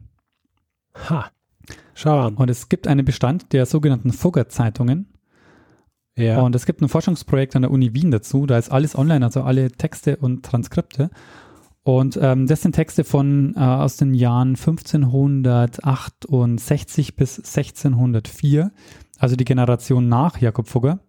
Ha. 1.09 1.31
Schau 1.95 2.21
an. 2.21 2.35
Und 2.35 2.51
es 2.51 2.69
gibt 2.69 2.87
einen 2.87 3.05
Bestand 3.05 3.53
der 3.53 3.67
sogenannten 3.67 4.13
Fugger-Zeitungen. 4.13 5.13
Ja. 6.17 6.41
Und 6.41 6.55
es 6.55 6.65
gibt 6.67 6.81
ein 6.81 6.89
Forschungsprojekt 6.89 7.57
an 7.57 7.63
der 7.63 7.73
Uni 7.73 7.95
Wien 7.95 8.13
dazu. 8.13 8.47
Da 8.47 8.59
ist 8.59 8.71
alles 8.71 8.97
online, 8.97 9.25
also 9.25 9.43
alle 9.43 9.73
Texte 9.73 10.19
und 10.19 10.45
Transkripte. 10.45 11.11
Und 11.83 12.17
ähm, 12.21 12.47
das 12.47 12.63
sind 12.63 12.75
Texte 12.75 13.03
von 13.05 13.55
äh, 13.57 13.61
aus 13.61 13.97
den 13.97 14.15
Jahren 14.15 14.57
1568 14.57 17.17
bis 17.17 17.39
1604, 17.39 18.73
also 19.19 19.37
die 19.37 19.45
Generation 19.45 20.09
nach 20.09 20.41
Jakob 20.41 20.69
Fugger. 20.69 21.01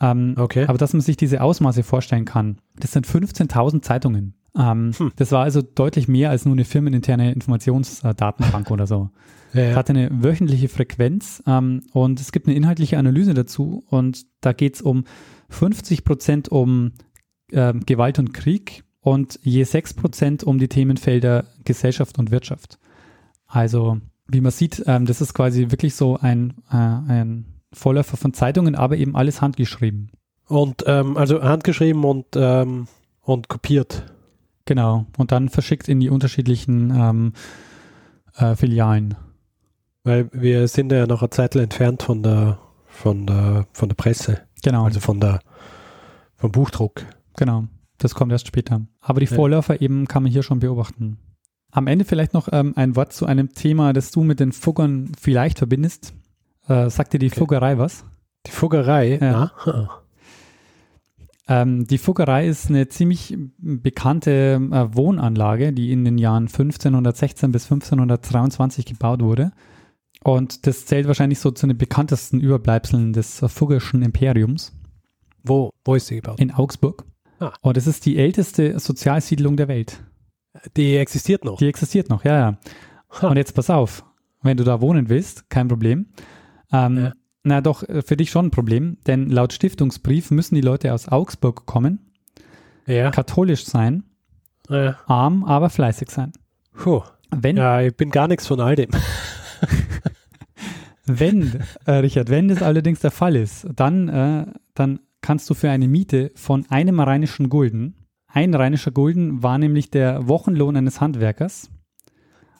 Ähm, 0.00 0.34
okay. 0.38 0.66
Aber 0.66 0.78
dass 0.78 0.92
man 0.92 1.02
sich 1.02 1.16
diese 1.16 1.42
Ausmaße 1.42 1.82
vorstellen 1.82 2.24
kann, 2.24 2.58
das 2.78 2.92
sind 2.92 3.06
15.000 3.06 3.82
Zeitungen. 3.82 4.34
Ähm, 4.56 4.92
Hm. 4.96 5.12
Das 5.16 5.32
war 5.32 5.44
also 5.44 5.62
deutlich 5.62 6.08
mehr 6.08 6.30
als 6.30 6.44
nur 6.44 6.54
eine 6.54 6.64
firmeninterne 6.64 7.32
Informationsdatenbank 7.32 8.70
oder 8.70 8.86
so. 8.86 9.10
ja, 9.52 9.62
ja. 9.62 9.76
hat 9.76 9.90
eine 9.90 10.08
wöchentliche 10.10 10.68
Frequenz 10.68 11.42
ähm, 11.46 11.82
und 11.92 12.20
es 12.20 12.32
gibt 12.32 12.46
eine 12.46 12.56
inhaltliche 12.56 12.98
Analyse 12.98 13.34
dazu 13.34 13.84
und 13.88 14.26
da 14.40 14.52
geht 14.52 14.76
es 14.76 14.82
um 14.82 15.04
50 15.50 16.04
Prozent 16.04 16.48
um 16.48 16.92
ähm, 17.52 17.80
Gewalt 17.86 18.18
und 18.18 18.32
Krieg 18.32 18.84
und 19.00 19.38
je 19.42 19.64
6 19.64 19.94
Prozent 19.94 20.44
um 20.44 20.58
die 20.58 20.68
Themenfelder 20.68 21.46
Gesellschaft 21.64 22.18
und 22.18 22.30
Wirtschaft. 22.30 22.78
Also 23.46 23.98
wie 24.28 24.40
man 24.40 24.52
sieht, 24.52 24.82
ähm, 24.86 25.06
das 25.06 25.20
ist 25.20 25.34
quasi 25.34 25.70
wirklich 25.70 25.94
so 25.94 26.16
ein, 26.16 26.54
äh, 26.70 26.76
ein 26.76 27.59
Vorläufer 27.72 28.16
von 28.16 28.32
Zeitungen, 28.34 28.74
aber 28.74 28.96
eben 28.96 29.14
alles 29.16 29.40
handgeschrieben. 29.40 30.10
Und 30.48 30.84
ähm, 30.86 31.16
also 31.16 31.42
handgeschrieben 31.42 32.04
und, 32.04 32.26
ähm, 32.34 32.88
und 33.22 33.48
kopiert. 33.48 34.12
Genau. 34.64 35.06
Und 35.16 35.32
dann 35.32 35.48
verschickt 35.48 35.88
in 35.88 36.00
die 36.00 36.10
unterschiedlichen 36.10 36.90
ähm, 36.94 37.32
äh, 38.36 38.56
Filialen. 38.56 39.14
Weil 40.02 40.28
wir 40.32 40.66
sind 40.68 40.90
ja 40.92 41.06
noch 41.06 41.22
eine 41.22 41.30
Zeit 41.30 41.54
entfernt 41.56 42.02
von 42.02 42.22
der, 42.22 42.58
von 42.86 43.26
der, 43.26 43.66
von 43.72 43.88
der 43.88 43.96
Presse, 43.96 44.40
Genau. 44.62 44.84
also 44.84 44.98
von 45.00 45.20
der, 45.20 45.40
vom 46.36 46.50
Buchdruck. 46.52 47.04
Genau, 47.36 47.64
das 47.98 48.14
kommt 48.14 48.32
erst 48.32 48.46
später. 48.48 48.80
Aber 49.00 49.20
die 49.20 49.26
Ja. 49.26 49.36
Vorläufer 49.36 49.80
eben 49.80 50.08
kann 50.08 50.22
man 50.22 50.32
hier 50.32 50.42
schon 50.42 50.58
beobachten. 50.60 51.18
Am 51.70 51.86
Ende 51.86 52.04
vielleicht 52.04 52.34
noch 52.34 52.48
ähm, 52.50 52.72
ein 52.76 52.96
Wort 52.96 53.12
zu 53.12 53.26
einem 53.26 53.52
Thema, 53.54 53.92
das 53.92 54.10
du 54.10 54.24
mit 54.24 54.40
den 54.40 54.52
Fuggern 54.52 55.12
vielleicht 55.20 55.58
verbindest. 55.58 56.14
Äh, 56.68 56.90
sagt 56.90 57.12
dir 57.12 57.18
die 57.18 57.26
Okay. 57.28 57.38
Fuggerei 57.38 57.78
was? 57.78 58.04
Die 58.46 58.50
Fuggerei, 58.52 59.18
Ja. 59.20 59.52
ja. 59.66 59.88
Ähm, 61.48 61.86
die 61.86 61.98
Fuggerei 61.98 62.46
ist 62.46 62.68
eine 62.68 62.88
ziemlich 62.88 63.36
bekannte 63.58 64.60
äh, 64.70 64.94
Wohnanlage, 64.96 65.72
die 65.72 65.90
in 65.92 66.04
den 66.04 66.16
Jahren 66.16 66.44
1516 66.46 67.50
bis 67.50 67.64
1523 67.64 68.86
gebaut 68.86 69.20
wurde. 69.20 69.50
Und 70.22 70.66
das 70.66 70.86
zählt 70.86 71.06
wahrscheinlich 71.08 71.40
so 71.40 71.50
zu 71.50 71.66
den 71.66 71.76
bekanntesten 71.78 72.40
Überbleibseln 72.40 73.12
des 73.12 73.42
Fuggerschen 73.48 74.02
Imperiums 74.02 74.72
Wo, 75.42 75.70
wo 75.84 75.94
ist 75.94 76.06
sie 76.08 76.16
gebaut? 76.16 76.38
in 76.38 76.52
Augsburg. 76.52 77.04
Ah. 77.40 77.52
Und 77.62 77.76
es 77.76 77.86
ist 77.86 78.04
die 78.06 78.18
älteste 78.18 78.78
Sozialsiedlung 78.78 79.56
der 79.56 79.66
Welt. 79.68 80.04
Die 80.76 80.96
existiert 80.96 81.44
noch. 81.44 81.56
Die 81.58 81.68
existiert 81.68 82.10
noch, 82.10 82.22
ja, 82.24 82.38
ja. 82.38 82.58
Ha. 83.22 83.28
Und 83.28 83.38
jetzt 83.38 83.54
pass 83.54 83.70
auf, 83.70 84.04
wenn 84.42 84.56
du 84.56 84.62
da 84.64 84.80
wohnen 84.80 85.08
willst, 85.08 85.48
kein 85.50 85.68
Problem. 85.68 86.06
Ähm, 86.72 86.96
Ja. 86.98 87.12
Na 87.42 87.60
doch, 87.62 87.82
äh, 87.88 88.02
für 88.02 88.16
dich 88.16 88.30
schon 88.30 88.46
ein 88.46 88.50
Problem, 88.50 88.98
denn 89.06 89.30
laut 89.30 89.54
Stiftungsbrief 89.54 90.30
müssen 90.30 90.54
die 90.56 90.60
Leute 90.60 90.92
aus 90.92 91.08
Augsburg 91.08 91.64
kommen, 91.64 92.10
ja. 92.86 93.10
katholisch 93.10 93.64
sein, 93.64 94.04
ja. 94.68 94.96
arm, 95.06 95.44
aber 95.44 95.70
fleißig 95.70 96.10
sein. 96.10 96.32
Puh. 96.74 97.02
Wenn, 97.30 97.56
ja, 97.56 97.80
ich 97.80 97.96
bin 97.96 98.10
gar 98.10 98.28
nichts 98.28 98.46
von 98.46 98.60
all 98.60 98.76
dem. 98.76 98.90
wenn, 101.06 101.60
äh, 101.86 101.92
Richard, 101.92 102.28
wenn 102.28 102.48
das 102.48 102.62
allerdings 102.62 103.00
der 103.00 103.10
Fall 103.10 103.36
ist, 103.36 103.66
dann, 103.74 104.08
äh, 104.08 104.46
dann 104.74 105.00
kannst 105.22 105.48
du 105.50 105.54
für 105.54 105.70
eine 105.70 105.88
Miete 105.88 106.30
von 106.34 106.66
einem 106.70 107.00
rheinischen 107.00 107.48
Gulden, 107.48 107.96
ein 108.26 108.54
rheinischer 108.54 108.92
Gulden 108.92 109.42
war 109.42 109.58
nämlich 109.58 109.90
der 109.90 110.28
Wochenlohn 110.28 110.76
eines 110.76 111.00
Handwerkers, 111.00 111.70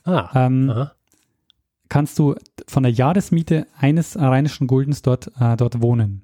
Ah. 0.05 0.47
ähm, 0.47 0.71
Aha. 0.71 0.93
Kannst 1.91 2.19
du 2.19 2.35
von 2.67 2.83
der 2.83 2.93
Jahresmiete 2.93 3.67
eines 3.77 4.19
rheinischen 4.19 4.67
Guldens 4.67 5.03
dort, 5.03 5.31
äh, 5.39 5.57
dort 5.57 5.83
wohnen. 5.83 6.23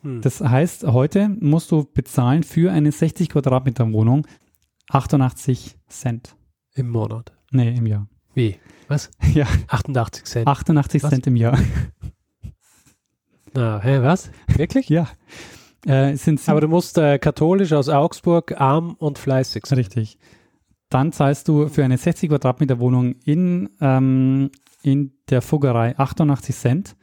Hm. 0.00 0.22
Das 0.22 0.40
heißt, 0.40 0.86
heute 0.86 1.28
musst 1.28 1.70
du 1.70 1.84
bezahlen 1.84 2.42
für 2.42 2.72
eine 2.72 2.90
60 2.90 3.28
Quadratmeter 3.28 3.92
Wohnung 3.92 4.26
88 4.90 5.76
Cent. 5.88 6.34
Im 6.74 6.88
Monat. 6.88 7.32
Nee, 7.50 7.76
im 7.76 7.86
Jahr. 7.86 8.08
Wie? 8.34 8.56
Was? 8.86 9.10
Ja, 9.34 9.46
88 9.66 10.24
Cent. 10.24 10.48
88 10.48 11.02
Was? 11.02 11.10
Cent 11.10 11.26
im 11.26 11.36
Jahr. 11.36 11.58
Na, 13.54 13.80
hä, 13.80 14.00
was? 14.00 14.30
Wirklich? 14.46 14.88
Ja. 14.88 15.08
Äh, 15.86 16.16
Aber 16.46 16.60
du 16.60 16.68
musst 16.68 16.98
äh, 16.98 17.18
katholisch 17.18 17.72
aus 17.72 17.88
Augsburg, 17.88 18.60
arm 18.60 18.94
und 18.98 19.18
fleißig 19.18 19.66
sein. 19.66 19.78
Richtig. 19.78 20.18
Dann 20.90 21.12
zahlst 21.12 21.48
du 21.48 21.68
für 21.68 21.84
eine 21.84 21.98
60 21.98 22.30
Quadratmeter 22.30 22.78
Wohnung 22.78 23.16
in, 23.24 23.70
ähm, 23.80 24.50
in 24.82 25.12
der 25.28 25.42
Fuggerei 25.42 25.96
88 25.98 26.54
Cent. 26.56 26.96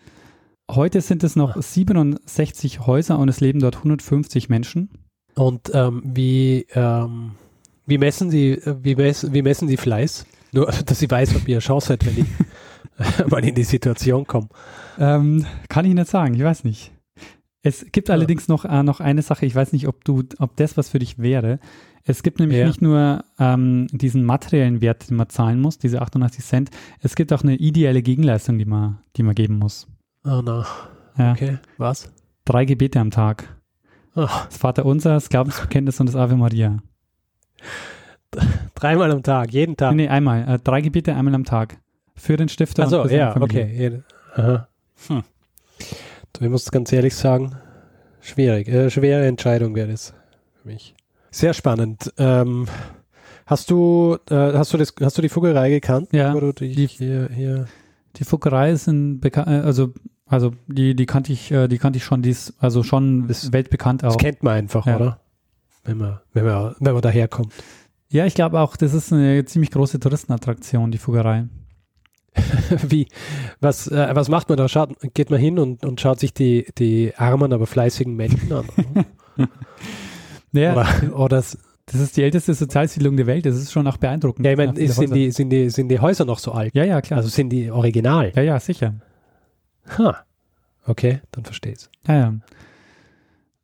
Heute 0.69 1.01
sind 1.01 1.23
es 1.23 1.35
noch 1.35 1.61
67 1.61 2.85
Häuser 2.87 3.19
und 3.19 3.29
es 3.29 3.39
leben 3.39 3.59
dort 3.59 3.77
150 3.77 4.49
Menschen. 4.49 4.89
Und 5.35 5.69
ähm, 5.73 6.01
wie, 6.05 6.65
ähm, 6.73 7.31
wie 7.85 7.97
messen 7.97 8.29
die, 8.29 8.59
wie, 8.65 8.95
mess, 8.95 9.31
wie 9.31 9.41
messen 9.41 9.67
die 9.67 9.77
Fleiß? 9.77 10.25
Nur, 10.53 10.65
dass 10.85 11.01
ich 11.01 11.09
weiß, 11.11 11.35
ob 11.35 11.47
ihr 11.47 11.55
eine 11.55 11.61
Chance 11.61 11.93
habt, 11.93 12.05
wenn 12.05 12.17
ich 12.17 13.27
mal 13.29 13.43
in 13.45 13.53
die 13.55 13.63
Situation 13.63 14.25
komme. 14.25 14.47
Ähm, 14.97 15.45
kann 15.69 15.85
ich 15.85 15.93
nicht 15.93 16.09
sagen, 16.09 16.33
ich 16.33 16.43
weiß 16.43 16.63
nicht. 16.63 16.91
Es 17.61 17.85
gibt 17.91 18.09
Ja. 18.09 18.15
allerdings 18.15 18.47
noch, 18.47 18.63
äh, 18.65 18.83
noch 18.83 18.99
eine 18.99 19.21
Sache, 19.23 19.45
ich 19.45 19.55
weiß 19.55 19.73
nicht, 19.73 19.87
ob 19.87 20.05
du, 20.05 20.23
ob 20.37 20.55
das 20.55 20.77
was 20.77 20.89
für 20.89 20.99
dich 20.99 21.19
wäre. 21.19 21.59
Es 22.07 22.21
gibt 22.23 22.39
nämlich 22.39 22.59
Ja. 22.59 22.67
nicht 22.67 22.81
nur 22.81 23.23
ähm, 23.39 23.87
diesen 23.91 24.23
materiellen 24.23 24.79
Wert, 24.81 25.09
den 25.09 25.17
man 25.17 25.27
zahlen 25.29 25.59
muss, 25.59 25.79
diese 25.79 26.01
88 26.01 26.43
Cent, 26.45 26.69
es 27.01 27.15
gibt 27.15 27.33
auch 27.33 27.41
eine 27.43 27.55
ideelle 27.55 28.01
Gegenleistung, 28.03 28.57
die 28.59 28.65
man, 28.65 28.99
die 29.17 29.23
man 29.23 29.33
geben 29.35 29.57
muss. 29.57 29.87
Oh 30.23 30.41
na, 30.43 30.65
Ja. 31.17 31.31
okay. 31.31 31.57
Was? 31.77 32.11
Drei 32.45 32.65
Gebete 32.65 32.99
am 32.99 33.09
Tag. 33.11 33.55
Ach, 34.13 34.45
Das 34.45 34.57
Vaterunser, 34.57 35.13
das 35.15 35.29
Glaubensbekenntnis 35.29 35.99
und 35.99 36.05
das 36.05 36.15
Ave 36.15 36.35
Maria. 36.37 36.77
dreimal 38.75 39.11
am 39.11 39.23
Tag, 39.23 39.51
jeden 39.51 39.75
Tag. 39.77 39.95
Nee, 39.95 40.07
einmal. 40.07 40.47
Äh, 40.47 40.59
drei 40.59 40.81
Gebete 40.81 41.15
einmal 41.15 41.33
am 41.35 41.43
Tag. 41.45 41.77
Für 42.15 42.37
den 42.37 42.49
Stifter 42.49 42.83
Also, 42.83 42.97
und 43.01 43.03
für 43.03 43.09
seine 43.09 43.21
ja, 43.21 43.31
Familie. 43.31 43.63
okay. 43.63 43.75
Jede- 43.77 44.03
Aha. 44.35 44.67
Hm. 45.07 45.23
Du, 46.33 46.43
ich 46.45 46.49
muss 46.49 46.69
ganz 46.71 46.91
ehrlich 46.93 47.15
sagen, 47.15 47.55
schwierig. 48.21 48.67
Äh, 48.67 48.89
schwere 48.89 49.25
Entscheidung 49.25 49.75
wäre 49.75 49.89
das 49.91 50.13
für 50.61 50.67
mich. 50.67 50.94
Sehr 51.35 51.53
spannend. 51.53 52.13
Ähm, 52.17 52.65
hast 53.45 53.69
du, 53.69 54.17
äh, 54.29 54.53
hast 54.53 54.71
du 54.73 54.77
das, 54.77 54.93
hast 55.01 55.17
du 55.17 55.21
die 55.21 55.27
Fuggerei 55.27 55.69
gekannt? 55.69 56.07
Ja, 56.13 56.33
die- 56.33 56.87
hier, 56.87 57.27
hier. 57.29 57.65
Die 58.15 58.23
Fuggerei 58.23 58.71
ist 58.71 58.87
ein 58.87 59.19
bekannt, 59.19 59.49
äh, 59.49 59.59
also, 59.59 59.91
also 60.25 60.53
die, 60.67 60.95
die 60.95 61.05
kannte 61.05 61.33
ich, 61.33 61.51
äh, 61.51 61.67
die 61.67 61.77
kannte 61.77 61.97
ich 61.97 62.05
schon, 62.05 62.21
die 62.21 62.29
ist 62.29 62.53
also 62.59 62.83
schon 62.83 63.27
Das- 63.27 63.51
weltbekannt 63.51 64.01
Das 64.03 64.13
auch. 64.13 64.17
kennt 64.17 64.43
man 64.43 64.53
einfach, 64.53 64.85
Ja. 64.87 64.95
oder? 64.95 65.19
Wenn 65.83 65.97
man, 65.97 66.21
wenn 66.31 66.45
man, 66.45 66.73
wenn 66.79 66.93
man 66.93 67.01
daherkommt. 67.01 67.51
Ja, 68.07 68.25
ich 68.25 68.33
glaube 68.33 68.61
auch, 68.61 68.77
das 68.77 68.93
ist 68.93 69.11
eine 69.11 69.43
ziemlich 69.43 69.71
große 69.71 69.99
Touristenattraktion, 69.99 70.89
die 70.91 70.97
Fuggerei. 70.99 71.49
Wie, 72.87 73.09
was, 73.59 73.87
äh, 73.89 74.07
was 74.15 74.29
macht 74.29 74.47
man 74.47 74.57
da? 74.57 74.69
Schaut, 74.69 74.95
geht 75.13 75.29
man 75.31 75.39
hin 75.41 75.59
und, 75.59 75.85
und 75.85 75.99
schaut 75.99 76.21
sich 76.21 76.33
die, 76.33 76.65
die 76.77 77.13
armen, 77.17 77.51
aber 77.51 77.67
fleißigen 77.67 78.15
Menschen 78.15 78.53
an? 78.53 78.65
Ja, 80.55 80.73
Oder, 80.73 81.15
oder, 81.19 81.37
s- 81.37 81.57
Das 81.87 81.99
ist 82.01 82.17
die 82.17 82.23
älteste 82.23 82.53
Sozialsiedlung 82.53 83.15
der 83.17 83.27
Welt. 83.27 83.45
Das 83.45 83.55
ist 83.55 83.71
schon 83.71 83.85
auch 83.87 83.97
beeindruckend. 83.97 84.45
Ja, 84.45 84.51
ich 84.53 84.57
meine, 84.57 84.75
sind 84.75 84.97
Häuser. 84.97 85.13
die, 85.13 85.31
sind, 85.31 85.49
die, 85.49 85.69
sind 85.69 85.89
die 85.89 85.99
Häuser 85.99 86.25
noch 86.25 86.39
so 86.39 86.51
alt? 86.51 86.73
ja, 86.75 86.83
ja, 86.83 87.01
klar. 87.01 87.17
Also 87.17 87.29
sind 87.29 87.49
die 87.49 87.69
original? 87.71 88.31
ja, 88.35 88.41
ja, 88.41 88.59
sicher. 88.59 88.95
Ha. 89.97 90.17
Okay, 90.87 91.21
dann 91.31 91.43
verstehe 91.45 91.73
ich 91.73 91.89
Ja, 92.07 92.15
ja. 92.15 92.33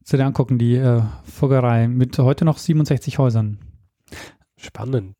Zu 0.03 0.17
dir 0.17 0.25
angucken, 0.25 0.57
die 0.57 0.75
äh, 0.75 1.01
Fuggerei 1.23 1.87
mit 1.87 2.17
heute 2.19 2.43
noch 2.45 2.57
67 2.57 3.17
Häusern. 3.19 3.59
Spannend. 4.57 5.15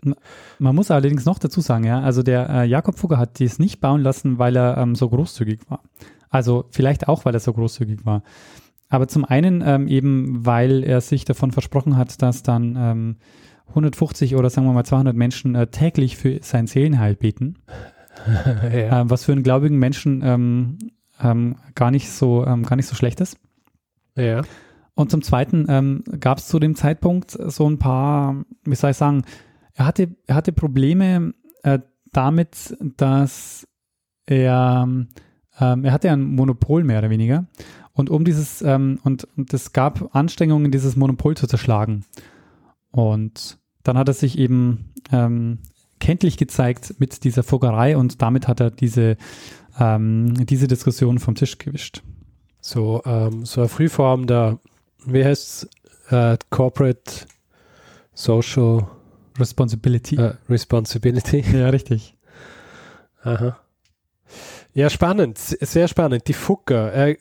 Man 0.60 0.76
muss 0.76 0.92
allerdings 0.92 1.26
noch 1.26 1.40
dazu 1.40 1.62
sagen, 1.62 1.84
ja, 1.84 2.00
also 2.02 2.22
der 2.22 2.50
äh, 2.50 2.66
Jakob 2.66 3.00
Fugger 3.00 3.18
hat 3.18 3.40
dies 3.40 3.58
nicht 3.58 3.80
bauen 3.80 4.02
lassen, 4.02 4.38
weil 4.38 4.56
er 4.56 4.78
ähm, 4.78 4.94
so 4.94 5.10
großzügig 5.10 5.62
war. 5.70 5.82
Also 6.30 6.66
vielleicht 6.70 7.08
auch, 7.08 7.26
weil 7.26 7.34
er 7.34 7.40
so 7.40 7.52
großzügig 7.54 8.06
war. 8.06 8.22
Aber 8.92 9.08
zum 9.08 9.24
einen 9.24 9.64
ähm, 9.66 9.88
eben, 9.88 10.46
weil 10.46 10.84
er 10.84 11.00
sich 11.00 11.24
davon 11.24 11.52
versprochen 11.52 11.96
hat, 11.96 12.22
dass 12.22 12.44
dann 12.44 12.76
ähm, 12.78 13.16
150 13.70 14.36
oder 14.36 14.50
sagen 14.50 14.68
wir 14.68 14.74
mal 14.74 14.84
200 14.84 15.16
Menschen 15.16 15.56
äh, 15.56 15.68
täglich 15.68 16.18
für 16.18 16.40
sein 16.42 16.68
Seelenheil 16.68 17.16
beten, 17.16 17.56
ja. 18.64 19.02
äh, 19.02 19.10
was 19.10 19.24
für 19.24 19.32
einen 19.32 19.44
gläubigen 19.44 19.80
Menschen 19.80 20.22
ähm, 20.26 20.78
ähm, 21.22 21.56
gar 21.74 21.90
nicht 21.90 22.12
so 22.12 22.46
ähm, 22.46 22.64
gar 22.64 22.76
nicht 22.76 22.86
so 22.86 22.96
schlecht 22.96 23.22
ist. 23.22 23.38
ja. 24.16 24.42
Und 24.94 25.10
zum 25.10 25.22
Zweiten 25.22 25.68
ähm, 25.70 26.04
gab 26.20 26.40
es 26.40 26.50
zu 26.50 26.60
dem 26.60 26.76
Zeitpunkt 26.76 27.32
so 27.32 27.70
ein 27.70 27.80
paar, 27.80 28.44
wie 28.66 28.76
soll 28.76 28.92
ich 28.92 28.98
sagen, 28.98 29.24
er 29.74 29.86
hatte, 29.86 30.10
er 30.28 30.36
hatte 30.36 30.52
Probleme 30.52 31.34
äh, 31.64 31.80
damit, 32.12 32.78
dass 32.98 33.66
er, 34.26 34.88
er 35.58 35.92
hatte 35.92 36.12
ein 36.12 36.24
Monopol 36.24 36.84
mehr 36.84 37.00
oder 37.00 37.10
weniger. 37.10 37.46
Und 37.94 38.10
um 38.10 38.24
dieses, 38.24 38.62
ähm, 38.62 39.00
und, 39.04 39.28
und 39.36 39.54
es 39.54 39.74
gab 39.74 40.16
Anstrengungen, 40.16 40.72
dieses 40.72 40.96
Monopol 40.96 41.36
zu 41.36 41.48
zerschlagen. 41.48 42.06
Und 42.92 43.58
dann 43.84 43.98
hat 43.98 44.08
er 44.08 44.14
sich 44.14 44.38
eben 44.38 44.94
ähm, 45.12 45.60
kenntlich 46.00 46.38
gezeigt 46.38 46.96
mit 47.00 47.24
dieser 47.24 47.44
Fuggerei 47.44 47.96
und 47.96 48.22
damit 48.22 48.48
hat 48.48 48.60
er 48.60 48.72
diese, 48.72 49.18
ähm, 49.80 50.46
diese 50.46 50.68
Diskussion 50.68 51.20
vom 51.20 51.36
Tisch 51.36 51.58
gewischt. 51.58 52.02
So, 52.60 53.02
ähm, 53.06 53.46
so 53.46 53.62
eine 53.62 53.70
Frühform 53.70 54.28
der, 54.28 54.60
wie 55.06 55.24
heißt 55.24 55.70
äh, 56.10 56.38
Corporate 56.50 57.26
Social 58.14 58.88
Responsibility. 59.40 60.16
äh, 60.18 60.34
Responsibility. 60.50 61.44
Ja, 61.54 61.70
richtig. 61.70 62.16
Aha. 63.24 63.58
Ja, 64.74 64.90
spannend, 64.90 65.38
sehr 65.38 65.88
spannend. 65.88 66.28
Die 66.28 66.34
Fucker. 66.34 66.94
Äh, 66.94 67.18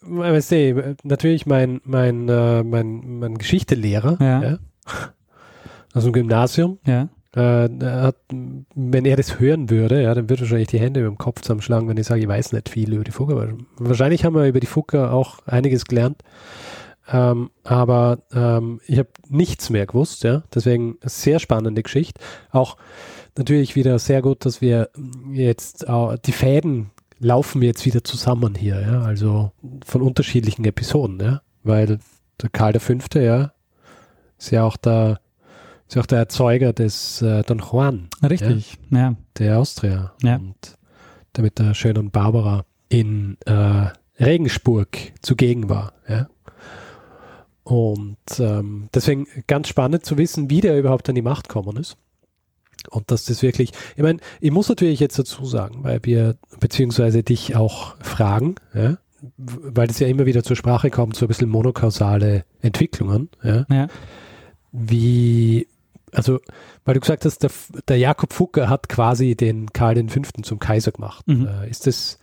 weißt 0.00 0.50
du, 0.52 0.96
natürlich 1.04 1.46
mein, 1.46 1.80
mein, 1.84 2.28
äh, 2.28 2.62
mein, 2.64 3.18
mein 3.20 3.38
Geschichtelehrer 3.38 4.18
Ja. 4.20 4.58
aus 5.94 6.04
dem 6.04 6.12
Gymnasium, 6.12 6.78
Ja. 6.84 7.08
äh, 7.36 7.68
hat, 7.84 8.16
wenn 8.74 9.04
er 9.04 9.16
das 9.16 9.38
hören 9.38 9.70
würde, 9.70 10.02
ja, 10.02 10.12
dann 10.14 10.28
würde 10.28 10.40
er 10.40 10.46
wahrscheinlich 10.46 10.68
die 10.68 10.80
Hände 10.80 11.00
über 11.00 11.08
dem 11.10 11.18
Kopf 11.18 11.40
zusammenschlagen, 11.42 11.88
wenn 11.88 11.96
ich 11.98 12.06
sage, 12.06 12.20
ich 12.20 12.28
weiß 12.28 12.52
nicht 12.52 12.68
viel 12.68 12.92
über 12.92 13.04
die 13.04 13.12
Fucker. 13.12 13.48
Wahrscheinlich 13.78 14.24
haben 14.24 14.34
wir 14.34 14.46
über 14.46 14.60
die 14.60 14.66
Fucker 14.66 15.12
auch 15.12 15.38
einiges 15.46 15.84
gelernt. 15.84 16.22
Ähm, 17.10 17.50
aber 17.64 18.18
ähm, 18.32 18.80
ich 18.86 18.98
habe 18.98 19.08
nichts 19.28 19.70
mehr 19.70 19.86
gewusst, 19.86 20.24
ja. 20.24 20.42
Deswegen 20.54 20.98
sehr 21.02 21.38
spannende 21.38 21.82
Geschichte. 21.82 22.20
Auch 22.50 22.76
natürlich 23.36 23.76
wieder 23.76 23.98
sehr 23.98 24.20
gut, 24.20 24.44
dass 24.44 24.60
wir 24.60 24.90
jetzt 25.32 25.88
äh, 25.88 26.18
die 26.24 26.32
Fäden 26.32 26.90
laufen 27.20 27.62
jetzt 27.62 27.84
wieder 27.84 28.04
zusammen 28.04 28.54
hier, 28.54 28.80
ja. 28.80 29.02
Also 29.02 29.52
von 29.84 30.02
unterschiedlichen 30.02 30.64
Episoden, 30.64 31.18
ja. 31.20 31.42
Weil 31.62 31.98
der 32.40 32.50
Karl 32.50 32.78
V., 32.78 32.94
ja, 33.18 33.52
ist 34.38 34.50
ja 34.50 34.64
auch 34.64 34.76
der, 34.76 35.20
ist 35.88 35.96
ja 35.96 36.02
auch 36.02 36.06
der 36.06 36.18
Erzeuger 36.18 36.72
des 36.72 37.22
äh, 37.22 37.42
Don 37.42 37.58
Juan, 37.58 38.08
Richtig, 38.22 38.78
ja. 38.90 39.14
der 39.38 39.58
Austria. 39.58 40.12
Ja. 40.22 40.36
Und 40.36 40.78
der 41.36 41.44
mit 41.44 41.58
der 41.58 41.74
schönen 41.74 42.10
Barbara 42.10 42.64
in 42.88 43.36
äh, 43.46 43.86
Regensburg 44.20 44.96
zugegen 45.22 45.68
war, 45.68 45.92
ja. 46.08 46.28
Und 47.68 48.16
ähm, 48.38 48.88
deswegen 48.94 49.26
ganz 49.46 49.68
spannend 49.68 50.06
zu 50.06 50.16
wissen, 50.16 50.48
wie 50.48 50.62
der 50.62 50.78
überhaupt 50.78 51.06
an 51.10 51.14
die 51.14 51.22
Macht 51.22 51.48
gekommen 51.48 51.76
ist. 51.76 51.98
Und 52.88 53.10
dass 53.10 53.26
das 53.26 53.42
wirklich, 53.42 53.72
ich 53.94 54.02
meine, 54.02 54.20
ich 54.40 54.50
muss 54.50 54.70
natürlich 54.70 55.00
jetzt 55.00 55.18
dazu 55.18 55.44
sagen, 55.44 55.84
weil 55.84 56.00
wir 56.04 56.36
beziehungsweise 56.60 57.22
dich 57.22 57.56
auch 57.56 57.94
fragen, 58.00 58.54
ja, 58.72 58.96
weil 59.36 59.86
das 59.86 59.98
ja 59.98 60.06
immer 60.06 60.24
wieder 60.24 60.42
zur 60.44 60.56
Sprache 60.56 60.88
kommt, 60.88 61.14
so 61.16 61.26
ein 61.26 61.28
bisschen 61.28 61.50
monokausale 61.50 62.44
Entwicklungen, 62.62 63.28
ja, 63.42 63.66
Ja. 63.68 63.88
wie, 64.72 65.66
also, 66.12 66.38
weil 66.86 66.94
du 66.94 67.00
gesagt 67.00 67.26
hast, 67.26 67.42
der, 67.42 67.50
der 67.86 67.98
Jakob 67.98 68.32
Fucker 68.32 68.70
hat 68.70 68.88
quasi 68.88 69.34
den 69.36 69.74
Karl 69.74 70.08
V. 70.08 70.22
zum 70.42 70.58
Kaiser 70.58 70.92
gemacht. 70.92 71.26
Mhm. 71.28 71.46
Äh, 71.48 71.68
ist 71.68 71.86
das, 71.86 72.18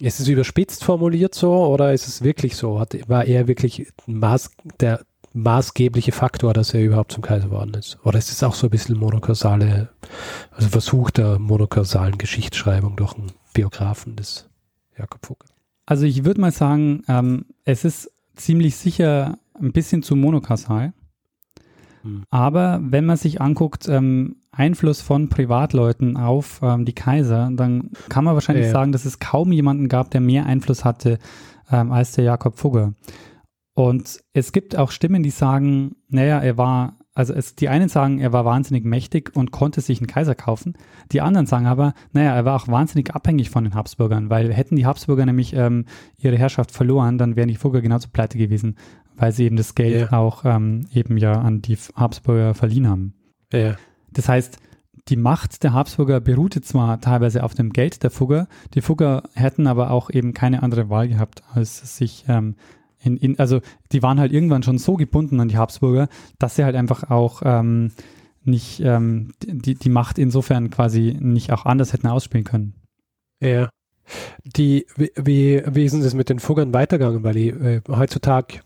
ist 0.00 0.20
es 0.20 0.28
überspitzt 0.28 0.84
formuliert 0.84 1.34
so 1.34 1.66
oder 1.66 1.92
ist 1.92 2.06
es 2.06 2.22
wirklich 2.22 2.56
so? 2.56 2.78
Hat, 2.78 2.96
war 3.08 3.24
er 3.24 3.48
wirklich 3.48 3.92
Maß, 4.06 4.50
der 4.80 5.00
maßgebliche 5.32 6.12
Faktor, 6.12 6.54
dass 6.54 6.74
er 6.74 6.82
überhaupt 6.82 7.12
zum 7.12 7.22
Kaiser 7.22 7.48
geworden 7.48 7.74
ist? 7.74 7.98
Oder 8.04 8.18
ist 8.18 8.30
es 8.30 8.42
auch 8.42 8.54
so 8.54 8.66
ein 8.68 8.70
bisschen 8.70 8.96
monokausale, 8.96 9.88
also 10.52 10.68
Versuch 10.68 11.10
der 11.10 11.38
monokausalen 11.38 12.18
Geschichtsschreibung 12.18 12.96
durch 12.96 13.14
einen 13.14 13.32
Biografen 13.54 14.16
des 14.16 14.48
Jakob 14.96 15.26
Fucker? 15.26 15.48
Also 15.86 16.04
ich 16.04 16.24
würde 16.24 16.40
mal 16.40 16.52
sagen, 16.52 17.02
ähm, 17.08 17.46
es 17.64 17.84
ist 17.84 18.10
ziemlich 18.36 18.76
sicher 18.76 19.38
ein 19.54 19.72
bisschen 19.72 20.02
zu 20.02 20.16
monokausal. 20.16 20.92
Hm. 22.02 22.24
Aber 22.30 22.80
wenn 22.82 23.04
man 23.04 23.16
sich 23.16 23.40
anguckt, 23.40 23.88
ähm, 23.88 24.36
Einfluss 24.58 25.00
von 25.00 25.28
Privatleuten 25.28 26.16
auf 26.16 26.60
ähm, 26.62 26.84
die 26.84 26.92
Kaiser, 26.94 27.50
dann 27.54 27.90
kann 28.08 28.24
man 28.24 28.34
wahrscheinlich 28.34 28.66
Ja. 28.66 28.72
sagen, 28.72 28.92
dass 28.92 29.04
es 29.04 29.18
kaum 29.18 29.52
jemanden 29.52 29.88
gab, 29.88 30.10
der 30.10 30.20
mehr 30.20 30.46
Einfluss 30.46 30.84
hatte 30.84 31.18
ähm, 31.70 31.92
als 31.92 32.12
der 32.12 32.24
Jakob 32.24 32.58
Fugger. 32.58 32.94
Und 33.74 34.20
es 34.32 34.52
gibt 34.52 34.76
auch 34.76 34.90
Stimmen, 34.90 35.22
die 35.22 35.30
sagen, 35.30 35.94
naja, 36.08 36.40
er 36.40 36.58
war, 36.58 36.96
also 37.14 37.32
es, 37.32 37.54
die 37.54 37.68
einen 37.68 37.88
sagen, 37.88 38.18
er 38.18 38.32
war 38.32 38.44
wahnsinnig 38.44 38.84
mächtig 38.84 39.30
und 39.36 39.52
konnte 39.52 39.80
sich 39.80 40.00
einen 40.00 40.08
Kaiser 40.08 40.34
kaufen. 40.34 40.74
Die 41.12 41.20
anderen 41.20 41.46
sagen 41.46 41.66
aber, 41.66 41.94
naja, 42.12 42.34
er 42.34 42.44
war 42.44 42.56
auch 42.60 42.66
wahnsinnig 42.66 43.14
abhängig 43.14 43.50
von 43.50 43.62
den 43.64 43.74
Habsburgern, 43.74 44.30
weil 44.30 44.52
hätten 44.52 44.74
die 44.74 44.86
Habsburger 44.86 45.26
nämlich 45.26 45.52
ähm, 45.54 45.84
ihre 46.16 46.36
Herrschaft 46.36 46.72
verloren, 46.72 47.18
dann 47.18 47.36
wären 47.36 47.48
die 47.48 47.54
Fugger 47.56 47.80
genauso 47.80 48.08
pleite 48.12 48.36
gewesen, 48.36 48.76
weil 49.16 49.30
sie 49.30 49.44
eben 49.44 49.56
das 49.56 49.76
Geld 49.76 50.10
Ja. 50.10 50.18
auch 50.18 50.44
ähm, 50.44 50.86
eben 50.92 51.16
ja 51.16 51.32
an 51.40 51.62
die 51.62 51.78
Habsburger 51.94 52.54
verliehen 52.54 52.88
haben. 52.88 53.14
Ja, 53.52 53.76
Das 54.12 54.28
heißt, 54.28 54.58
die 55.08 55.16
Macht 55.16 55.62
der 55.62 55.72
Habsburger 55.72 56.20
beruhte 56.20 56.60
zwar 56.60 57.00
teilweise 57.00 57.42
auf 57.42 57.54
dem 57.54 57.72
Geld 57.72 58.02
der 58.02 58.10
Fugger, 58.10 58.46
die 58.74 58.82
Fugger 58.82 59.22
hätten 59.34 59.66
aber 59.66 59.90
auch 59.90 60.10
eben 60.10 60.34
keine 60.34 60.62
andere 60.62 60.90
Wahl 60.90 61.08
gehabt, 61.08 61.42
als 61.54 61.96
sich 61.96 62.24
ähm, 62.28 62.56
in, 63.00 63.16
in, 63.16 63.38
also 63.38 63.60
die 63.92 64.02
waren 64.02 64.20
halt 64.20 64.32
irgendwann 64.32 64.62
schon 64.62 64.78
so 64.78 64.94
gebunden 64.94 65.40
an 65.40 65.48
die 65.48 65.56
Habsburger, 65.56 66.08
dass 66.38 66.56
sie 66.56 66.64
halt 66.64 66.76
einfach 66.76 67.10
auch 67.10 67.42
ähm, 67.44 67.92
nicht 68.42 68.80
ähm, 68.80 69.32
die, 69.44 69.74
die 69.74 69.88
Macht 69.88 70.18
insofern 70.18 70.70
quasi 70.70 71.16
nicht 71.18 71.52
auch 71.52 71.64
anders 71.64 71.92
hätten 71.92 72.08
ausspielen 72.08 72.44
können. 72.44 72.74
ja. 73.40 73.70
Die, 74.42 74.86
wie, 74.96 75.62
wie, 75.66 75.84
ist 75.84 75.94
das 75.94 76.14
mit 76.14 76.30
den 76.30 76.38
Fuggern 76.38 76.72
weitergegangen? 76.72 77.22
Weil 77.24 77.34
die, 77.34 77.48
äh, 77.48 77.82
heutzutage 77.88 78.60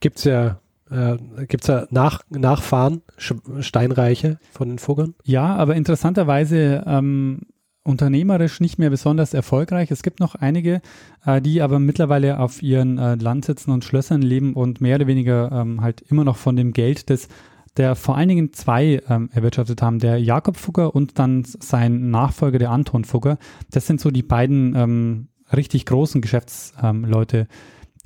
gibt 0.00 0.16
es 0.16 0.24
ja, 0.24 0.58
äh, 0.90 1.16
gibt's 1.46 1.66
ja 1.66 1.86
Nach, 1.90 2.22
Nachfahren, 2.30 3.02
Sch 3.16 3.34
Steinreiche 3.60 4.38
von 4.52 4.68
den 4.68 4.78
Fuggern. 4.78 5.14
Ja, 5.24 5.56
aber 5.56 5.76
interessanterweise 5.76 6.84
ähm, 6.86 7.42
unternehmerisch 7.82 8.60
nicht 8.60 8.78
mehr 8.78 8.90
besonders 8.90 9.34
erfolgreich. 9.34 9.90
Es 9.90 10.02
gibt 10.02 10.20
noch 10.20 10.34
einige, 10.34 10.80
äh, 11.24 11.40
die 11.40 11.62
aber 11.62 11.78
mittlerweile 11.78 12.38
auf 12.38 12.62
ihren 12.62 12.98
äh, 12.98 13.14
Landsitzen 13.14 13.72
und 13.72 13.84
Schlössern 13.84 14.22
leben 14.22 14.54
und 14.54 14.80
mehr 14.80 14.96
oder 14.96 15.06
weniger 15.06 15.50
ähm, 15.52 15.80
halt 15.80 16.02
immer 16.02 16.24
noch 16.24 16.36
von 16.36 16.56
dem 16.56 16.72
Geld 16.72 17.08
des 17.10 17.28
der 17.76 17.94
vor 17.94 18.16
allen 18.16 18.28
Dingen 18.28 18.52
zwei 18.52 19.00
ähm, 19.08 19.30
erwirtschaftet 19.32 19.80
haben, 19.80 20.00
der 20.00 20.18
Jakob 20.20 20.56
Fugger 20.56 20.94
und 20.94 21.18
dann 21.20 21.44
sein 21.44 22.10
Nachfolger, 22.10 22.58
der 22.58 22.70
Anton 22.70 23.04
Fugger. 23.04 23.38
Das 23.70 23.86
sind 23.86 24.00
so 24.00 24.10
die 24.10 24.24
beiden 24.24 24.74
ähm, 24.74 25.28
richtig 25.56 25.86
großen 25.86 26.20
Geschäftsleute 26.20 27.46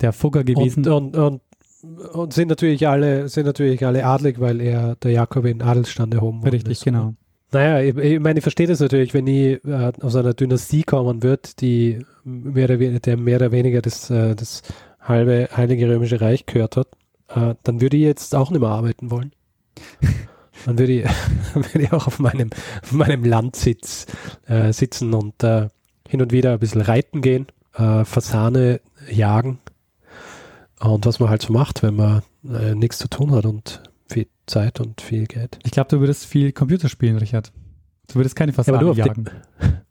der 0.01 0.13
Fugger 0.13 0.43
gewesen. 0.43 0.87
Und, 0.87 1.15
und, 1.15 1.17
und, 1.17 1.41
und 2.13 2.33
sind 2.33 2.49
natürlich 2.49 2.87
alle, 2.87 3.29
sind 3.29 3.45
natürlich 3.45 3.85
alle 3.85 4.05
adlig, 4.05 4.39
weil 4.39 4.61
er 4.61 4.95
der 4.95 5.11
Jakob 5.11 5.45
in 5.45 5.61
Adelsstand 5.61 6.13
erhoben 6.13 6.39
worden 6.39 6.51
richtig, 6.51 6.71
ist. 6.73 6.83
genau. 6.83 7.13
Naja, 7.51 7.79
ich, 7.79 7.95
ich 7.97 8.19
meine, 8.19 8.39
ich 8.39 8.43
verstehe 8.43 8.67
das 8.67 8.79
natürlich, 8.79 9.13
wenn 9.13 9.25
die 9.25 9.53
äh, 9.53 9.91
aus 10.01 10.15
einer 10.15 10.33
Dynastie 10.33 10.83
kommen 10.83 11.23
wird, 11.23 11.61
die 11.61 12.05
mehr 12.23 12.65
oder, 12.65 12.77
der 12.77 13.17
mehr 13.17 13.37
oder 13.37 13.51
weniger 13.51 13.81
das, 13.81 14.09
äh, 14.09 14.35
das 14.35 14.63
halbe 14.99 15.49
Heilige 15.55 15.87
Römische 15.87 16.19
Reich 16.19 16.45
gehört 16.45 16.75
hat, 16.75 16.87
äh, 17.29 17.55
dann 17.63 17.81
würde 17.81 17.97
ich 17.97 18.03
jetzt 18.03 18.35
auch 18.35 18.49
nicht 18.49 18.61
mehr 18.61 18.69
arbeiten 18.69 19.11
wollen. 19.11 19.31
Dann 20.65 20.79
würde 20.79 20.93
ich, 20.93 21.05
würde 21.53 21.81
ich 21.81 21.93
auch 21.93 22.07
auf 22.07 22.17
meinem, 22.17 22.49
auf 22.81 22.93
meinem 22.93 23.23
Landsitz 23.23 24.07
äh, 24.47 24.71
sitzen 24.71 25.13
und 25.13 25.43
äh, 25.43 25.67
hin 26.07 26.21
und 26.21 26.31
wieder 26.31 26.53
ein 26.53 26.59
bisschen 26.59 26.81
reiten 26.81 27.21
gehen, 27.21 27.47
äh, 27.75 28.05
Fasane 28.05 28.79
jagen 29.11 29.59
und 30.79 31.05
was 31.05 31.19
man 31.19 31.29
halt 31.29 31.41
so 31.41 31.53
macht, 31.53 31.83
wenn 31.83 31.95
man 31.95 32.21
äh, 32.47 32.75
nichts 32.75 32.97
zu 32.97 33.07
tun 33.09 33.31
hat 33.31 33.45
und 33.45 33.81
wie 34.09 34.27
Zeit 34.45 34.79
und 34.79 35.01
viel 35.01 35.25
Geld. 35.25 35.59
Ich 35.63 35.71
glaube, 35.71 35.89
du 35.89 35.99
würdest 35.99 36.25
viel 36.25 36.51
Computer 36.51 36.89
spielen, 36.89 37.17
Richard. 37.17 37.51
Du 38.07 38.15
würdest 38.15 38.35
keine 38.35 38.53
Fassaden 38.53 38.79
ja, 38.79 38.81
nur, 38.83 38.91
auf 38.91 38.97
jagen. 38.97 39.25
den, 39.25 39.33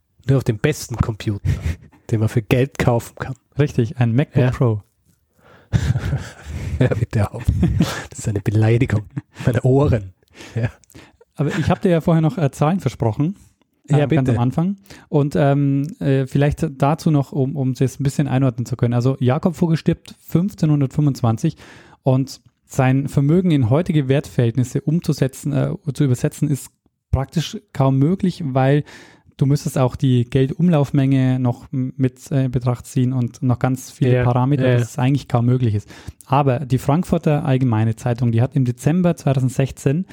nur 0.29 0.39
auf 0.39 0.45
den 0.45 0.59
besten 0.59 0.97
Computer, 0.97 1.49
den 2.11 2.21
man 2.21 2.29
für 2.29 2.43
Geld 2.43 2.79
kaufen 2.79 3.15
kann. 3.17 3.35
Richtig, 3.59 3.99
ein 3.99 4.15
MacBook 4.15 4.43
Ja. 4.43 4.51
Pro. 4.51 4.83
Ja, 6.81 6.89
bitte 6.89 7.33
auf. 7.33 7.45
Das 8.11 8.19
ist 8.19 8.29
eine 8.29 8.41
Beleidigung. 8.41 9.05
Meine 9.47 9.63
Ohren. 9.63 10.13
Aber 11.37 11.57
ich 11.57 11.71
habe 11.71 11.81
dir 11.81 11.91
ja 11.91 12.01
vorher 12.01 12.21
noch 12.21 12.37
äh, 12.37 12.51
Zahlen 12.51 12.81
versprochen. 12.81 13.37
Ja, 13.89 13.99
ähm, 13.99 14.09
Ganz 14.09 14.27
bitte. 14.27 14.39
am 14.39 14.43
Anfang. 14.43 14.77
Und 15.09 15.37
ähm, 15.37 15.87
äh, 16.01 16.27
vielleicht 16.27 16.67
dazu 16.79 17.11
noch, 17.11 17.33
um, 17.33 17.57
um 17.57 17.75
das 17.75 18.01
ein 18.01 18.03
bisschen 18.03 18.29
einordnen 18.29 18.67
zu 18.67 18.77
können. 18.77 18.95
Also 18.95 19.17
Jakob 19.21 19.57
Vogel 19.57 19.77
stirbt 19.77 20.15
1525 20.29 21.57
und 22.03 22.41
sein 22.65 23.09
Vermögen 23.09 23.51
in 23.51 23.71
heutige 23.71 24.09
Wertverhältnisse 24.09 24.81
umzusetzen, 24.81 25.53
äh, 25.53 25.75
zu 25.93 26.05
übersetzen, 26.05 26.49
ist 26.49 26.71
praktisch 27.11 27.59
kaum 27.73 27.99
möglich, 27.99 28.43
weil 28.45 28.85
du 29.37 29.47
müsstest 29.47 29.79
auch 29.79 29.97
die 29.97 30.25
Geldumlaufmenge 30.25 31.39
noch 31.39 31.67
mit 31.71 32.31
äh, 32.33 32.47
in 32.47 32.51
Betracht 32.51 32.87
ziehen 32.87 33.13
und 33.13 33.43
noch 33.43 33.59
ganz 33.59 33.91
viele 33.91 34.15
Ja, 34.15 34.25
Parameter, 34.25 34.67
ja. 34.67 34.79
dass 34.79 34.91
es 34.93 34.99
eigentlich 34.99 35.29
kaum 35.29 35.47
möglich 35.47 35.75
ist. 35.75 35.89
Aber 36.27 36.61
die 36.61 36.79
Frankfurter 36.79 37.45
Allgemeine 37.45 37.97
Zeitung, 37.97 38.33
die 38.33 38.41
hat 38.41 38.57
im 38.57 38.65
Dezember 38.65 39.15
2016 39.17 40.07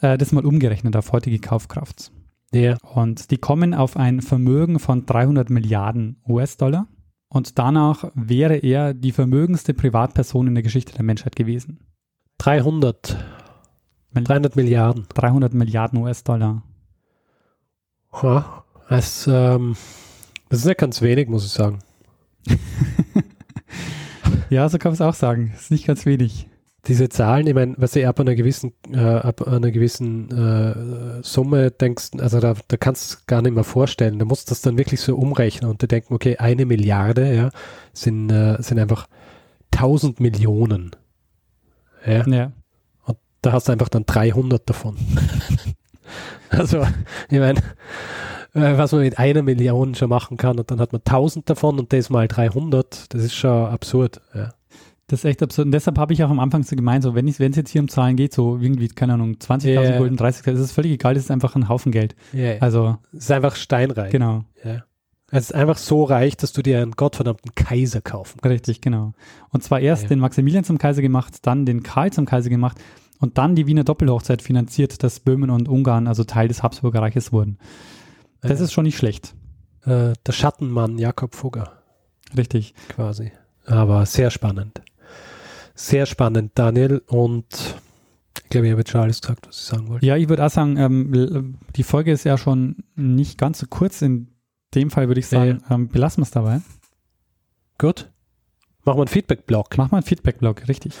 äh, 0.00 0.18
das 0.18 0.32
mal 0.32 0.44
umgerechnet 0.44 0.96
auf 0.96 1.12
heutige 1.12 1.38
Kaufkraft. 1.38 2.10
Ja. 2.52 2.76
Und 2.82 3.30
die 3.30 3.38
kommen 3.38 3.74
auf 3.74 3.96
ein 3.96 4.22
Vermögen 4.22 4.78
von 4.78 5.06
300 5.06 5.50
Milliarden 5.50 6.20
US-Dollar. 6.28 6.88
Und 7.28 7.58
danach 7.58 8.10
wäre 8.14 8.56
er 8.56 8.92
die 8.92 9.12
vermögendste 9.12 9.72
Privatperson 9.72 10.48
in 10.48 10.54
der 10.54 10.64
Geschichte 10.64 10.92
der 10.92 11.04
Menschheit 11.04 11.36
gewesen. 11.36 11.80
300. 12.38 13.16
300 14.14 14.56
Milliarden. 14.56 15.06
300 15.14 15.54
Milliarden 15.54 16.00
US-Dollar. 16.00 16.64
Ja, 18.22 18.64
das, 18.88 19.28
ähm, 19.30 19.76
das 20.48 20.60
ist 20.60 20.64
nicht 20.66 20.78
ganz 20.78 21.00
wenig, 21.00 21.28
muss 21.28 21.46
ich 21.46 21.52
sagen. 21.52 21.78
Ja, 24.50 24.68
so 24.68 24.78
kann 24.78 24.90
man 24.90 24.94
es 24.94 25.00
auch 25.00 25.14
sagen. 25.14 25.52
Ist 25.54 25.70
nicht 25.70 25.86
ganz 25.86 26.04
wenig. 26.06 26.48
Diese 26.86 27.08
Zahlen, 27.10 27.46
ich 27.46 27.54
meine, 27.54 27.74
was 27.76 27.92
du 27.92 28.08
ab 28.08 28.18
einer 28.20 28.34
gewissen, 28.34 28.72
äh, 28.92 28.98
ab 28.98 29.46
einer 29.46 29.70
gewissen 29.70 30.30
äh, 30.30 31.22
Summe 31.22 31.70
denkst, 31.70 32.10
also 32.18 32.40
da, 32.40 32.54
da 32.68 32.76
kannst 32.78 33.12
du 33.12 33.16
es 33.16 33.26
gar 33.26 33.42
nicht 33.42 33.54
mehr 33.54 33.64
vorstellen. 33.64 34.18
Du 34.18 34.24
musst 34.24 34.50
das 34.50 34.62
dann 34.62 34.78
wirklich 34.78 35.00
so 35.00 35.14
umrechnen 35.16 35.70
und 35.70 35.82
du 35.82 35.86
denken, 35.86 36.14
okay, 36.14 36.38
eine 36.38 36.64
Milliarde, 36.64 37.34
ja, 37.34 37.50
sind, 37.92 38.30
äh, 38.30 38.56
sind 38.62 38.78
einfach 38.78 39.08
1000 39.72 40.20
Millionen. 40.20 40.92
Ja, 42.06 42.26
Ja. 42.26 42.52
und 43.04 43.18
da 43.42 43.52
hast 43.52 43.68
du 43.68 43.72
einfach 43.72 43.90
dann 43.90 44.06
300 44.06 44.68
davon. 44.68 44.96
also, 46.48 46.86
ich 47.28 47.38
meine, 47.38 47.60
äh, 48.54 48.78
was 48.78 48.92
man 48.92 49.02
mit 49.02 49.18
einer 49.18 49.42
Million 49.42 49.94
schon 49.94 50.08
machen 50.08 50.36
kann 50.38 50.58
und 50.58 50.70
dann 50.70 50.80
hat 50.80 50.92
man 50.92 51.02
1000 51.04 51.48
davon 51.50 51.78
und 51.78 51.92
das 51.92 52.08
mal 52.10 52.26
300, 52.26 53.12
das 53.14 53.22
ist 53.22 53.34
schon 53.34 53.66
absurd. 53.66 54.20
Ja. 54.34 54.54
Das 55.10 55.20
ist 55.20 55.24
echt 55.24 55.42
absurd. 55.42 55.66
Und 55.66 55.72
deshalb 55.72 55.98
habe 55.98 56.12
ich 56.12 56.22
auch 56.22 56.30
am 56.30 56.38
Anfang 56.38 56.62
so 56.62 56.76
gemeint, 56.76 57.02
so 57.02 57.14
wenn 57.16 57.26
es 57.26 57.38
jetzt 57.38 57.70
hier 57.70 57.80
um 57.80 57.88
Zahlen 57.88 58.14
geht, 58.14 58.32
so 58.32 58.58
irgendwie, 58.58 58.86
keine 58.86 59.14
Ahnung, 59.14 59.34
20.000 59.40 59.68
Ja. 59.90 59.98
Gulden, 59.98 60.16
30.000, 60.16 60.52
das 60.52 60.60
ist 60.60 60.72
völlig 60.72 60.92
egal, 60.92 61.14
das 61.14 61.24
ist 61.24 61.30
einfach 61.32 61.56
ein 61.56 61.68
Haufen 61.68 61.90
Geld. 61.90 62.14
Ja, 62.32 62.58
Also, 62.60 62.96
es 63.12 63.24
ist 63.24 63.30
einfach 63.32 63.56
steinreich. 63.56 64.12
genau. 64.12 64.44
Ja. 64.64 64.84
Es 65.32 65.44
ist 65.46 65.54
einfach 65.54 65.78
so 65.78 66.04
reich, 66.04 66.36
dass 66.36 66.52
du 66.52 66.62
dir 66.62 66.80
einen 66.80 66.92
gottverdammten 66.92 67.54
Kaiser 67.56 68.00
kaufen 68.00 68.38
kannst. 68.40 68.52
Richtig, 68.52 68.80
genau. 68.80 69.12
Und 69.50 69.64
zwar 69.64 69.80
erst 69.80 70.04
Ja. 70.04 70.08
den 70.10 70.20
Maximilian 70.20 70.62
zum 70.64 70.78
Kaiser 70.78 71.02
gemacht, 71.02 71.38
dann 71.42 71.66
den 71.66 71.82
Karl 71.82 72.12
zum 72.12 72.24
Kaiser 72.26 72.48
gemacht 72.50 72.78
und 73.18 73.36
dann 73.36 73.56
die 73.56 73.66
Wiener 73.66 73.82
Doppelhochzeit 73.84 74.42
finanziert, 74.42 75.02
dass 75.02 75.18
Böhmen 75.18 75.50
und 75.50 75.68
Ungarn 75.68 76.06
also 76.06 76.22
Teil 76.24 76.46
des 76.46 76.62
Habsburger 76.62 77.02
Reiches 77.02 77.32
wurden. 77.32 77.58
Das 78.42 78.58
Ja. 78.60 78.64
ist 78.64 78.72
schon 78.72 78.84
nicht 78.84 78.96
schlecht. 78.96 79.34
Äh, 79.86 80.12
der 80.26 80.32
Schattenmann 80.32 80.98
Jakob 80.98 81.34
Fugger 81.34 81.72
Richtig. 82.36 82.74
quasi. 82.88 83.32
Aber 83.66 84.06
sehr 84.06 84.30
spannend. 84.30 84.82
Sehr 85.80 86.04
spannend, 86.04 86.52
Daniel. 86.56 87.02
Und 87.06 87.46
ich 88.36 88.50
glaube, 88.50 88.66
ich 88.66 88.70
habe 88.72 88.82
jetzt 88.82 88.90
schon 88.90 89.00
alles 89.00 89.22
gesagt, 89.22 89.48
was 89.48 89.56
ich 89.58 89.64
sagen 89.64 89.88
wollte. 89.88 90.04
Ja, 90.04 90.14
ich 90.14 90.28
würde 90.28 90.44
auch 90.44 90.50
sagen, 90.50 90.76
ähm, 90.76 91.58
die 91.74 91.82
Folge 91.82 92.12
ist 92.12 92.24
ja 92.24 92.36
schon 92.36 92.84
nicht 92.96 93.38
ganz 93.38 93.60
so 93.60 93.66
kurz. 93.66 94.02
In 94.02 94.28
dem 94.74 94.90
Fall 94.90 95.08
würde 95.08 95.20
ich 95.20 95.26
sagen, 95.26 95.62
ähm, 95.70 95.88
belassen 95.88 96.20
wir 96.20 96.24
es 96.24 96.32
dabei. 96.32 96.60
Gut. 97.78 98.10
Machen 98.84 98.98
wir 98.98 99.02
einen 99.02 99.08
Feedback-Blog. 99.08 99.78
Mach 99.78 99.90
mal 99.90 99.98
einen 99.98 100.06
Feedback-Blog, 100.06 100.68
richtig. 100.68 100.92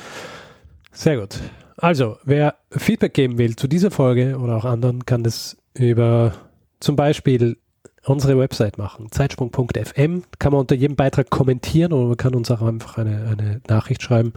Sehr 0.92 1.18
gut. 1.18 1.38
Also, 1.76 2.16
wer 2.24 2.56
Feedback 2.70 3.12
geben 3.12 3.36
will 3.36 3.56
zu 3.56 3.68
dieser 3.68 3.90
Folge 3.90 4.38
oder 4.38 4.56
auch 4.56 4.64
anderen, 4.64 5.04
kann 5.04 5.22
das 5.22 5.58
über 5.74 6.32
zum 6.80 6.96
Beispiel 6.96 7.58
unsere 8.04 8.38
Website 8.38 8.78
machen, 8.78 9.08
zeitsprung.fm. 9.10 10.22
Kann 10.38 10.52
man 10.52 10.60
unter 10.60 10.74
jedem 10.74 10.96
Beitrag 10.96 11.30
kommentieren 11.30 11.92
oder 11.92 12.08
man 12.08 12.16
kann 12.16 12.34
uns 12.34 12.50
auch 12.50 12.62
einfach 12.62 12.98
eine, 12.98 13.26
eine 13.26 13.60
Nachricht 13.68 14.02
schreiben 14.02 14.32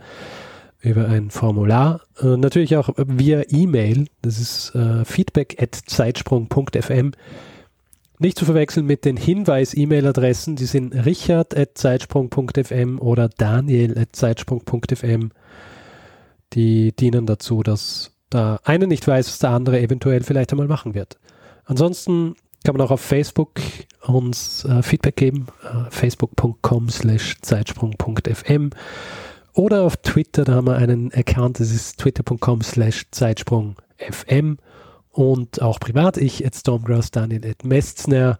über 0.81 1.07
ein 1.07 1.31
Formular. 1.31 2.01
Äh, 2.21 2.37
natürlich 2.37 2.75
auch 2.75 2.89
via 2.97 3.43
E-Mail. 3.47 4.07
Das 4.21 4.39
ist 4.39 4.75
äh, 4.75 5.05
feedback 5.05 5.61
at 5.61 5.75
zeitsprung.fm. 5.75 7.11
Nicht 8.19 8.37
zu 8.37 8.45
verwechseln 8.45 8.85
mit 8.85 9.05
den 9.05 9.17
Hinweis-E-Mail-Adressen. 9.17 10.55
Die 10.55 10.65
sind 10.65 10.93
richard 10.93 11.57
at 11.57 11.77
zeitsprung.fm 11.77 12.99
oder 12.99 13.29
daniel 13.29 13.97
at 13.97 14.09
zeitsprung.fm 14.13 15.31
die 16.53 16.91
dienen 16.95 17.25
dazu, 17.25 17.63
dass 17.63 18.11
der 18.31 18.59
eine 18.63 18.87
nicht 18.87 19.07
weiß, 19.07 19.27
was 19.27 19.39
der 19.39 19.51
andere 19.51 19.79
eventuell 19.81 20.23
vielleicht 20.23 20.51
einmal 20.51 20.67
machen 20.67 20.93
wird. 20.93 21.17
Ansonsten 21.65 22.35
kann 22.63 22.75
man 22.75 22.85
auch 22.85 22.91
auf 22.91 23.01
Facebook 23.01 23.59
uns 24.01 24.65
äh, 24.65 24.81
Feedback 24.81 25.15
geben, 25.15 25.47
äh, 25.63 25.89
facebook.com 25.89 26.89
slash 26.89 27.37
zeitsprung.fm 27.41 28.71
oder 29.53 29.83
auf 29.83 29.97
Twitter, 29.97 30.45
da 30.45 30.53
haben 30.55 30.67
wir 30.67 30.75
einen 30.75 31.13
Account, 31.13 31.59
das 31.59 31.71
ist 31.71 31.99
twitter.com 31.99 32.61
slash 32.61 33.05
zeitsprung.fm 33.11 34.57
und 35.11 35.61
auch 35.61 35.79
privat, 35.79 36.17
ich 36.17 36.45
at 36.45 36.55
Stormgrass, 36.55 37.11
Daniel 37.11 37.47
at 37.47 37.63
Mestner. 37.63 38.39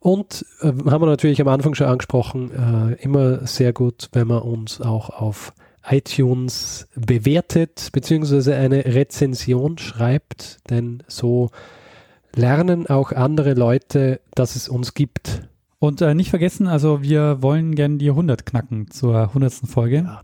Und 0.00 0.44
äh, 0.60 0.66
haben 0.66 1.00
wir 1.02 1.06
natürlich 1.06 1.40
am 1.40 1.48
Anfang 1.48 1.74
schon 1.74 1.86
angesprochen, 1.86 2.50
äh, 2.50 3.02
immer 3.02 3.46
sehr 3.46 3.72
gut, 3.72 4.10
wenn 4.12 4.26
man 4.28 4.42
uns 4.42 4.82
auch 4.82 5.08
auf 5.08 5.54
iTunes 5.88 6.88
bewertet, 6.94 7.88
beziehungsweise 7.92 8.54
eine 8.54 8.84
Rezension 8.84 9.78
schreibt, 9.78 10.58
denn 10.68 11.02
so 11.08 11.50
lernen 12.36 12.86
auch 12.86 13.12
andere 13.12 13.54
Leute, 13.54 14.20
dass 14.34 14.56
es 14.56 14.68
uns 14.68 14.94
gibt. 14.94 15.48
Und 15.78 16.00
äh, 16.00 16.14
nicht 16.14 16.30
vergessen, 16.30 16.66
also 16.66 17.02
wir 17.02 17.42
wollen 17.42 17.74
gerne 17.74 17.98
die 17.98 18.08
100 18.08 18.46
knacken 18.46 18.90
zur 18.90 19.20
100. 19.20 19.52
Folge. 19.66 19.96
Ja. 19.96 20.22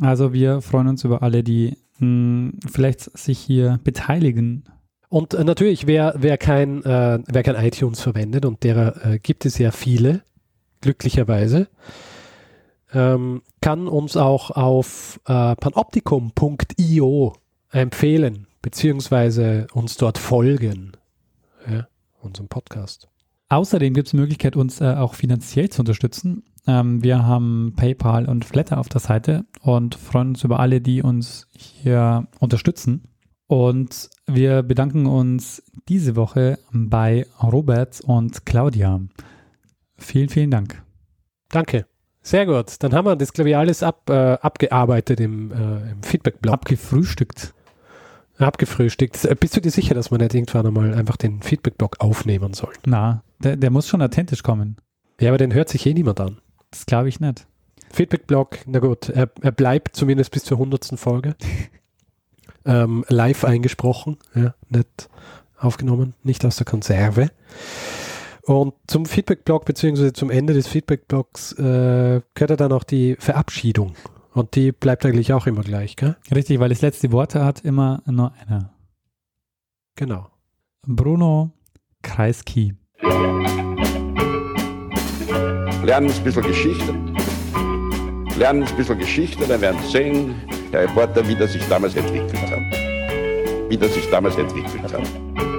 Also 0.00 0.32
wir 0.32 0.62
freuen 0.62 0.88
uns 0.88 1.04
über 1.04 1.22
alle, 1.22 1.42
die 1.42 1.76
mh, 1.98 2.52
vielleicht 2.70 3.16
sich 3.18 3.38
hier 3.38 3.78
beteiligen. 3.84 4.64
Und 5.08 5.34
äh, 5.34 5.44
natürlich, 5.44 5.86
wer, 5.86 6.14
wer, 6.16 6.38
kein, 6.38 6.82
äh, 6.84 7.18
wer 7.26 7.42
kein 7.42 7.56
iTunes 7.56 8.00
verwendet, 8.00 8.44
und 8.44 8.62
derer 8.62 9.04
äh, 9.04 9.18
gibt 9.18 9.44
es 9.44 9.58
ja 9.58 9.70
viele, 9.70 10.22
glücklicherweise, 10.80 11.68
ähm, 12.94 13.42
kann 13.60 13.88
uns 13.88 14.16
auch 14.16 14.50
auf 14.50 15.20
äh, 15.26 15.56
panoptikum.io 15.56 17.34
empfehlen, 17.70 18.46
beziehungsweise 18.62 19.66
uns 19.72 19.96
dort 19.96 20.18
folgen. 20.18 20.92
Ja, 21.68 21.88
unserem 22.20 22.48
Podcast. 22.48 23.08
Außerdem 23.48 23.94
gibt 23.94 24.06
es 24.06 24.10
die 24.12 24.16
Möglichkeit, 24.16 24.56
uns 24.56 24.80
äh, 24.80 24.94
auch 24.94 25.14
finanziell 25.14 25.68
zu 25.70 25.82
unterstützen. 25.82 26.44
Ähm, 26.66 27.02
wir 27.02 27.26
haben 27.26 27.74
PayPal 27.76 28.28
und 28.28 28.44
Flatter 28.44 28.78
auf 28.78 28.88
der 28.88 29.00
Seite 29.00 29.44
und 29.60 29.96
freuen 29.96 30.28
uns 30.28 30.44
über 30.44 30.60
alle, 30.60 30.80
die 30.80 31.02
uns 31.02 31.48
hier 31.52 32.28
unterstützen. 32.38 33.02
Und 33.48 34.08
wir 34.26 34.62
bedanken 34.62 35.06
uns 35.06 35.64
diese 35.88 36.14
Woche 36.14 36.60
bei 36.70 37.26
Robert 37.42 38.00
und 38.02 38.46
Claudia. 38.46 39.00
Vielen, 39.98 40.28
vielen 40.28 40.52
Dank. 40.52 40.80
Danke. 41.48 41.86
Sehr 42.22 42.46
gut. 42.46 42.76
Dann 42.78 42.92
haben 42.92 43.06
wir 43.06 43.16
das, 43.16 43.32
glaube 43.32 43.50
ich, 43.50 43.56
alles 43.56 43.82
ab, 43.82 44.08
äh, 44.08 44.34
abgearbeitet 44.34 45.18
im, 45.18 45.50
äh, 45.50 45.90
im 45.90 46.02
Feedback-Blog. 46.02 46.54
Abgefrühstückt. 46.54 47.54
Abgefrühstückt. 48.46 49.24
Äh, 49.24 49.34
Bist 49.34 49.56
du 49.56 49.60
dir 49.60 49.70
sicher, 49.70 49.94
dass 49.94 50.10
man 50.10 50.20
nicht 50.20 50.34
irgendwann 50.34 50.66
einmal 50.66 50.94
einfach 50.94 51.16
den 51.16 51.42
Feedback-Blog 51.42 51.96
aufnehmen 52.00 52.54
soll? 52.54 52.72
Na, 52.86 53.22
der, 53.38 53.56
der 53.56 53.70
muss 53.70 53.88
schon 53.88 54.02
authentisch 54.02 54.42
kommen. 54.42 54.76
Ja, 55.20 55.30
aber 55.30 55.38
den 55.38 55.54
hört 55.54 55.68
sich 55.68 55.86
eh 55.86 55.94
niemand 55.94 56.20
an. 56.20 56.38
Das 56.70 56.86
glaube 56.86 57.08
ich 57.08 57.20
nicht. 57.20 57.46
Feedback-Blog, 57.92 58.58
na 58.66 58.78
gut, 58.78 59.08
er, 59.08 59.30
er 59.40 59.52
bleibt 59.52 59.96
zumindest 59.96 60.30
bis 60.30 60.44
zur 60.44 60.58
100. 60.58 60.98
Folge. 60.98 61.34
ähm, 62.64 63.04
live 63.08 63.44
eingesprochen, 63.44 64.16
ja, 64.34 64.54
nicht 64.68 65.08
aufgenommen, 65.58 66.14
nicht 66.22 66.44
aus 66.44 66.56
der 66.56 66.66
Konserve. 66.66 67.30
Und 68.42 68.74
zum 68.86 69.06
Feedback-Blog, 69.06 69.64
beziehungsweise 69.64 70.12
zum 70.12 70.30
Ende 70.30 70.54
des 70.54 70.66
Feedback-Blogs, 70.66 71.52
äh, 71.52 72.20
gehört 72.34 72.50
ja 72.50 72.56
dann 72.56 72.72
auch 72.72 72.84
die 72.84 73.16
Verabschiedung 73.18 73.94
Und 74.32 74.54
die 74.54 74.72
bleibt 74.72 75.04
eigentlich 75.04 75.32
auch 75.32 75.46
immer 75.46 75.62
gleich, 75.62 75.96
gell? 75.96 76.16
Richtig, 76.34 76.60
weil 76.60 76.68
das 76.68 76.82
letzte 76.82 77.10
Wort 77.10 77.34
hat 77.34 77.60
immer 77.60 78.02
nur 78.06 78.32
einer. 78.34 78.72
Genau. 79.96 80.28
Bruno 80.86 81.52
Kreisky. 82.02 82.74
Lernen 85.82 86.10
ein 86.10 86.24
bisschen 86.24 86.42
Geschichte. 86.42 86.94
Lernen 88.36 88.62
ein 88.62 88.76
bisschen 88.76 88.98
Geschichte, 88.98 89.46
dann 89.46 89.60
werden 89.60 89.80
Sie 89.82 89.90
sehen, 89.90 90.34
der 90.72 90.82
Reporter, 90.82 91.26
wie 91.26 91.34
das 91.34 91.52
sich 91.52 91.66
damals 91.68 91.96
entwickelt 91.96 92.40
hat. 92.50 93.68
Wie 93.68 93.76
das 93.76 93.92
sich 93.94 94.08
damals 94.10 94.36
entwickelt 94.36 94.92
hat. 94.92 95.49